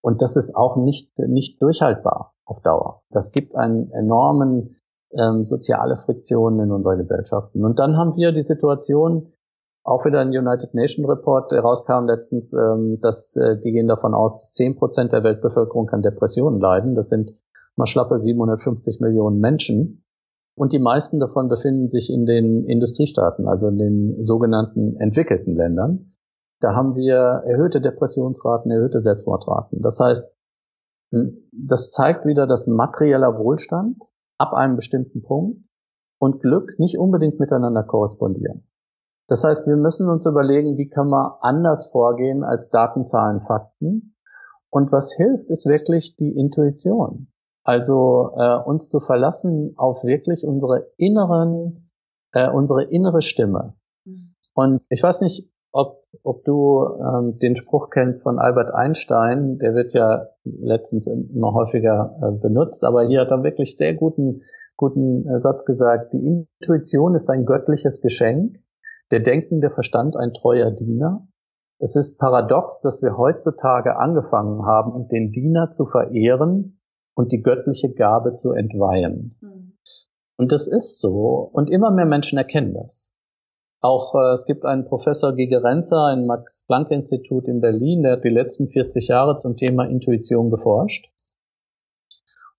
Und 0.00 0.22
das 0.22 0.36
ist 0.36 0.54
auch 0.54 0.76
nicht, 0.76 1.18
nicht 1.18 1.60
durchhaltbar 1.60 2.34
auf 2.44 2.60
Dauer. 2.62 3.02
Das 3.10 3.32
gibt 3.32 3.56
einen 3.56 3.90
enormen 3.90 4.76
ähm, 5.12 5.44
soziale 5.44 5.96
Friktionen 5.96 6.60
in 6.60 6.72
unserer 6.72 6.96
Gesellschaften. 6.96 7.64
Und 7.64 7.78
dann 7.78 7.96
haben 7.96 8.16
wir 8.16 8.32
die 8.32 8.44
Situation, 8.44 9.32
auch 9.82 10.04
wieder 10.04 10.20
ein 10.20 10.28
United 10.28 10.74
Nation 10.74 11.06
Report, 11.06 11.52
der 11.52 11.60
rauskam 11.60 12.06
letztens, 12.06 12.52
ähm, 12.52 12.98
dass 13.00 13.36
äh, 13.36 13.58
die 13.60 13.72
gehen 13.72 13.88
davon 13.88 14.14
aus, 14.14 14.34
dass 14.34 14.52
10 14.52 14.76
Prozent 14.76 15.12
der 15.12 15.22
Weltbevölkerung 15.22 15.88
an 15.90 16.02
Depressionen 16.02 16.60
leiden. 16.60 16.94
Das 16.94 17.08
sind 17.08 17.34
mal 17.76 17.86
schlappe 17.86 18.18
750 18.18 19.00
Millionen 19.00 19.38
Menschen. 19.38 20.04
Und 20.56 20.72
die 20.72 20.78
meisten 20.78 21.20
davon 21.20 21.48
befinden 21.48 21.90
sich 21.90 22.10
in 22.10 22.24
den 22.24 22.64
Industriestaaten, 22.64 23.46
also 23.46 23.68
in 23.68 23.76
den 23.76 24.24
sogenannten 24.24 24.96
entwickelten 24.96 25.54
Ländern. 25.54 26.14
Da 26.60 26.74
haben 26.74 26.96
wir 26.96 27.42
erhöhte 27.46 27.82
Depressionsraten, 27.82 28.70
erhöhte 28.70 29.02
Selbstmordraten. 29.02 29.82
Das 29.82 30.00
heißt, 30.00 30.24
hm, 31.12 31.48
das 31.52 31.90
zeigt 31.90 32.24
wieder, 32.24 32.46
dass 32.46 32.66
materieller 32.66 33.38
Wohlstand 33.38 34.02
ab 34.38 34.54
einem 34.54 34.76
bestimmten 34.76 35.22
Punkt 35.22 35.60
und 36.18 36.40
Glück 36.40 36.78
nicht 36.78 36.98
unbedingt 36.98 37.38
miteinander 37.38 37.82
korrespondieren. 37.82 38.66
Das 39.28 39.44
heißt, 39.44 39.66
wir 39.66 39.76
müssen 39.76 40.08
uns 40.08 40.24
überlegen, 40.24 40.78
wie 40.78 40.88
kann 40.88 41.08
man 41.08 41.32
anders 41.40 41.88
vorgehen 41.88 42.44
als 42.44 42.70
Daten, 42.70 43.04
Zahlen, 43.04 43.42
Fakten. 43.42 44.14
Und 44.70 44.92
was 44.92 45.12
hilft, 45.12 45.50
ist 45.50 45.66
wirklich 45.66 46.16
die 46.16 46.34
Intuition. 46.36 47.28
Also 47.66 48.30
äh, 48.36 48.58
uns 48.58 48.88
zu 48.88 49.00
verlassen 49.00 49.74
auf 49.76 50.04
wirklich 50.04 50.44
unsere 50.44 50.86
inneren, 50.98 51.90
äh, 52.30 52.48
unsere 52.48 52.84
innere 52.84 53.22
Stimme. 53.22 53.74
Mhm. 54.04 54.34
Und 54.54 54.84
ich 54.88 55.02
weiß 55.02 55.20
nicht, 55.22 55.50
ob, 55.72 56.04
ob 56.22 56.44
du 56.44 56.86
ähm, 57.00 57.40
den 57.40 57.56
Spruch 57.56 57.90
kennst 57.90 58.22
von 58.22 58.38
Albert 58.38 58.72
Einstein, 58.72 59.58
der 59.58 59.74
wird 59.74 59.94
ja 59.94 60.28
letztens 60.44 61.08
immer 61.08 61.54
häufiger 61.54 62.16
äh, 62.22 62.40
benutzt, 62.40 62.84
aber 62.84 63.04
hier 63.04 63.22
hat 63.22 63.32
er 63.32 63.42
wirklich 63.42 63.76
sehr 63.76 63.94
guten, 63.94 64.42
guten 64.76 65.28
äh, 65.28 65.40
Satz 65.40 65.64
gesagt, 65.64 66.12
die 66.12 66.24
Intuition 66.24 67.16
ist 67.16 67.28
ein 67.30 67.46
göttliches 67.46 68.00
Geschenk, 68.00 68.58
der 69.10 69.18
denkende 69.18 69.70
Verstand 69.70 70.16
ein 70.16 70.32
treuer 70.32 70.70
Diener. 70.70 71.26
Es 71.80 71.96
ist 71.96 72.16
paradox, 72.16 72.80
dass 72.80 73.02
wir 73.02 73.16
heutzutage 73.16 73.96
angefangen 73.96 74.64
haben, 74.64 75.08
den 75.08 75.32
Diener 75.32 75.72
zu 75.72 75.84
verehren 75.84 76.75
und 77.16 77.32
die 77.32 77.42
göttliche 77.42 77.92
Gabe 77.92 78.34
zu 78.34 78.52
entweihen. 78.52 79.36
Mhm. 79.40 79.72
Und 80.36 80.52
das 80.52 80.68
ist 80.68 81.00
so. 81.00 81.50
Und 81.52 81.70
immer 81.70 81.90
mehr 81.90 82.04
Menschen 82.04 82.38
erkennen 82.38 82.74
das. 82.74 83.10
Auch 83.80 84.14
äh, 84.14 84.32
es 84.34 84.44
gibt 84.44 84.64
einen 84.64 84.84
Professor 84.84 85.34
Gigerenzer 85.34 86.12
im 86.12 86.26
Max-Planck-Institut 86.26 87.48
in 87.48 87.60
Berlin, 87.60 88.02
der 88.02 88.12
hat 88.12 88.24
die 88.24 88.28
letzten 88.28 88.68
40 88.68 89.08
Jahre 89.08 89.36
zum 89.38 89.56
Thema 89.56 89.84
Intuition 89.84 90.50
geforscht. 90.50 91.06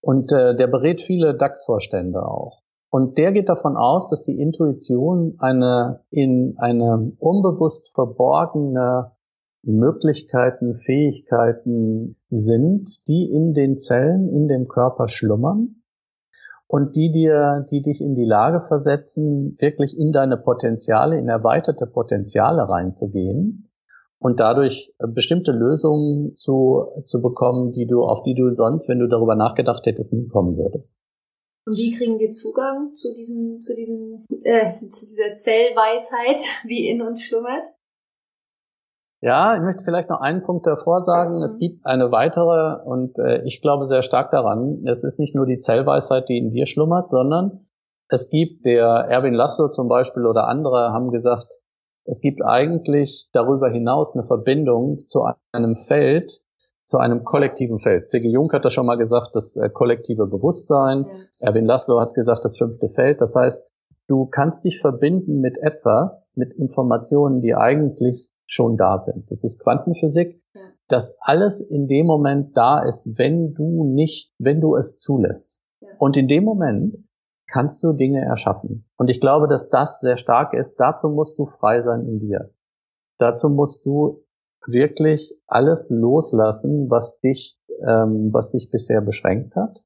Und 0.01 0.31
äh, 0.31 0.55
der 0.55 0.67
berät 0.67 1.01
viele 1.01 1.37
DAX-Vorstände 1.37 2.25
auch. 2.25 2.61
Und 2.89 3.17
der 3.17 3.33
geht 3.33 3.49
davon 3.49 3.75
aus, 3.75 4.09
dass 4.09 4.23
die 4.23 4.39
Intuition 4.39 5.35
eine 5.39 6.01
in 6.09 6.55
eine 6.57 7.11
unbewusst 7.19 7.91
verborgene 7.93 9.11
Möglichkeiten, 9.71 10.75
Fähigkeiten 10.75 12.15
sind, 12.29 13.07
die 13.07 13.29
in 13.31 13.53
den 13.53 13.77
Zellen, 13.77 14.29
in 14.29 14.47
dem 14.47 14.67
Körper 14.67 15.07
schlummern 15.07 15.83
und 16.67 16.95
die 16.95 17.11
dir, 17.11 17.65
die 17.69 17.81
dich 17.81 18.01
in 18.01 18.15
die 18.15 18.25
Lage 18.25 18.61
versetzen, 18.61 19.57
wirklich 19.59 19.97
in 19.97 20.11
deine 20.11 20.37
Potenziale, 20.37 21.17
in 21.17 21.29
erweiterte 21.29 21.85
Potenziale 21.85 22.67
reinzugehen 22.67 23.69
und 24.19 24.39
dadurch 24.39 24.93
bestimmte 24.99 25.51
Lösungen 25.51 26.35
zu, 26.35 26.85
zu 27.05 27.21
bekommen, 27.21 27.71
die 27.71 27.87
du, 27.87 28.03
auf 28.03 28.23
die 28.23 28.35
du 28.35 28.53
sonst, 28.53 28.89
wenn 28.89 28.99
du 28.99 29.07
darüber 29.07 29.35
nachgedacht 29.35 29.85
hättest, 29.85 30.13
nie 30.13 30.27
kommen 30.27 30.57
würdest. 30.57 30.95
Und 31.65 31.77
wie 31.77 31.91
kriegen 31.91 32.17
wir 32.17 32.31
Zugang 32.31 32.93
zu 32.93 33.13
diesem, 33.13 33.59
zu 33.59 33.75
diesem, 33.75 34.23
äh, 34.43 34.69
zu 34.69 34.87
dieser 34.87 35.35
Zellweisheit, 35.35 36.41
die 36.69 36.87
in 36.89 37.01
uns 37.01 37.23
schlummert? 37.23 37.67
Ja, 39.19 39.55
ich 39.55 39.63
möchte 39.63 39.83
vielleicht 39.83 40.09
noch 40.09 40.21
einen 40.21 40.43
Punkt 40.43 40.67
davor 40.67 41.03
sagen. 41.03 41.37
Mhm. 41.37 41.43
Es 41.43 41.57
gibt 41.57 41.85
eine 41.85 42.11
weitere 42.11 42.83
und 42.83 43.17
äh, 43.17 43.41
ich 43.45 43.61
glaube 43.61 43.87
sehr 43.87 44.03
stark 44.03 44.31
daran. 44.31 44.83
Es 44.85 45.03
ist 45.03 45.19
nicht 45.19 45.35
nur 45.35 45.45
die 45.45 45.59
Zellweisheit, 45.59 46.29
die 46.29 46.37
in 46.37 46.51
dir 46.51 46.67
schlummert, 46.67 47.09
sondern 47.09 47.67
es 48.09 48.29
gibt 48.29 48.65
der 48.65 48.85
Erwin 48.85 49.33
Laszlo 49.33 49.69
zum 49.69 49.87
Beispiel 49.87 50.25
oder 50.25 50.47
andere 50.47 50.93
haben 50.93 51.11
gesagt, 51.11 51.47
es 52.05 52.21
gibt 52.21 52.41
eigentlich 52.43 53.27
darüber 53.33 53.69
hinaus 53.69 54.15
eine 54.15 54.25
Verbindung 54.25 55.07
zu 55.07 55.25
einem 55.51 55.75
Feld, 55.87 56.39
zu 56.85 56.99
einem 56.99 57.25
kollektiven 57.25 57.79
Feld. 57.79 58.09
C.G. 58.09 58.29
Jung 58.29 58.49
hat 58.53 58.63
das 58.63 58.71
schon 58.71 58.85
mal 58.85 58.97
gesagt, 58.97 59.31
das 59.33 59.57
äh, 59.57 59.69
kollektive 59.69 60.25
Bewusstsein. 60.25 61.05
Ja. 61.39 61.49
Erwin 61.49 61.65
Laszlo 61.65 61.99
hat 61.99 62.13
gesagt, 62.13 62.45
das 62.45 62.57
fünfte 62.57 62.87
Feld. 62.89 63.19
Das 63.19 63.35
heißt, 63.35 63.61
du 64.07 64.25
kannst 64.27 64.63
dich 64.63 64.79
verbinden 64.79 65.41
mit 65.41 65.57
etwas, 65.57 66.33
mit 66.37 66.53
Informationen, 66.53 67.41
die 67.41 67.55
eigentlich 67.55 68.29
schon 68.47 68.77
da 68.77 68.99
sind. 68.99 69.29
Das 69.29 69.43
ist 69.43 69.59
Quantenphysik, 69.59 70.41
ja. 70.53 70.61
dass 70.87 71.17
alles 71.21 71.61
in 71.61 71.87
dem 71.87 72.05
Moment 72.05 72.57
da 72.57 72.79
ist, 72.79 73.03
wenn 73.05 73.53
du 73.53 73.83
nicht, 73.83 74.33
wenn 74.39 74.61
du 74.61 74.75
es 74.75 74.97
zulässt. 74.97 75.59
Ja. 75.81 75.89
Und 75.99 76.17
in 76.17 76.27
dem 76.27 76.43
Moment 76.43 76.97
kannst 77.47 77.83
du 77.83 77.93
Dinge 77.93 78.21
erschaffen. 78.21 78.89
Und 78.97 79.09
ich 79.09 79.21
glaube, 79.21 79.47
dass 79.47 79.69
das 79.69 79.99
sehr 79.99 80.17
stark 80.17 80.53
ist. 80.53 80.75
Dazu 80.77 81.09
musst 81.09 81.37
du 81.37 81.45
frei 81.45 81.81
sein 81.81 82.05
in 82.07 82.19
dir. 82.19 82.51
Dazu 83.19 83.49
musst 83.49 83.85
du 83.85 84.23
wirklich 84.65 85.33
alles 85.45 85.89
loslassen, 85.89 86.89
was 86.89 87.19
dich, 87.19 87.57
ähm, 87.87 88.29
was 88.33 88.51
dich 88.51 88.69
bisher 88.69 89.01
beschränkt 89.01 89.55
hat 89.55 89.83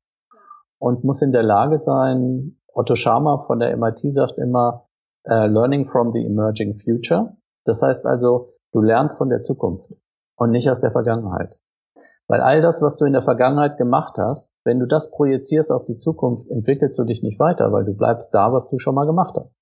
und 0.82 1.04
muss 1.04 1.22
in 1.22 1.32
der 1.32 1.44
Lage 1.44 1.80
sein, 1.80 2.58
Otto 2.74 2.96
Schama 2.96 3.44
von 3.46 3.60
der 3.60 3.76
MIT 3.78 4.00
sagt 4.14 4.38
immer, 4.38 4.88
uh, 5.30 5.46
learning 5.46 5.88
from 5.88 6.12
the 6.12 6.26
emerging 6.26 6.80
future. 6.80 7.38
Das 7.66 7.84
heißt 7.84 8.06
also, 8.06 8.51
du 8.72 8.82
lernst 8.82 9.18
von 9.18 9.30
der 9.30 9.44
Zukunft 9.44 9.94
und 10.38 10.52
nicht 10.52 10.70
aus 10.70 10.80
der 10.80 10.92
Vergangenheit. 10.92 11.58
Weil 12.28 12.42
all 12.42 12.62
das, 12.62 12.82
was 12.82 12.96
du 12.96 13.06
in 13.06 13.14
der 13.14 13.24
Vergangenheit 13.24 13.78
gemacht 13.78 14.16
hast, 14.18 14.52
wenn 14.64 14.80
du 14.80 14.86
das 14.86 15.12
projizierst 15.12 15.72
auf 15.72 15.86
die 15.86 15.98
Zukunft, 15.98 16.50
entwickelst 16.50 16.98
du 16.98 17.04
dich 17.04 17.22
nicht 17.24 17.40
weiter, 17.40 17.72
weil 17.74 17.84
du 17.84 17.94
bleibst 17.94 18.34
da, 18.34 18.54
was 18.54 18.70
du 18.70 18.80
schon 18.80 18.96
mal 18.96 19.06
gemacht 19.06 19.36
hast. 19.38 19.54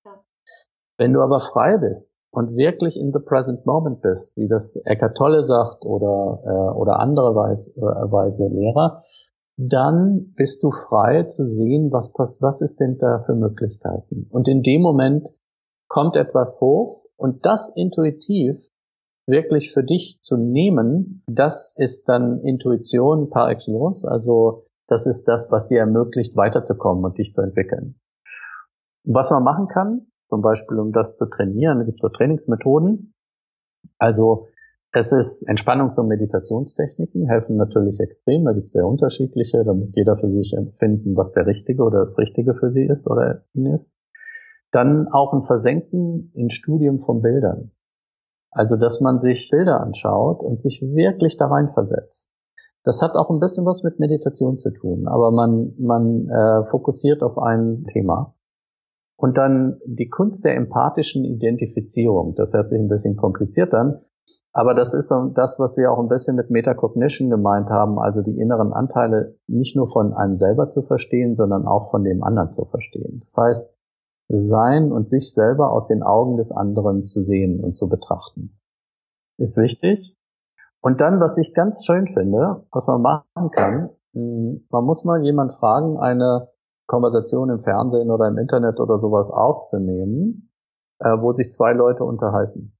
Wenn 0.98 1.14
du 1.14 1.22
aber 1.22 1.42
frei 1.42 1.78
bist 1.78 2.16
und 2.32 2.56
wirklich 2.56 2.96
in 2.96 3.12
the 3.12 3.20
present 3.20 3.66
moment 3.66 4.02
bist, 4.02 4.38
wie 4.38 4.48
das 4.48 4.76
Eckart 4.86 5.18
Tolle 5.18 5.46
sagt 5.46 5.84
oder, 5.84 6.44
äh, 6.46 6.78
oder 6.78 7.00
andere 7.00 7.34
Weise, 7.34 7.72
äh, 7.76 8.12
Weise 8.12 8.48
Lehrer, 8.48 9.04
dann 9.58 10.34
bist 10.36 10.62
du 10.62 10.72
frei 10.72 11.24
zu 11.24 11.46
sehen, 11.46 11.92
was, 11.92 12.14
was 12.14 12.62
ist 12.62 12.80
denn 12.80 12.98
da 12.98 13.24
für 13.26 13.34
Möglichkeiten. 13.34 14.28
Und 14.30 14.48
in 14.48 14.62
dem 14.62 14.82
Moment 14.82 15.28
kommt 15.88 16.16
etwas 16.16 16.62
hoch 16.62 17.06
und 17.18 17.46
das 17.46 17.72
intuitiv 17.76 18.62
wirklich 19.30 19.74
für 19.74 19.84
dich 19.84 20.20
zu 20.22 20.38
nehmen, 20.38 21.24
das 21.28 21.76
ist 21.78 22.10
dann 22.10 22.42
Intuition 22.42 23.30
par 23.30 23.50
excellence. 23.50 24.04
Also 24.04 24.66
das 24.88 25.06
ist 25.06 25.26
das, 25.26 25.52
was 25.52 25.68
dir 25.68 25.80
ermöglicht, 25.80 26.36
weiterzukommen 26.36 27.06
und 27.06 27.18
dich 27.18 27.32
zu 27.32 27.42
entwickeln. 27.42 27.96
Was 29.06 29.30
man 29.30 29.44
machen 29.44 29.68
kann, 29.68 30.08
zum 30.28 30.42
Beispiel 30.42 30.80
um 30.80 30.92
das 30.92 31.16
zu 31.16 31.26
trainieren. 31.26 31.80
Es 31.80 31.86
gibt 31.88 32.02
so 32.02 32.10
Trainingsmethoden. 32.10 33.14
Also 33.98 34.48
es 34.92 35.12
ist 35.12 35.48
Entspannungs- 35.48 36.00
und 36.00 36.08
Meditationstechniken, 36.08 37.28
helfen 37.28 37.58
natürlich 37.58 38.00
extrem. 38.00 38.46
Da 38.46 38.54
gibt 38.54 38.68
es 38.68 38.74
sehr 38.74 38.88
unterschiedliche. 38.88 39.64
Da 39.64 39.74
muss 39.74 39.92
jeder 39.94 40.18
für 40.18 40.32
sich 40.32 40.54
empfinden, 40.54 41.16
was 41.16 41.32
der 41.32 41.46
Richtige 41.46 41.84
oder 41.84 42.00
das 42.00 42.18
Richtige 42.18 42.56
für 42.56 42.72
sie 42.72 42.86
ist 42.86 43.08
oder 43.08 43.44
ihn 43.54 43.68
ist. 43.68 43.94
Dann 44.72 45.08
auch 45.08 45.34
ein 45.34 45.44
Versenken 45.44 46.32
in 46.34 46.50
Studium 46.50 47.02
von 47.02 47.22
Bildern. 47.22 47.72
Also, 48.52 48.76
dass 48.76 49.00
man 49.02 49.20
sich 49.20 49.50
Bilder 49.52 49.80
anschaut 49.82 50.42
und 50.42 50.62
sich 50.62 50.82
wirklich 50.82 51.38
da 51.38 51.48
reinversetzt. 51.48 52.28
Das 52.84 53.02
hat 53.02 53.16
auch 53.16 53.30
ein 53.30 53.40
bisschen 53.40 53.66
was 53.66 53.84
mit 53.84 54.00
Meditation 54.00 54.58
zu 54.58 54.72
tun, 54.72 55.08
aber 55.08 55.32
man, 55.32 55.74
man 55.78 56.28
äh, 56.30 56.66
fokussiert 56.70 57.22
auf 57.22 57.38
ein 57.38 57.86
Thema. 57.86 58.34
Und 59.18 59.38
dann 59.38 59.80
die 59.86 60.08
Kunst 60.08 60.46
der 60.46 60.56
empathischen 60.56 61.26
Identifizierung. 61.26 62.36
Das 62.36 62.54
hört 62.54 62.70
sich 62.70 62.80
ein 62.80 62.88
bisschen 62.88 63.18
kompliziert 63.18 63.74
an. 63.74 64.00
Aber 64.54 64.74
das 64.74 64.94
ist 64.94 65.10
so 65.10 65.26
das, 65.36 65.60
was 65.60 65.78
wir 65.78 65.92
auch 65.92 66.00
ein 66.00 66.08
bisschen 66.08 66.36
mit 66.36 66.50
Metacognition 66.50 67.30
gemeint 67.30 67.70
haben, 67.70 68.00
also 68.00 68.22
die 68.22 68.40
inneren 68.40 68.74
Anteile 68.74 69.36
nicht 69.48 69.76
nur 69.76 69.92
von 69.92 70.14
einem 70.14 70.38
selber 70.38 70.70
zu 70.70 70.82
verstehen, 70.82 71.36
sondern 71.36 71.68
auch 71.68 71.92
von 71.92 72.04
dem 72.04 72.24
anderen 72.24 72.52
zu 72.52 72.66
verstehen. 72.66 73.22
Das 73.26 73.38
heißt, 73.38 73.70
sein 74.30 74.92
und 74.92 75.10
sich 75.10 75.34
selber 75.34 75.72
aus 75.72 75.88
den 75.88 76.04
Augen 76.04 76.38
des 76.38 76.52
anderen 76.52 77.06
zu 77.06 77.24
sehen 77.24 77.64
und 77.64 77.76
zu 77.76 77.90
betrachten. 77.90 78.60
Ist 79.38 79.58
wichtig. 79.58 80.16
Und 80.82 81.02
dann, 81.02 81.20
was 81.20 81.38
ich 81.38 81.54
ganz 81.54 81.84
schön 81.86 82.08
finde, 82.08 82.66
was 82.72 82.88
man 82.88 83.02
machen 83.02 83.52
kann, 83.52 83.90
hm, 84.14 84.66
man 84.70 84.86
muss 84.86 85.04
mal 85.04 85.24
jemand 85.24 85.56
fragen, 85.56 85.98
eine 85.98 86.50
Konversation 86.88 87.50
im 87.50 87.64
Fernsehen 87.64 88.12
oder 88.12 88.28
im 88.28 88.38
Internet 88.38 88.80
oder 88.80 89.00
sowas 89.00 89.30
aufzunehmen, 89.30 90.52
äh, 91.00 91.18
wo 91.20 91.34
sich 91.34 91.52
zwei 91.52 91.74
Leute 91.74 92.04
unterhalten. 92.04 92.78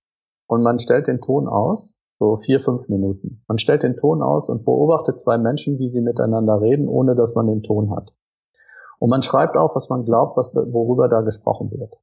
Und 0.48 0.64
man 0.64 0.80
stellt 0.80 1.08
den 1.08 1.22
Ton 1.22 1.48
aus 1.48 2.00
so 2.20 2.38
vier, 2.38 2.60
fünf 2.60 2.90
Minuten. 2.90 3.44
Man 3.48 3.60
stellt 3.60 3.84
den 3.84 3.96
Ton 3.96 4.22
aus 4.22 4.50
und 4.50 4.66
beobachtet 4.66 5.20
zwei 5.20 5.38
Menschen, 5.38 5.80
wie 5.80 5.90
sie 5.90 6.02
miteinander 6.02 6.60
reden, 6.60 6.88
ohne 6.88 7.16
dass 7.16 7.34
man 7.34 7.48
den 7.48 7.64
Ton 7.64 7.96
hat. 7.96 8.14
Und 9.00 9.10
man 9.10 9.22
schreibt 9.22 9.56
auch, 9.56 9.76
was 9.76 9.90
man 9.90 10.06
glaubt, 10.06 10.38
was, 10.38 10.56
worüber 10.56 11.08
da 11.08 11.22
gesprochen 11.22 11.72
wird. 11.72 11.94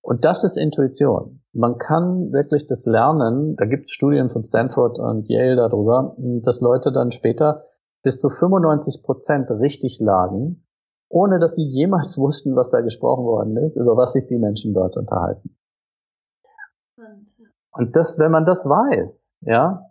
Und 0.00 0.24
das 0.24 0.44
ist 0.44 0.56
Intuition. 0.56 1.42
Man 1.52 1.76
kann 1.76 2.32
wirklich 2.32 2.66
das 2.66 2.86
lernen, 2.86 3.56
da 3.56 3.66
gibt 3.66 3.84
es 3.84 3.90
Studien 3.90 4.30
von 4.30 4.44
Stanford 4.44 4.98
und 4.98 5.28
Yale 5.28 5.56
darüber, 5.56 6.16
dass 6.16 6.60
Leute 6.60 6.92
dann 6.92 7.10
später 7.10 7.64
bis 8.02 8.18
zu 8.18 8.30
95 8.30 9.02
Prozent 9.02 9.50
richtig 9.50 9.98
lagen, 10.00 10.64
ohne 11.08 11.38
dass 11.40 11.56
sie 11.56 11.64
jemals 11.64 12.16
wussten, 12.18 12.56
was 12.56 12.70
da 12.70 12.80
gesprochen 12.80 13.24
worden 13.24 13.56
ist, 13.56 13.76
über 13.76 13.96
was 13.96 14.12
sich 14.12 14.26
die 14.26 14.38
Menschen 14.38 14.72
dort 14.72 14.96
unterhalten. 14.96 15.56
Und 17.72 17.96
das, 17.96 18.18
wenn 18.18 18.30
man 18.30 18.44
das 18.44 18.64
weiß, 18.64 19.32
ja, 19.42 19.87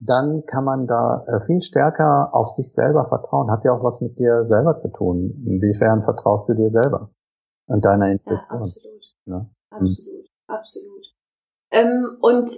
dann 0.00 0.44
kann 0.46 0.64
man 0.64 0.86
da 0.86 1.24
äh, 1.26 1.44
viel 1.46 1.60
stärker 1.60 2.30
auf 2.32 2.54
sich 2.56 2.72
selber 2.72 3.08
vertrauen. 3.08 3.50
Hat 3.50 3.64
ja 3.64 3.72
auch 3.72 3.82
was 3.82 4.00
mit 4.00 4.18
dir 4.18 4.46
selber 4.46 4.76
zu 4.76 4.88
tun. 4.88 5.44
Inwiefern 5.46 6.02
vertraust 6.02 6.48
du 6.48 6.54
dir 6.54 6.70
selber 6.70 7.10
und 7.66 7.84
deiner 7.84 8.10
Intuition? 8.10 8.46
Ja, 8.48 8.60
absolut. 8.60 9.04
Ja. 9.26 9.46
Absolut, 9.70 10.24
hm. 10.24 10.54
absolut. 10.54 11.06
Ähm, 11.70 12.16
und 12.20 12.50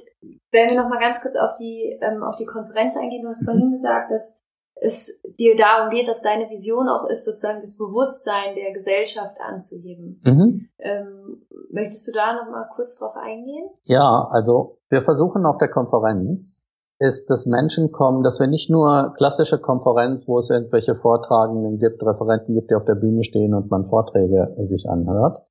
wenn 0.52 0.70
wir 0.70 0.80
noch 0.80 0.88
mal 0.88 1.00
ganz 1.00 1.20
kurz 1.20 1.36
auf 1.36 1.52
die 1.58 1.98
ähm, 2.00 2.22
auf 2.22 2.36
die 2.36 2.46
Konferenz 2.46 2.96
eingehen, 2.96 3.22
du 3.22 3.28
hast 3.28 3.42
mhm. 3.42 3.46
vorhin 3.46 3.70
gesagt, 3.72 4.12
dass 4.12 4.42
es 4.82 5.20
dir 5.38 5.56
darum 5.56 5.90
geht, 5.90 6.08
dass 6.08 6.22
deine 6.22 6.48
Vision 6.48 6.88
auch 6.88 7.06
ist, 7.08 7.24
sozusagen 7.24 7.58
das 7.60 7.76
Bewusstsein 7.76 8.54
der 8.54 8.72
Gesellschaft 8.72 9.36
anzuheben. 9.40 10.20
Mhm. 10.24 10.68
Ähm, 10.78 11.46
möchtest 11.70 12.06
du 12.08 12.12
da 12.12 12.34
noch 12.34 12.50
mal 12.50 12.68
kurz 12.74 12.98
drauf 12.98 13.14
eingehen? 13.16 13.68
Ja, 13.82 14.28
also 14.30 14.78
wir 14.88 15.02
versuchen 15.02 15.44
auf 15.44 15.58
der 15.58 15.70
Konferenz 15.70 16.62
ist, 17.00 17.30
dass 17.30 17.46
Menschen 17.46 17.92
kommen, 17.92 18.22
dass 18.22 18.38
wir 18.38 18.46
nicht 18.46 18.70
nur 18.70 19.14
klassische 19.16 19.58
Konferenz, 19.58 20.28
wo 20.28 20.38
es 20.38 20.50
irgendwelche 20.50 20.94
Vortragenden 20.94 21.78
gibt, 21.78 22.02
Referenten 22.02 22.54
gibt, 22.54 22.70
die 22.70 22.74
auf 22.74 22.84
der 22.84 22.94
Bühne 22.94 23.24
stehen 23.24 23.54
und 23.54 23.70
man 23.70 23.88
Vorträge 23.88 24.54
sich 24.64 24.88
anhört, 24.88 25.42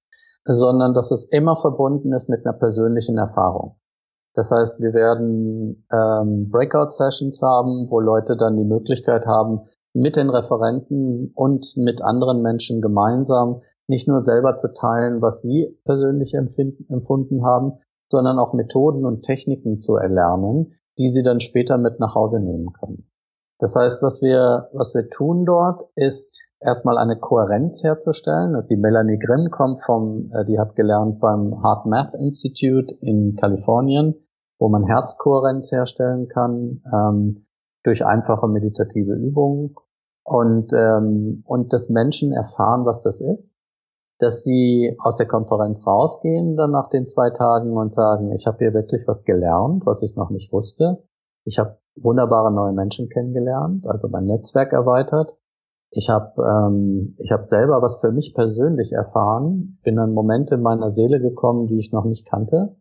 sondern 0.45 0.93
dass 0.93 1.11
es 1.11 1.23
immer 1.23 1.57
verbunden 1.59 2.13
ist 2.13 2.29
mit 2.29 2.45
einer 2.45 2.55
persönlichen 2.55 3.17
Erfahrung. 3.17 3.75
Das 4.35 4.51
heißt, 4.51 4.79
wir 4.79 4.93
werden 4.93 5.87
ähm, 5.91 6.49
Breakout-Sessions 6.51 7.41
haben, 7.41 7.89
wo 7.89 7.99
Leute 7.99 8.37
dann 8.37 8.55
die 8.55 8.63
Möglichkeit 8.63 9.25
haben, 9.25 9.61
mit 9.93 10.15
den 10.15 10.29
Referenten 10.29 11.31
und 11.33 11.73
mit 11.75 12.03
anderen 12.03 12.43
Menschen 12.43 12.79
gemeinsam 12.79 13.61
nicht 13.87 14.07
nur 14.07 14.23
selber 14.23 14.55
zu 14.55 14.71
teilen, 14.71 15.23
was 15.23 15.41
sie 15.41 15.75
persönlich 15.83 16.35
empfinden, 16.35 16.85
empfunden 16.93 17.43
haben, 17.43 17.79
sondern 18.07 18.37
auch 18.37 18.53
Methoden 18.53 19.03
und 19.03 19.23
Techniken 19.23 19.79
zu 19.81 19.95
erlernen, 19.95 20.75
die 20.99 21.11
sie 21.11 21.23
dann 21.23 21.39
später 21.39 21.77
mit 21.77 21.99
nach 21.99 22.13
Hause 22.13 22.39
nehmen 22.39 22.73
können. 22.73 23.09
Das 23.57 23.75
heißt, 23.75 24.01
was 24.03 24.21
wir, 24.21 24.69
was 24.73 24.93
wir 24.93 25.09
tun 25.09 25.45
dort, 25.45 25.83
ist 25.95 26.37
erstmal 26.59 26.97
eine 26.97 27.17
Kohärenz 27.17 27.83
herzustellen. 27.83 28.55
Also 28.55 28.67
die 28.67 28.77
Melanie 28.77 29.17
Grimm 29.17 29.49
kommt 29.49 29.81
vom, 29.83 30.31
äh, 30.33 30.45
die 30.45 30.59
hat 30.59 30.75
gelernt 30.75 31.19
beim 31.19 31.63
Heart 31.63 31.85
Math 31.85 32.13
Institute 32.13 32.93
in 33.01 33.35
Kalifornien, 33.35 34.15
wo 34.59 34.69
man 34.69 34.83
Herzkohärenz 34.85 35.71
herstellen 35.71 36.27
kann 36.27 36.83
ähm, 36.93 37.45
durch 37.83 38.05
einfache 38.05 38.47
meditative 38.47 39.13
Übungen 39.13 39.75
und 40.23 40.73
ähm, 40.73 41.43
und 41.45 41.71
dass 41.71 41.89
Menschen 41.89 42.33
erfahren, 42.33 42.85
was 42.85 43.01
das 43.01 43.21
ist, 43.21 43.55
dass 44.19 44.43
sie 44.43 44.95
aus 44.99 45.15
der 45.15 45.27
Konferenz 45.27 45.85
rausgehen 45.85 46.55
dann 46.55 46.71
nach 46.71 46.89
den 46.89 47.07
zwei 47.07 47.29
Tagen 47.31 47.75
und 47.75 47.93
sagen, 47.93 48.31
ich 48.33 48.45
habe 48.45 48.57
hier 48.59 48.73
wirklich 48.73 49.07
was 49.07 49.23
gelernt, 49.23 49.85
was 49.85 50.01
ich 50.01 50.15
noch 50.15 50.29
nicht 50.29 50.51
wusste. 50.51 51.03
Ich 51.45 51.57
habe 51.57 51.77
wunderbare 51.95 52.51
neue 52.51 52.73
Menschen 52.73 53.09
kennengelernt, 53.09 53.87
also 53.87 54.07
mein 54.07 54.25
Netzwerk 54.25 54.73
erweitert 54.73 55.35
ich 55.91 56.09
habe 56.09 56.33
ähm, 56.43 57.15
ich 57.17 57.31
hab 57.31 57.43
selber 57.43 57.81
was 57.81 57.97
für 57.99 58.11
mich 58.11 58.33
persönlich 58.35 58.91
erfahren, 58.91 59.79
bin 59.83 59.97
an 59.97 60.13
Momente 60.13 60.55
in 60.55 60.61
meiner 60.61 60.91
Seele 60.91 61.19
gekommen, 61.19 61.67
die 61.67 61.79
ich 61.79 61.91
noch 61.91 62.05
nicht 62.05 62.27
kannte. 62.27 62.75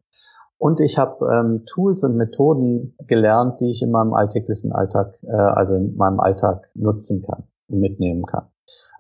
Und 0.59 0.81
ich 0.81 0.99
habe 0.99 1.25
ähm, 1.33 1.65
Tools 1.67 2.03
und 2.03 2.17
Methoden 2.17 2.97
gelernt, 3.07 3.61
die 3.61 3.71
ich 3.71 3.81
in 3.81 3.93
meinem 3.93 4.13
alltäglichen 4.13 4.73
Alltag, 4.73 5.19
äh, 5.23 5.33
also 5.33 5.75
in 5.75 5.97
meinem 5.97 6.21
Alltag 6.21 6.69
nutzen 6.75 7.23
kann 7.23 7.45
und 7.69 7.81
mitnehmen 7.81 8.25
kann. 8.27 8.49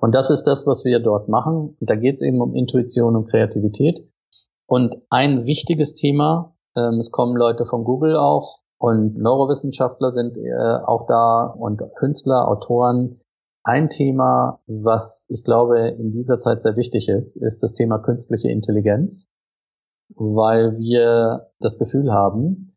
Und 0.01 0.15
das 0.15 0.31
ist 0.31 0.45
das, 0.45 0.67
was 0.67 0.85
wir 0.85 1.01
dort 1.01 1.29
machen. 1.29 1.77
Und 1.81 1.91
da 1.91 1.97
geht 1.97 2.17
es 2.17 2.23
eben 2.23 2.41
um 2.41 2.55
Intuition 2.55 3.17
und 3.17 3.29
Kreativität. 3.29 4.09
Und 4.67 4.97
ein 5.11 5.45
wichtiges 5.47 5.95
Thema, 5.95 6.55
ähm, 6.77 6.99
es 7.01 7.11
kommen 7.11 7.37
Leute 7.37 7.67
von 7.67 7.85
Google 7.85 8.17
auch 8.17 8.61
und 8.79 9.19
Neurowissenschaftler 9.19 10.13
sind 10.13 10.37
äh, 10.37 10.53
auch 10.87 11.07
da 11.07 11.47
und 11.47 11.83
Künstler, 11.97 12.47
Autoren, 12.47 13.21
ein 13.65 13.91
Thema, 13.91 14.61
was 14.67 15.27
ich 15.29 15.45
glaube 15.45 15.89
in 15.89 16.13
dieser 16.13 16.39
Zeit 16.39 16.63
sehr 16.63 16.77
wichtig 16.77 17.09
ist, 17.09 17.37
ist 17.37 17.63
das 17.63 17.75
Thema 17.75 17.99
künstliche 17.99 18.49
Intelligenz, 18.49 19.27
weil 20.15 20.79
wir 20.79 21.51
das 21.59 21.79
Gefühl 21.79 22.13
haben, 22.13 22.68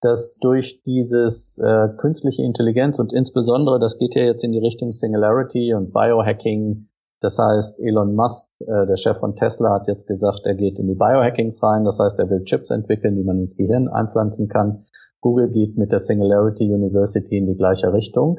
dass 0.00 0.36
durch 0.40 0.82
dieses 0.84 1.58
äh, 1.58 1.88
künstliche 1.96 2.42
Intelligenz 2.42 2.98
und 2.98 3.12
insbesondere, 3.12 3.80
das 3.80 3.98
geht 3.98 4.14
ja 4.14 4.22
jetzt 4.22 4.44
in 4.44 4.52
die 4.52 4.58
Richtung 4.58 4.92
Singularity 4.92 5.74
und 5.74 5.92
Biohacking, 5.92 6.88
das 7.20 7.38
heißt, 7.38 7.80
Elon 7.80 8.14
Musk, 8.14 8.46
äh, 8.60 8.86
der 8.86 8.96
Chef 8.96 9.18
von 9.18 9.34
Tesla, 9.34 9.70
hat 9.70 9.88
jetzt 9.88 10.06
gesagt, 10.06 10.40
er 10.44 10.54
geht 10.54 10.78
in 10.78 10.86
die 10.86 10.94
Biohackings 10.94 11.62
rein, 11.62 11.84
das 11.84 11.98
heißt, 11.98 12.18
er 12.18 12.30
will 12.30 12.44
Chips 12.44 12.70
entwickeln, 12.70 13.16
die 13.16 13.24
man 13.24 13.40
ins 13.40 13.56
Gehirn 13.56 13.88
einpflanzen 13.88 14.48
kann. 14.48 14.86
Google 15.20 15.50
geht 15.50 15.76
mit 15.76 15.90
der 15.90 16.00
Singularity 16.00 16.72
University 16.72 17.36
in 17.36 17.46
die 17.46 17.56
gleiche 17.56 17.92
Richtung. 17.92 18.38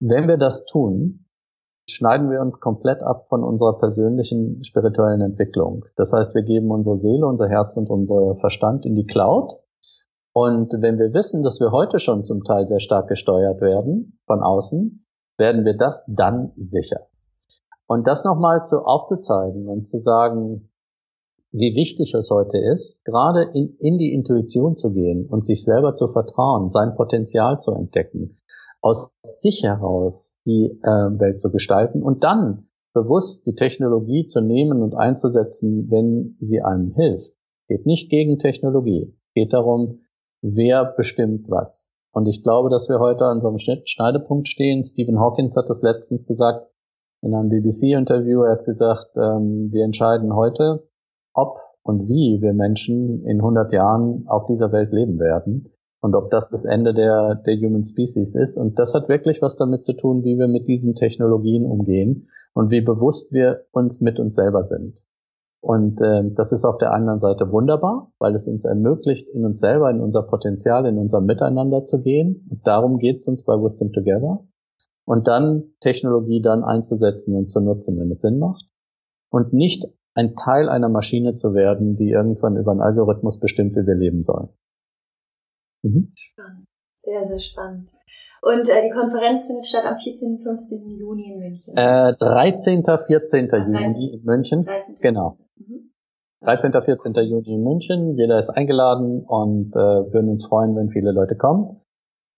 Wenn 0.00 0.26
wir 0.26 0.38
das 0.38 0.64
tun, 0.64 1.26
schneiden 1.90 2.30
wir 2.30 2.40
uns 2.40 2.60
komplett 2.60 3.02
ab 3.02 3.26
von 3.28 3.44
unserer 3.44 3.78
persönlichen 3.78 4.64
spirituellen 4.64 5.20
Entwicklung. 5.20 5.84
Das 5.96 6.12
heißt, 6.12 6.34
wir 6.34 6.42
geben 6.42 6.70
unsere 6.70 6.98
Seele, 6.98 7.26
unser 7.26 7.48
Herz 7.48 7.76
und 7.76 7.90
unser 7.90 8.36
Verstand 8.36 8.86
in 8.86 8.94
die 8.94 9.06
Cloud. 9.06 9.58
Und 10.32 10.72
wenn 10.72 10.98
wir 10.98 11.12
wissen, 11.12 11.42
dass 11.42 11.60
wir 11.60 11.72
heute 11.72 11.98
schon 11.98 12.24
zum 12.24 12.44
Teil 12.44 12.68
sehr 12.68 12.80
stark 12.80 13.08
gesteuert 13.08 13.60
werden 13.60 14.18
von 14.26 14.40
außen, 14.40 15.04
werden 15.36 15.64
wir 15.64 15.76
das 15.76 16.04
dann 16.06 16.52
sicher. 16.56 17.08
Und 17.86 18.06
das 18.06 18.24
nochmal 18.24 18.66
zu 18.66 18.84
aufzuzeigen 18.84 19.66
und 19.68 19.86
zu 19.86 19.98
sagen, 19.98 20.70
wie 21.50 21.74
wichtig 21.74 22.12
es 22.14 22.30
heute 22.30 22.58
ist, 22.58 23.02
gerade 23.04 23.50
in, 23.54 23.76
in 23.78 23.96
die 23.96 24.12
Intuition 24.12 24.76
zu 24.76 24.92
gehen 24.92 25.26
und 25.26 25.46
sich 25.46 25.64
selber 25.64 25.94
zu 25.94 26.08
vertrauen, 26.08 26.70
sein 26.70 26.94
Potenzial 26.94 27.58
zu 27.60 27.72
entdecken, 27.72 28.38
aus 28.82 29.10
sich 29.22 29.62
heraus 29.62 30.34
die 30.44 30.78
äh, 30.82 31.18
Welt 31.18 31.40
zu 31.40 31.50
gestalten 31.50 32.02
und 32.02 32.22
dann 32.22 32.68
bewusst 32.92 33.46
die 33.46 33.54
Technologie 33.54 34.26
zu 34.26 34.40
nehmen 34.40 34.82
und 34.82 34.94
einzusetzen, 34.94 35.90
wenn 35.90 36.36
sie 36.40 36.60
einem 36.60 36.92
hilft. 36.94 37.32
Geht 37.68 37.86
nicht 37.86 38.10
gegen 38.10 38.38
Technologie. 38.38 39.14
Geht 39.34 39.52
darum, 39.52 40.00
wer 40.42 40.84
bestimmt 40.96 41.48
was. 41.48 41.90
Und 42.12 42.26
ich 42.26 42.42
glaube, 42.42 42.70
dass 42.70 42.88
wir 42.88 42.98
heute 42.98 43.26
an 43.26 43.40
so 43.40 43.48
einem 43.48 43.58
Schneidepunkt 43.58 44.48
stehen. 44.48 44.84
Stephen 44.84 45.18
Hawkins 45.18 45.56
hat 45.56 45.68
das 45.68 45.82
letztens 45.82 46.26
gesagt 46.26 46.66
in 47.22 47.34
einem 47.34 47.48
BBC-Interview. 47.48 48.42
Er 48.42 48.52
hat 48.52 48.64
gesagt, 48.64 49.10
ähm, 49.16 49.70
wir 49.72 49.84
entscheiden 49.84 50.34
heute, 50.34 50.88
ob 51.34 51.58
und 51.82 52.08
wie 52.08 52.38
wir 52.40 52.52
Menschen 52.52 53.24
in 53.24 53.38
100 53.38 53.72
Jahren 53.72 54.24
auf 54.26 54.46
dieser 54.46 54.72
Welt 54.72 54.92
leben 54.92 55.18
werden 55.18 55.72
und 56.00 56.14
ob 56.14 56.30
das 56.30 56.48
das 56.50 56.64
Ende 56.64 56.94
der, 56.94 57.36
der 57.46 57.56
Human 57.56 57.84
Species 57.84 58.34
ist. 58.34 58.56
Und 58.56 58.78
das 58.78 58.94
hat 58.94 59.08
wirklich 59.08 59.40
was 59.42 59.56
damit 59.56 59.84
zu 59.84 59.94
tun, 59.94 60.24
wie 60.24 60.38
wir 60.38 60.48
mit 60.48 60.68
diesen 60.68 60.94
Technologien 60.94 61.64
umgehen 61.64 62.28
und 62.52 62.70
wie 62.70 62.80
bewusst 62.80 63.32
wir 63.32 63.64
uns 63.72 64.00
mit 64.00 64.18
uns 64.18 64.34
selber 64.34 64.64
sind. 64.64 65.02
Und 65.60 66.00
äh, 66.00 66.22
das 66.34 66.52
ist 66.52 66.64
auf 66.64 66.78
der 66.78 66.92
anderen 66.92 67.20
Seite 67.20 67.50
wunderbar, 67.50 68.12
weil 68.18 68.34
es 68.34 68.46
uns 68.46 68.64
ermöglicht, 68.64 69.28
in 69.28 69.44
uns 69.44 69.60
selber, 69.60 69.90
in 69.90 70.00
unser 70.00 70.22
Potenzial, 70.22 70.86
in 70.86 70.98
unser 70.98 71.20
Miteinander 71.20 71.84
zu 71.84 72.00
gehen. 72.00 72.46
Und 72.48 72.66
darum 72.66 72.98
geht 72.98 73.18
es 73.18 73.26
uns 73.26 73.44
bei 73.44 73.54
Wisdom 73.54 73.92
Together. 73.92 74.46
Und 75.04 75.26
dann 75.26 75.72
Technologie 75.80 76.42
dann 76.42 76.62
einzusetzen 76.62 77.34
und 77.34 77.50
zu 77.50 77.60
nutzen, 77.60 77.98
wenn 77.98 78.10
es 78.10 78.20
Sinn 78.20 78.38
macht. 78.38 78.68
Und 79.30 79.52
nicht 79.52 79.84
ein 80.14 80.36
Teil 80.36 80.68
einer 80.68 80.88
Maschine 80.88 81.34
zu 81.34 81.54
werden, 81.54 81.96
die 81.96 82.10
irgendwann 82.10 82.56
über 82.56 82.70
einen 82.70 82.80
Algorithmus 82.80 83.40
bestimmt, 83.40 83.74
wie 83.74 83.86
wir 83.86 83.94
leben 83.94 84.22
sollen. 84.22 84.48
Mhm. 85.82 86.10
Spannend. 86.14 86.66
Sehr, 87.00 87.24
sehr 87.24 87.38
spannend. 87.38 87.90
Und 88.42 88.68
äh, 88.68 88.82
die 88.82 88.90
Konferenz 88.90 89.46
findet 89.46 89.66
statt 89.66 89.84
am 89.86 89.96
14. 89.96 90.32
und 90.32 90.42
15. 90.42 90.96
Juni 90.96 91.32
in 91.32 91.38
München. 91.38 91.76
Äh, 91.76 92.16
13. 92.16 92.82
14. 92.84 93.48
Ach, 93.52 93.66
Juni 93.68 94.14
in 94.14 94.24
München. 94.24 94.62
13. 94.62 94.96
Genau. 95.00 95.36
Mhm. 95.54 95.92
13. 96.40 96.72
14. 96.72 97.14
Juni 97.14 97.54
in 97.54 97.62
München. 97.62 98.16
Jeder 98.16 98.40
ist 98.40 98.50
eingeladen 98.50 99.24
und 99.24 99.76
äh, 99.76 99.78
würden 99.78 100.28
uns 100.28 100.44
freuen, 100.46 100.74
wenn 100.74 100.90
viele 100.90 101.12
Leute 101.12 101.36
kommen. 101.36 101.80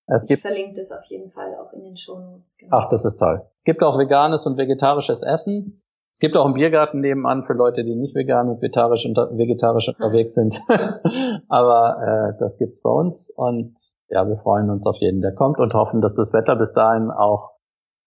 Es 0.06 0.28
ich 0.28 0.38
verlinke 0.38 0.74
das 0.76 0.92
auf 0.92 1.06
jeden 1.06 1.30
Fall 1.30 1.54
auch 1.54 1.72
in 1.72 1.82
den 1.82 1.96
Shownotes. 1.96 2.58
Genau. 2.58 2.76
Ach, 2.76 2.90
das 2.90 3.06
ist 3.06 3.16
toll. 3.16 3.40
Es 3.56 3.64
gibt 3.64 3.82
auch 3.82 3.98
veganes 3.98 4.44
und 4.44 4.58
vegetarisches 4.58 5.22
Essen. 5.22 5.82
Es 6.12 6.18
gibt 6.18 6.36
auch 6.36 6.44
einen 6.44 6.52
Biergarten 6.52 7.00
nebenan 7.00 7.44
für 7.44 7.54
Leute, 7.54 7.82
die 7.82 7.94
nicht 7.94 8.14
vegan 8.14 8.50
und 8.50 8.60
vegetarisch, 8.60 9.06
unter, 9.06 9.30
vegetarisch 9.38 9.88
unterwegs 9.98 10.34
sind. 10.34 10.60
Aber 11.48 12.34
äh, 12.36 12.38
das 12.38 12.58
gibt's 12.58 12.82
bei 12.82 12.90
uns 12.90 13.30
und 13.34 13.74
ja, 14.10 14.26
wir 14.26 14.36
freuen 14.38 14.70
uns 14.70 14.86
auf 14.86 14.96
jeden, 14.96 15.20
der 15.20 15.34
kommt 15.34 15.58
und 15.58 15.72
hoffen, 15.74 16.00
dass 16.00 16.16
das 16.16 16.32
Wetter 16.32 16.56
bis 16.56 16.72
dahin 16.72 17.10
auch 17.10 17.52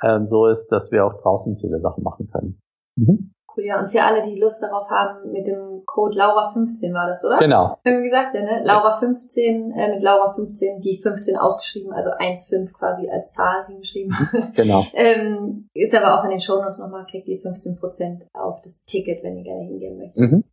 ähm, 0.03 0.25
so 0.25 0.47
ist, 0.47 0.67
dass 0.67 0.91
wir 0.91 1.05
auch 1.05 1.21
draußen 1.21 1.57
viele 1.59 1.79
Sachen 1.79 2.03
machen 2.03 2.29
können. 2.31 2.61
Mhm. 2.95 3.33
Cool, 3.55 3.65
ja. 3.65 3.79
Und 3.79 3.87
für 3.87 4.03
alle, 4.03 4.21
die 4.21 4.39
Lust 4.39 4.63
darauf 4.63 4.89
haben, 4.89 5.31
mit 5.31 5.47
dem 5.47 5.83
Code 5.85 6.17
Laura15 6.17 6.93
war 6.93 7.07
das, 7.07 7.23
oder? 7.23 7.37
Genau. 7.37 7.77
Haben 7.85 7.97
wir 7.97 8.01
gesagt, 8.01 8.33
ja, 8.33 8.41
ne? 8.41 8.63
Laura15, 8.65 9.73
äh, 9.75 9.93
mit 9.93 10.03
Laura15, 10.03 10.81
die 10.81 10.99
15 11.01 11.37
ausgeschrieben, 11.37 11.93
also 11.93 12.09
1,5 12.09 12.73
quasi 12.73 13.09
als 13.09 13.31
Zahl 13.31 13.65
hingeschrieben. 13.67 14.15
Genau. 14.55 14.83
ähm, 14.93 15.69
ist 15.73 15.95
aber 15.95 16.15
auch 16.17 16.23
in 16.23 16.31
den 16.31 16.39
Shownotes 16.39 16.79
nochmal, 16.79 17.05
kriegt 17.05 17.27
ihr 17.27 17.39
15% 17.39 18.27
auf 18.33 18.61
das 18.61 18.85
Ticket, 18.85 19.23
wenn 19.23 19.37
ihr 19.37 19.43
gerne 19.43 19.63
hingehen 19.63 19.97
möchtet. 19.97 20.31
Mhm. 20.31 20.43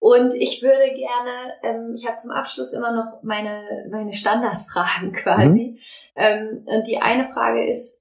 Und 0.00 0.34
ich 0.34 0.62
würde 0.62 0.94
gerne, 0.94 1.54
ähm, 1.62 1.92
ich 1.94 2.06
habe 2.06 2.16
zum 2.16 2.30
Abschluss 2.30 2.72
immer 2.72 2.92
noch 2.92 3.22
meine, 3.22 3.86
meine 3.90 4.14
Standardfragen 4.14 5.12
quasi. 5.12 5.74
Mhm. 5.74 5.78
Ähm, 6.16 6.64
und 6.64 6.86
die 6.86 6.98
eine 6.98 7.26
Frage 7.26 7.66
ist, 7.66 8.00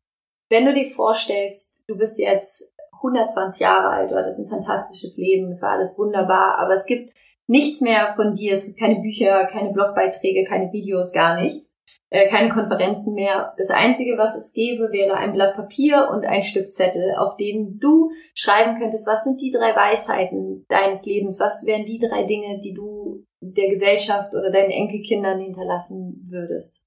wenn 0.50 0.66
du 0.66 0.74
dir 0.74 0.86
vorstellst, 0.86 1.84
du 1.88 1.97
bist 1.97 2.18
jetzt 2.18 2.74
120 3.04 3.62
Jahre 3.62 3.89
alt, 3.89 4.12
du 4.12 4.16
hattest 4.16 4.39
ein 4.39 4.50
fantastisches 4.50 5.18
Leben, 5.18 5.50
es 5.50 5.62
war 5.62 5.72
alles 5.72 5.97
wunderbar, 6.00 6.58
aber 6.58 6.74
es 6.74 6.86
gibt 6.86 7.14
nichts 7.47 7.82
mehr 7.82 8.14
von 8.16 8.34
dir, 8.34 8.54
es 8.54 8.66
gibt 8.66 8.80
keine 8.80 9.00
Bücher, 9.02 9.45
keine 9.47 9.72
Blogbeiträge, 9.72 10.43
keine 10.45 10.72
Videos, 10.72 11.12
gar 11.12 11.39
nichts, 11.39 11.76
äh, 12.10 12.28
keine 12.28 12.49
Konferenzen 12.49 13.16
mehr. 13.16 13.53
Das 13.57 13.70
Einzige, 13.70 14.18
was 14.18 14.36
es 14.36 14.53
gäbe, 14.53 14.91
wäre 14.91 15.16
ein 15.16 15.32
Blatt 15.32 15.55
Papier 15.55 16.10
und 16.12 16.26
ein 16.26 16.41
Stiftzettel, 16.41 17.16
auf 17.18 17.36
denen 17.38 17.80
du 17.80 18.10
schreiben 18.34 18.80
könntest, 18.80 19.07
was 19.07 19.24
sind 19.24 19.41
die 19.41 19.51
drei 19.51 19.76
Weisheiten 19.76 20.66
deines 20.70 21.05
Lebens, 21.05 21.39
was 21.39 21.66
wären 21.66 21.86
die 21.86 21.99
drei 21.99 22.24
Dinge, 22.24 22.60
die 22.60 22.74
du 22.74 23.26
der 23.41 23.70
Gesellschaft 23.70 24.36
oder 24.36 24.51
deinen 24.51 24.72
Enkelkindern 24.72 25.39
hinterlassen 25.39 26.28
würdest. 26.30 26.86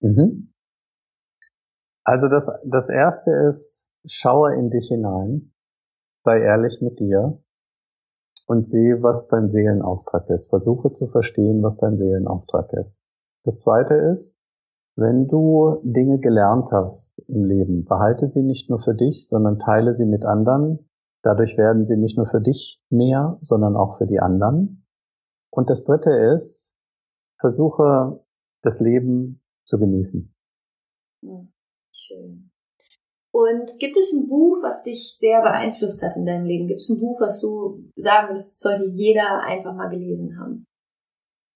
Mhm. 0.00 0.52
Also 2.04 2.28
das, 2.28 2.50
das 2.64 2.88
erste 2.88 3.30
ist, 3.48 3.88
Schaue 4.06 4.54
in 4.54 4.70
dich 4.70 4.88
hinein, 4.88 5.52
sei 6.24 6.40
ehrlich 6.40 6.80
mit 6.80 6.98
dir 6.98 7.42
und 8.46 8.68
sehe, 8.68 9.02
was 9.02 9.28
dein 9.28 9.50
Seelenauftrag 9.50 10.30
ist. 10.30 10.48
Versuche 10.48 10.92
zu 10.92 11.08
verstehen, 11.08 11.62
was 11.62 11.76
dein 11.76 11.98
Seelenauftrag 11.98 12.72
ist. 12.72 13.02
Das 13.44 13.58
zweite 13.58 13.94
ist, 13.94 14.37
wenn 14.98 15.28
du 15.28 15.80
Dinge 15.84 16.18
gelernt 16.18 16.70
hast 16.72 17.16
im 17.28 17.44
Leben, 17.44 17.84
behalte 17.84 18.28
sie 18.28 18.42
nicht 18.42 18.68
nur 18.68 18.82
für 18.82 18.94
dich, 18.94 19.28
sondern 19.28 19.60
teile 19.60 19.94
sie 19.94 20.04
mit 20.04 20.24
anderen. 20.24 20.90
Dadurch 21.22 21.56
werden 21.56 21.86
sie 21.86 21.96
nicht 21.96 22.16
nur 22.16 22.26
für 22.26 22.40
dich 22.40 22.82
mehr, 22.90 23.38
sondern 23.42 23.76
auch 23.76 23.98
für 23.98 24.06
die 24.06 24.18
anderen. 24.18 24.84
Und 25.50 25.70
das 25.70 25.84
dritte 25.84 26.10
ist, 26.10 26.74
versuche 27.38 28.24
das 28.62 28.80
Leben 28.80 29.40
zu 29.64 29.78
genießen. 29.78 30.34
Hm, 31.24 31.52
schön. 31.94 32.50
Und 33.30 33.78
gibt 33.78 33.96
es 33.96 34.12
ein 34.12 34.26
Buch, 34.26 34.56
was 34.64 34.82
dich 34.82 35.16
sehr 35.16 35.42
beeinflusst 35.42 36.02
hat 36.02 36.16
in 36.16 36.26
deinem 36.26 36.44
Leben? 36.44 36.66
Gibt 36.66 36.80
es 36.80 36.88
ein 36.88 36.98
Buch, 36.98 37.20
was 37.20 37.40
du 37.40 37.88
sagen 37.94 38.30
würdest, 38.30 38.60
sollte 38.60 38.86
jeder 38.86 39.42
einfach 39.42 39.74
mal 39.76 39.90
gelesen 39.90 40.40
haben? 40.40 40.64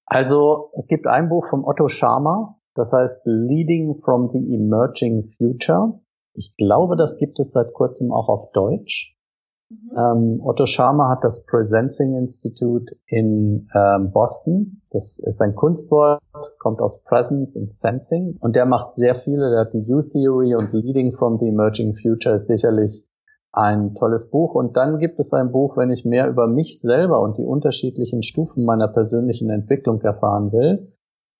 Also 0.06 0.70
es 0.74 0.86
gibt 0.86 1.08
ein 1.08 1.28
Buch 1.28 1.48
von 1.50 1.64
Otto 1.64 1.88
Scharmer, 1.88 2.60
das 2.74 2.92
heißt 2.92 3.20
Leading 3.24 4.00
from 4.00 4.30
the 4.32 4.38
Emerging 4.54 5.30
Future. 5.36 6.00
Ich 6.34 6.54
glaube, 6.56 6.96
das 6.96 7.18
gibt 7.18 7.38
es 7.40 7.52
seit 7.52 7.72
kurzem 7.74 8.12
auch 8.12 8.28
auf 8.28 8.52
Deutsch. 8.52 9.16
Mhm. 9.72 9.90
Ähm, 9.96 10.40
Otto 10.42 10.66
Scharmer 10.66 11.08
hat 11.08 11.24
das 11.24 11.44
Presencing 11.44 12.16
Institute 12.16 12.94
in 13.06 13.68
ähm, 13.74 14.10
Boston. 14.12 14.82
Das 14.90 15.18
ist 15.18 15.40
ein 15.40 15.54
Kunstwort, 15.54 16.20
kommt 16.58 16.80
aus 16.80 17.02
Presence 17.04 17.56
and 17.56 17.74
Sensing. 17.74 18.36
Und 18.40 18.56
der 18.56 18.66
macht 18.66 18.94
sehr 18.94 19.16
viele, 19.16 19.50
der 19.50 19.60
hat 19.60 19.74
die 19.74 19.86
U-Theory 19.86 20.54
und 20.54 20.72
Leading 20.72 21.12
from 21.12 21.38
the 21.38 21.48
Emerging 21.48 21.94
Future 21.94 22.36
ist 22.36 22.46
sicherlich 22.46 23.04
ein 23.52 23.94
tolles 23.94 24.30
Buch. 24.30 24.54
Und 24.54 24.76
dann 24.76 24.98
gibt 24.98 25.18
es 25.20 25.32
ein 25.32 25.52
Buch, 25.52 25.76
wenn 25.76 25.90
ich 25.90 26.04
mehr 26.04 26.28
über 26.28 26.46
mich 26.46 26.80
selber 26.80 27.20
und 27.20 27.36
die 27.36 27.44
unterschiedlichen 27.44 28.22
Stufen 28.22 28.64
meiner 28.64 28.88
persönlichen 28.88 29.50
Entwicklung 29.50 30.00
erfahren 30.00 30.52
will, 30.52 30.92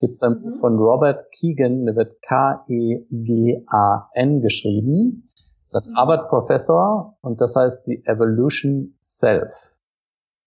gibt 0.03 0.17
es 0.17 0.23
ein 0.23 0.35
mhm. 0.35 0.43
Buch 0.43 0.61
von 0.61 0.79
Robert 0.79 1.33
Keegan, 1.33 1.87
der 1.87 1.97
wird 1.97 2.21
K-E-G-A-N 2.21 3.11
geschrieben 4.43 5.31
ist 5.75 5.89
ein 5.89 5.97
Harvard-Professor 5.97 7.17
und 7.23 7.41
das 7.41 7.57
heißt 7.57 7.87
die 7.87 8.05
Evolution 8.05 8.95
Self. 9.01 9.53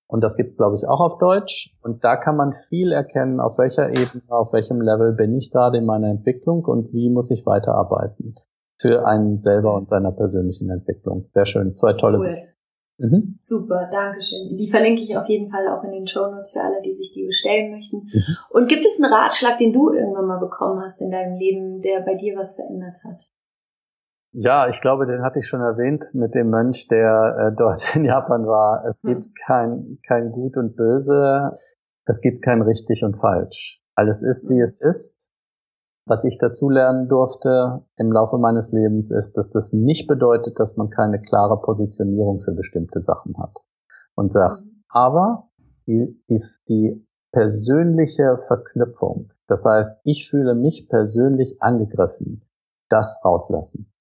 Und 0.07 0.21
das 0.21 0.37
gibt 0.37 0.57
glaube 0.57 0.75
ich, 0.75 0.87
auch 0.87 0.99
auf 0.99 1.17
Deutsch. 1.17 1.75
Und 1.81 2.03
da 2.03 2.15
kann 2.15 2.35
man 2.35 2.53
viel 2.69 2.91
erkennen, 2.91 3.39
auf 3.39 3.57
welcher 3.57 3.89
Ebene, 3.89 4.21
auf 4.29 4.53
welchem 4.53 4.81
Level 4.81 5.13
bin 5.13 5.35
ich 5.35 5.51
gerade 5.51 5.77
in 5.79 5.85
meiner 5.85 6.09
Entwicklung 6.09 6.63
und 6.65 6.93
wie 6.93 7.09
muss 7.09 7.31
ich 7.31 7.45
weiterarbeiten 7.45 8.35
für 8.79 9.07
einen 9.07 9.41
selber 9.41 9.73
und 9.73 9.89
seiner 9.89 10.11
persönlichen 10.11 10.69
Entwicklung. 10.69 11.29
Sehr 11.33 11.45
schön. 11.45 11.75
Zwei 11.75 11.93
tolle. 11.93 12.19
Cool. 12.19 12.54
Mhm. 12.97 13.37
Super, 13.39 13.89
danke 13.91 14.21
schön. 14.21 14.55
Die 14.55 14.69
verlinke 14.69 15.01
ich 15.01 15.17
auf 15.17 15.27
jeden 15.27 15.49
Fall 15.49 15.67
auch 15.67 15.83
in 15.83 15.91
den 15.91 16.07
Show 16.07 16.27
Notes 16.27 16.53
für 16.53 16.61
alle, 16.61 16.81
die 16.81 16.93
sich 16.93 17.11
die 17.11 17.25
bestellen 17.25 17.71
möchten. 17.71 17.97
Mhm. 17.97 18.37
Und 18.49 18.69
gibt 18.69 18.85
es 18.85 19.01
einen 19.01 19.13
Ratschlag, 19.13 19.57
den 19.57 19.73
du 19.73 19.91
irgendwann 19.91 20.27
mal 20.27 20.39
bekommen 20.39 20.79
hast 20.79 21.01
in 21.01 21.11
deinem 21.11 21.35
Leben, 21.35 21.81
der 21.81 22.01
bei 22.01 22.15
dir 22.15 22.37
was 22.37 22.55
verändert 22.55 22.95
hat? 23.03 23.19
Ja, 24.37 24.67
ich 24.69 24.81
glaube, 24.81 25.07
den 25.07 25.21
hatte 25.23 25.39
ich 25.39 25.47
schon 25.47 25.61
erwähnt 25.61 26.09
mit 26.13 26.35
dem 26.35 26.49
Mönch, 26.49 26.87
der 26.87 27.51
äh, 27.53 27.55
dort 27.57 27.95
in 27.95 28.05
Japan 28.05 28.45
war. 28.45 28.85
Es 28.85 29.01
hm. 29.03 29.09
gibt 29.09 29.35
kein, 29.45 29.99
kein 30.07 30.31
Gut 30.31 30.57
und 30.57 30.75
Böse. 30.75 31.53
Es 32.05 32.21
gibt 32.21 32.43
kein 32.43 32.61
richtig 32.61 33.03
und 33.03 33.17
falsch. 33.17 33.81
Alles 33.95 34.21
ist, 34.21 34.47
wie 34.49 34.59
hm. 34.59 34.63
es 34.63 34.75
ist. 34.79 35.24
Was 36.07 36.23
ich 36.23 36.37
dazulernen 36.37 37.07
durfte 37.07 37.83
im 37.97 38.11
Laufe 38.11 38.37
meines 38.37 38.71
Lebens 38.71 39.09
ist, 39.09 39.33
dass 39.37 39.49
das 39.49 39.73
nicht 39.73 40.07
bedeutet, 40.07 40.59
dass 40.59 40.77
man 40.77 40.89
keine 40.91 41.19
klare 41.19 41.59
Positionierung 41.59 42.41
für 42.41 42.51
bestimmte 42.51 43.01
Sachen 43.01 43.35
hat. 43.39 43.57
Und 44.13 44.31
sagt, 44.31 44.59
hm. 44.59 44.83
aber 44.87 45.49
die, 45.87 46.21
die, 46.29 46.43
die 46.69 47.05
persönliche 47.31 48.37
Verknüpfung, 48.47 49.31
das 49.47 49.65
heißt, 49.65 49.99
ich 50.03 50.29
fühle 50.29 50.55
mich 50.55 50.87
persönlich 50.89 51.61
angegriffen, 51.61 52.43
das 52.89 53.19
rauslassen. 53.25 53.91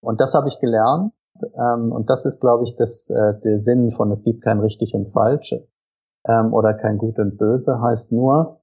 Und 0.00 0.20
das 0.20 0.34
habe 0.34 0.48
ich 0.48 0.60
gelernt. 0.60 1.12
Ähm, 1.42 1.92
und 1.92 2.10
das 2.10 2.24
ist, 2.26 2.40
glaube 2.40 2.64
ich, 2.64 2.76
das, 2.76 3.08
äh, 3.10 3.40
der 3.40 3.60
Sinn 3.60 3.92
von 3.92 4.10
es 4.12 4.22
gibt 4.22 4.42
kein 4.42 4.60
richtig 4.60 4.94
und 4.94 5.10
falsch 5.10 5.54
ähm, 6.26 6.52
oder 6.52 6.74
kein 6.74 6.98
gut 6.98 7.18
und 7.18 7.38
böse, 7.38 7.80
heißt 7.80 8.12
nur, 8.12 8.59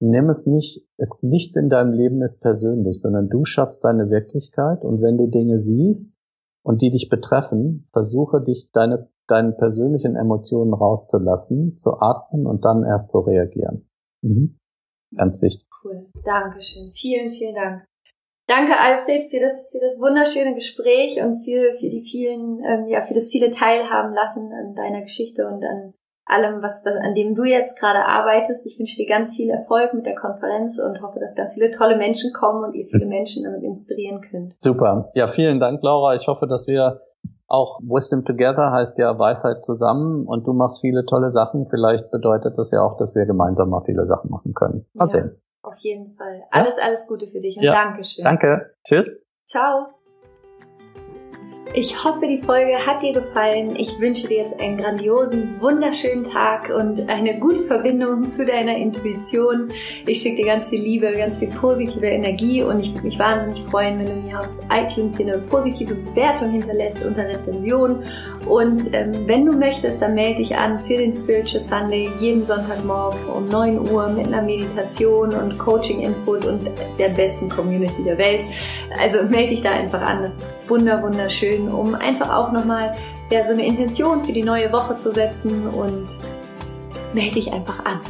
nimm 0.00 0.28
es 0.28 0.46
nicht, 0.46 0.86
nichts 1.22 1.56
in 1.56 1.68
deinem 1.68 1.92
Leben 1.92 2.22
ist 2.22 2.40
persönlich, 2.40 3.00
sondern 3.00 3.28
du 3.28 3.44
schaffst 3.44 3.84
deine 3.84 4.10
Wirklichkeit 4.10 4.84
und 4.84 5.02
wenn 5.02 5.16
du 5.16 5.26
Dinge 5.26 5.60
siehst 5.60 6.14
und 6.62 6.82
die 6.82 6.90
dich 6.90 7.08
betreffen, 7.08 7.88
versuche 7.92 8.42
dich 8.42 8.70
deine, 8.72 9.08
deine 9.26 9.52
persönlichen 9.52 10.16
Emotionen 10.16 10.74
rauszulassen, 10.74 11.78
zu 11.78 12.00
atmen 12.00 12.46
und 12.46 12.64
dann 12.64 12.84
erst 12.84 13.10
zu 13.10 13.20
reagieren. 13.20 13.88
Mhm. 14.22 14.58
Ganz 15.16 15.40
wichtig. 15.40 15.68
Cool. 15.84 16.06
Dankeschön. 16.24 16.90
Vielen, 16.92 17.30
vielen 17.30 17.54
Dank. 17.54 17.84
Danke, 18.46 18.78
Alfred, 18.78 19.30
für 19.30 19.40
das, 19.40 19.70
für 19.70 19.78
das 19.80 19.98
wunderschöne 19.98 20.54
Gespräch 20.54 21.22
und 21.22 21.38
für, 21.44 21.74
für 21.74 21.88
die 21.88 22.02
vielen, 22.02 22.62
ähm, 22.62 22.86
ja, 22.88 23.00
für 23.00 23.14
das 23.14 23.30
viele 23.30 23.50
Teilhaben 23.50 24.12
lassen 24.12 24.52
an 24.52 24.74
deiner 24.74 25.00
Geschichte 25.00 25.46
und 25.46 25.64
an 25.64 25.94
allem, 26.26 26.62
was, 26.62 26.84
was 26.84 26.94
an 26.96 27.14
dem 27.14 27.34
du 27.34 27.44
jetzt 27.44 27.78
gerade 27.78 28.06
arbeitest. 28.06 28.66
Ich 28.66 28.78
wünsche 28.78 28.96
dir 28.96 29.06
ganz 29.06 29.36
viel 29.36 29.50
Erfolg 29.50 29.94
mit 29.94 30.06
der 30.06 30.14
Konferenz 30.14 30.78
und 30.78 31.02
hoffe, 31.02 31.18
dass 31.20 31.34
ganz 31.34 31.54
viele 31.54 31.70
tolle 31.70 31.96
Menschen 31.96 32.32
kommen 32.32 32.64
und 32.64 32.74
ihr 32.74 32.86
viele 32.86 33.06
Menschen 33.06 33.44
damit 33.44 33.62
inspirieren 33.62 34.20
könnt. 34.20 34.54
Super. 34.58 35.10
Ja, 35.14 35.32
vielen 35.32 35.60
Dank, 35.60 35.82
Laura. 35.82 36.14
Ich 36.14 36.26
hoffe, 36.26 36.46
dass 36.46 36.66
wir 36.66 37.00
auch 37.46 37.78
Wisdom 37.80 38.24
Together 38.24 38.72
heißt 38.72 38.98
ja 38.98 39.18
Weisheit 39.18 39.64
zusammen 39.64 40.26
und 40.26 40.46
du 40.46 40.52
machst 40.52 40.80
viele 40.80 41.04
tolle 41.04 41.30
Sachen. 41.30 41.66
Vielleicht 41.68 42.10
bedeutet 42.10 42.58
das 42.58 42.70
ja 42.70 42.82
auch, 42.82 42.96
dass 42.96 43.14
wir 43.14 43.26
gemeinsam 43.26 43.68
mal 43.70 43.82
viele 43.84 44.06
Sachen 44.06 44.30
machen 44.30 44.54
können. 44.54 44.86
Mal 44.94 45.04
ja. 45.04 45.10
sehen. 45.10 45.42
Auf 45.62 45.76
jeden 45.78 46.14
Fall. 46.16 46.42
Alles, 46.50 46.78
ja? 46.78 46.84
alles 46.86 47.06
Gute 47.06 47.26
für 47.26 47.40
dich 47.40 47.56
und 47.56 47.64
ja. 47.64 47.72
Dankeschön. 47.72 48.24
Danke. 48.24 48.74
Tschüss. 48.84 49.26
Ciao. 49.46 49.93
Ich 51.76 52.04
hoffe, 52.04 52.28
die 52.28 52.38
Folge 52.38 52.74
hat 52.86 53.02
dir 53.02 53.12
gefallen. 53.12 53.74
Ich 53.74 53.98
wünsche 53.98 54.28
dir 54.28 54.36
jetzt 54.36 54.60
einen 54.60 54.76
grandiosen, 54.76 55.60
wunderschönen 55.60 56.22
Tag 56.22 56.70
und 56.72 57.08
eine 57.08 57.40
gute 57.40 57.64
Verbindung 57.64 58.28
zu 58.28 58.46
deiner 58.46 58.76
Intuition. 58.76 59.72
Ich 60.06 60.20
schicke 60.20 60.36
dir 60.36 60.46
ganz 60.46 60.68
viel 60.68 60.80
Liebe, 60.80 61.12
ganz 61.16 61.40
viel 61.40 61.48
positive 61.48 62.06
Energie 62.06 62.62
und 62.62 62.78
ich 62.78 62.92
würde 62.92 63.02
mich 63.02 63.18
wahnsinnig 63.18 63.60
freuen, 63.68 63.98
wenn 63.98 64.06
du 64.06 64.14
mir 64.14 64.38
auf 64.38 64.48
iTunes 64.70 65.16
hier 65.16 65.26
eine 65.26 65.38
positive 65.38 65.96
Bewertung 65.96 66.52
hinterlässt 66.52 67.04
unter 67.04 67.26
Rezension. 67.26 68.04
Und 68.46 68.94
ähm, 68.94 69.26
wenn 69.26 69.44
du 69.44 69.50
möchtest, 69.50 70.00
dann 70.00 70.14
melde 70.14 70.36
dich 70.36 70.56
an 70.56 70.78
für 70.78 70.96
den 70.96 71.12
Spiritual 71.12 71.58
Sunday 71.60 72.08
jeden 72.20 72.44
Sonntagmorgen 72.44 73.26
um 73.26 73.48
9 73.48 73.90
Uhr 73.90 74.06
mit 74.10 74.28
einer 74.28 74.42
Meditation 74.42 75.34
und 75.34 75.58
Coaching-Input 75.58 76.46
und 76.46 76.70
der 77.00 77.08
besten 77.08 77.48
Community 77.48 78.04
der 78.04 78.16
Welt. 78.16 78.44
Also 79.00 79.24
melde 79.24 79.48
dich 79.48 79.62
da 79.62 79.72
einfach 79.72 80.02
an. 80.02 80.22
Das 80.22 80.36
ist 80.36 80.52
wunder, 80.68 81.02
wunderschön 81.02 81.63
um 81.68 81.94
einfach 81.94 82.32
auch 82.32 82.52
nochmal 82.52 82.94
ja, 83.30 83.44
so 83.44 83.52
eine 83.52 83.66
Intention 83.66 84.22
für 84.22 84.32
die 84.32 84.42
neue 84.42 84.72
Woche 84.72 84.96
zu 84.96 85.10
setzen 85.10 85.66
und 85.68 86.06
melde 87.12 87.34
dich 87.34 87.52
einfach 87.52 87.84
an. 87.84 88.00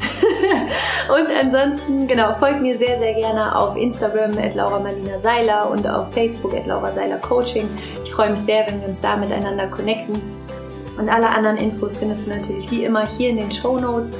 und 1.21 1.29
ansonsten, 1.41 2.07
genau, 2.07 2.33
folgt 2.33 2.63
mir 2.63 2.77
sehr, 2.77 2.99
sehr 2.99 3.15
gerne 3.15 3.57
auf 3.57 3.77
Instagram 3.77 4.39
at 4.39 4.55
Laura 4.55 4.79
Marlina 4.79 5.19
Seiler 5.19 5.71
und 5.71 5.87
auf 5.87 6.13
Facebook 6.13 6.55
at 6.55 6.67
Laura 6.67 6.91
Seiler 6.91 7.19
Coaching. 7.19 7.69
Ich 8.03 8.13
freue 8.13 8.31
mich 8.31 8.41
sehr, 8.41 8.67
wenn 8.67 8.81
wir 8.81 8.89
uns 8.89 9.03
da 9.03 9.17
miteinander 9.17 9.67
connecten. 9.67 10.44
Und 10.97 11.09
alle 11.09 11.29
anderen 11.29 11.57
Infos 11.57 11.97
findest 11.97 12.27
du 12.27 12.31
natürlich 12.31 12.71
wie 12.71 12.85
immer 12.85 13.07
hier 13.07 13.31
in 13.31 13.37
den 13.37 13.51
Show 13.51 13.79
Notes. 13.79 14.19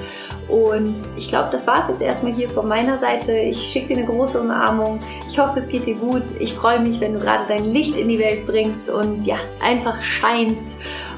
Und 0.49 1.05
ich 1.17 1.29
glaube, 1.29 1.49
das 1.51 1.67
war 1.67 1.81
es 1.81 1.89
jetzt 1.89 2.03
erstmal 2.03 2.33
hier 2.33 2.49
von 2.49 2.69
meiner 2.69 2.99
Seite. 2.99 3.33
Ich 3.33 3.59
schicke 3.59 3.89
dir 3.89 3.99
eine 3.99 4.07
große 4.07 4.41
Umarmung. 4.41 5.01
Ich 5.29 5.39
hoffe, 5.39 5.59
es 5.59 5.69
geht 5.69 5.87
dir 5.87 5.95
gut. 5.95 6.25
Ich 6.39 6.53
freue 6.53 6.81
mich, 6.81 7.01
wenn 7.01 7.15
du 7.15 7.21
gerade 7.21 7.45
dein 7.49 7.65
Licht 7.65 7.97
in 7.97 8.09
die 8.09 8.19
Welt 8.19 8.47
bringst 8.47 8.91
und 8.91 9.25
ja, 9.25 9.37
einfach 9.63 10.03
scheinst. 10.03 10.77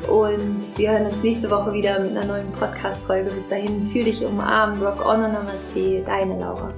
Und 0.08 0.58
wir 0.76 0.92
hören 0.92 1.06
uns 1.06 1.22
nächste 1.22 1.50
Woche 1.50 1.72
wieder 1.72 1.98
mit 1.98 2.16
einer 2.16 2.24
neuen 2.24 2.52
Podcast-Folge. 2.52 3.30
Bis 3.30 3.48
dahin, 3.48 3.84
fühl 3.84 4.04
dich 4.04 4.24
umarmt. 4.24 4.80
Rock 4.80 5.04
on 5.04 5.24
und 5.24 5.32
Namaste. 5.32 6.02
Deine 6.04 6.38
Laura. 6.38 6.72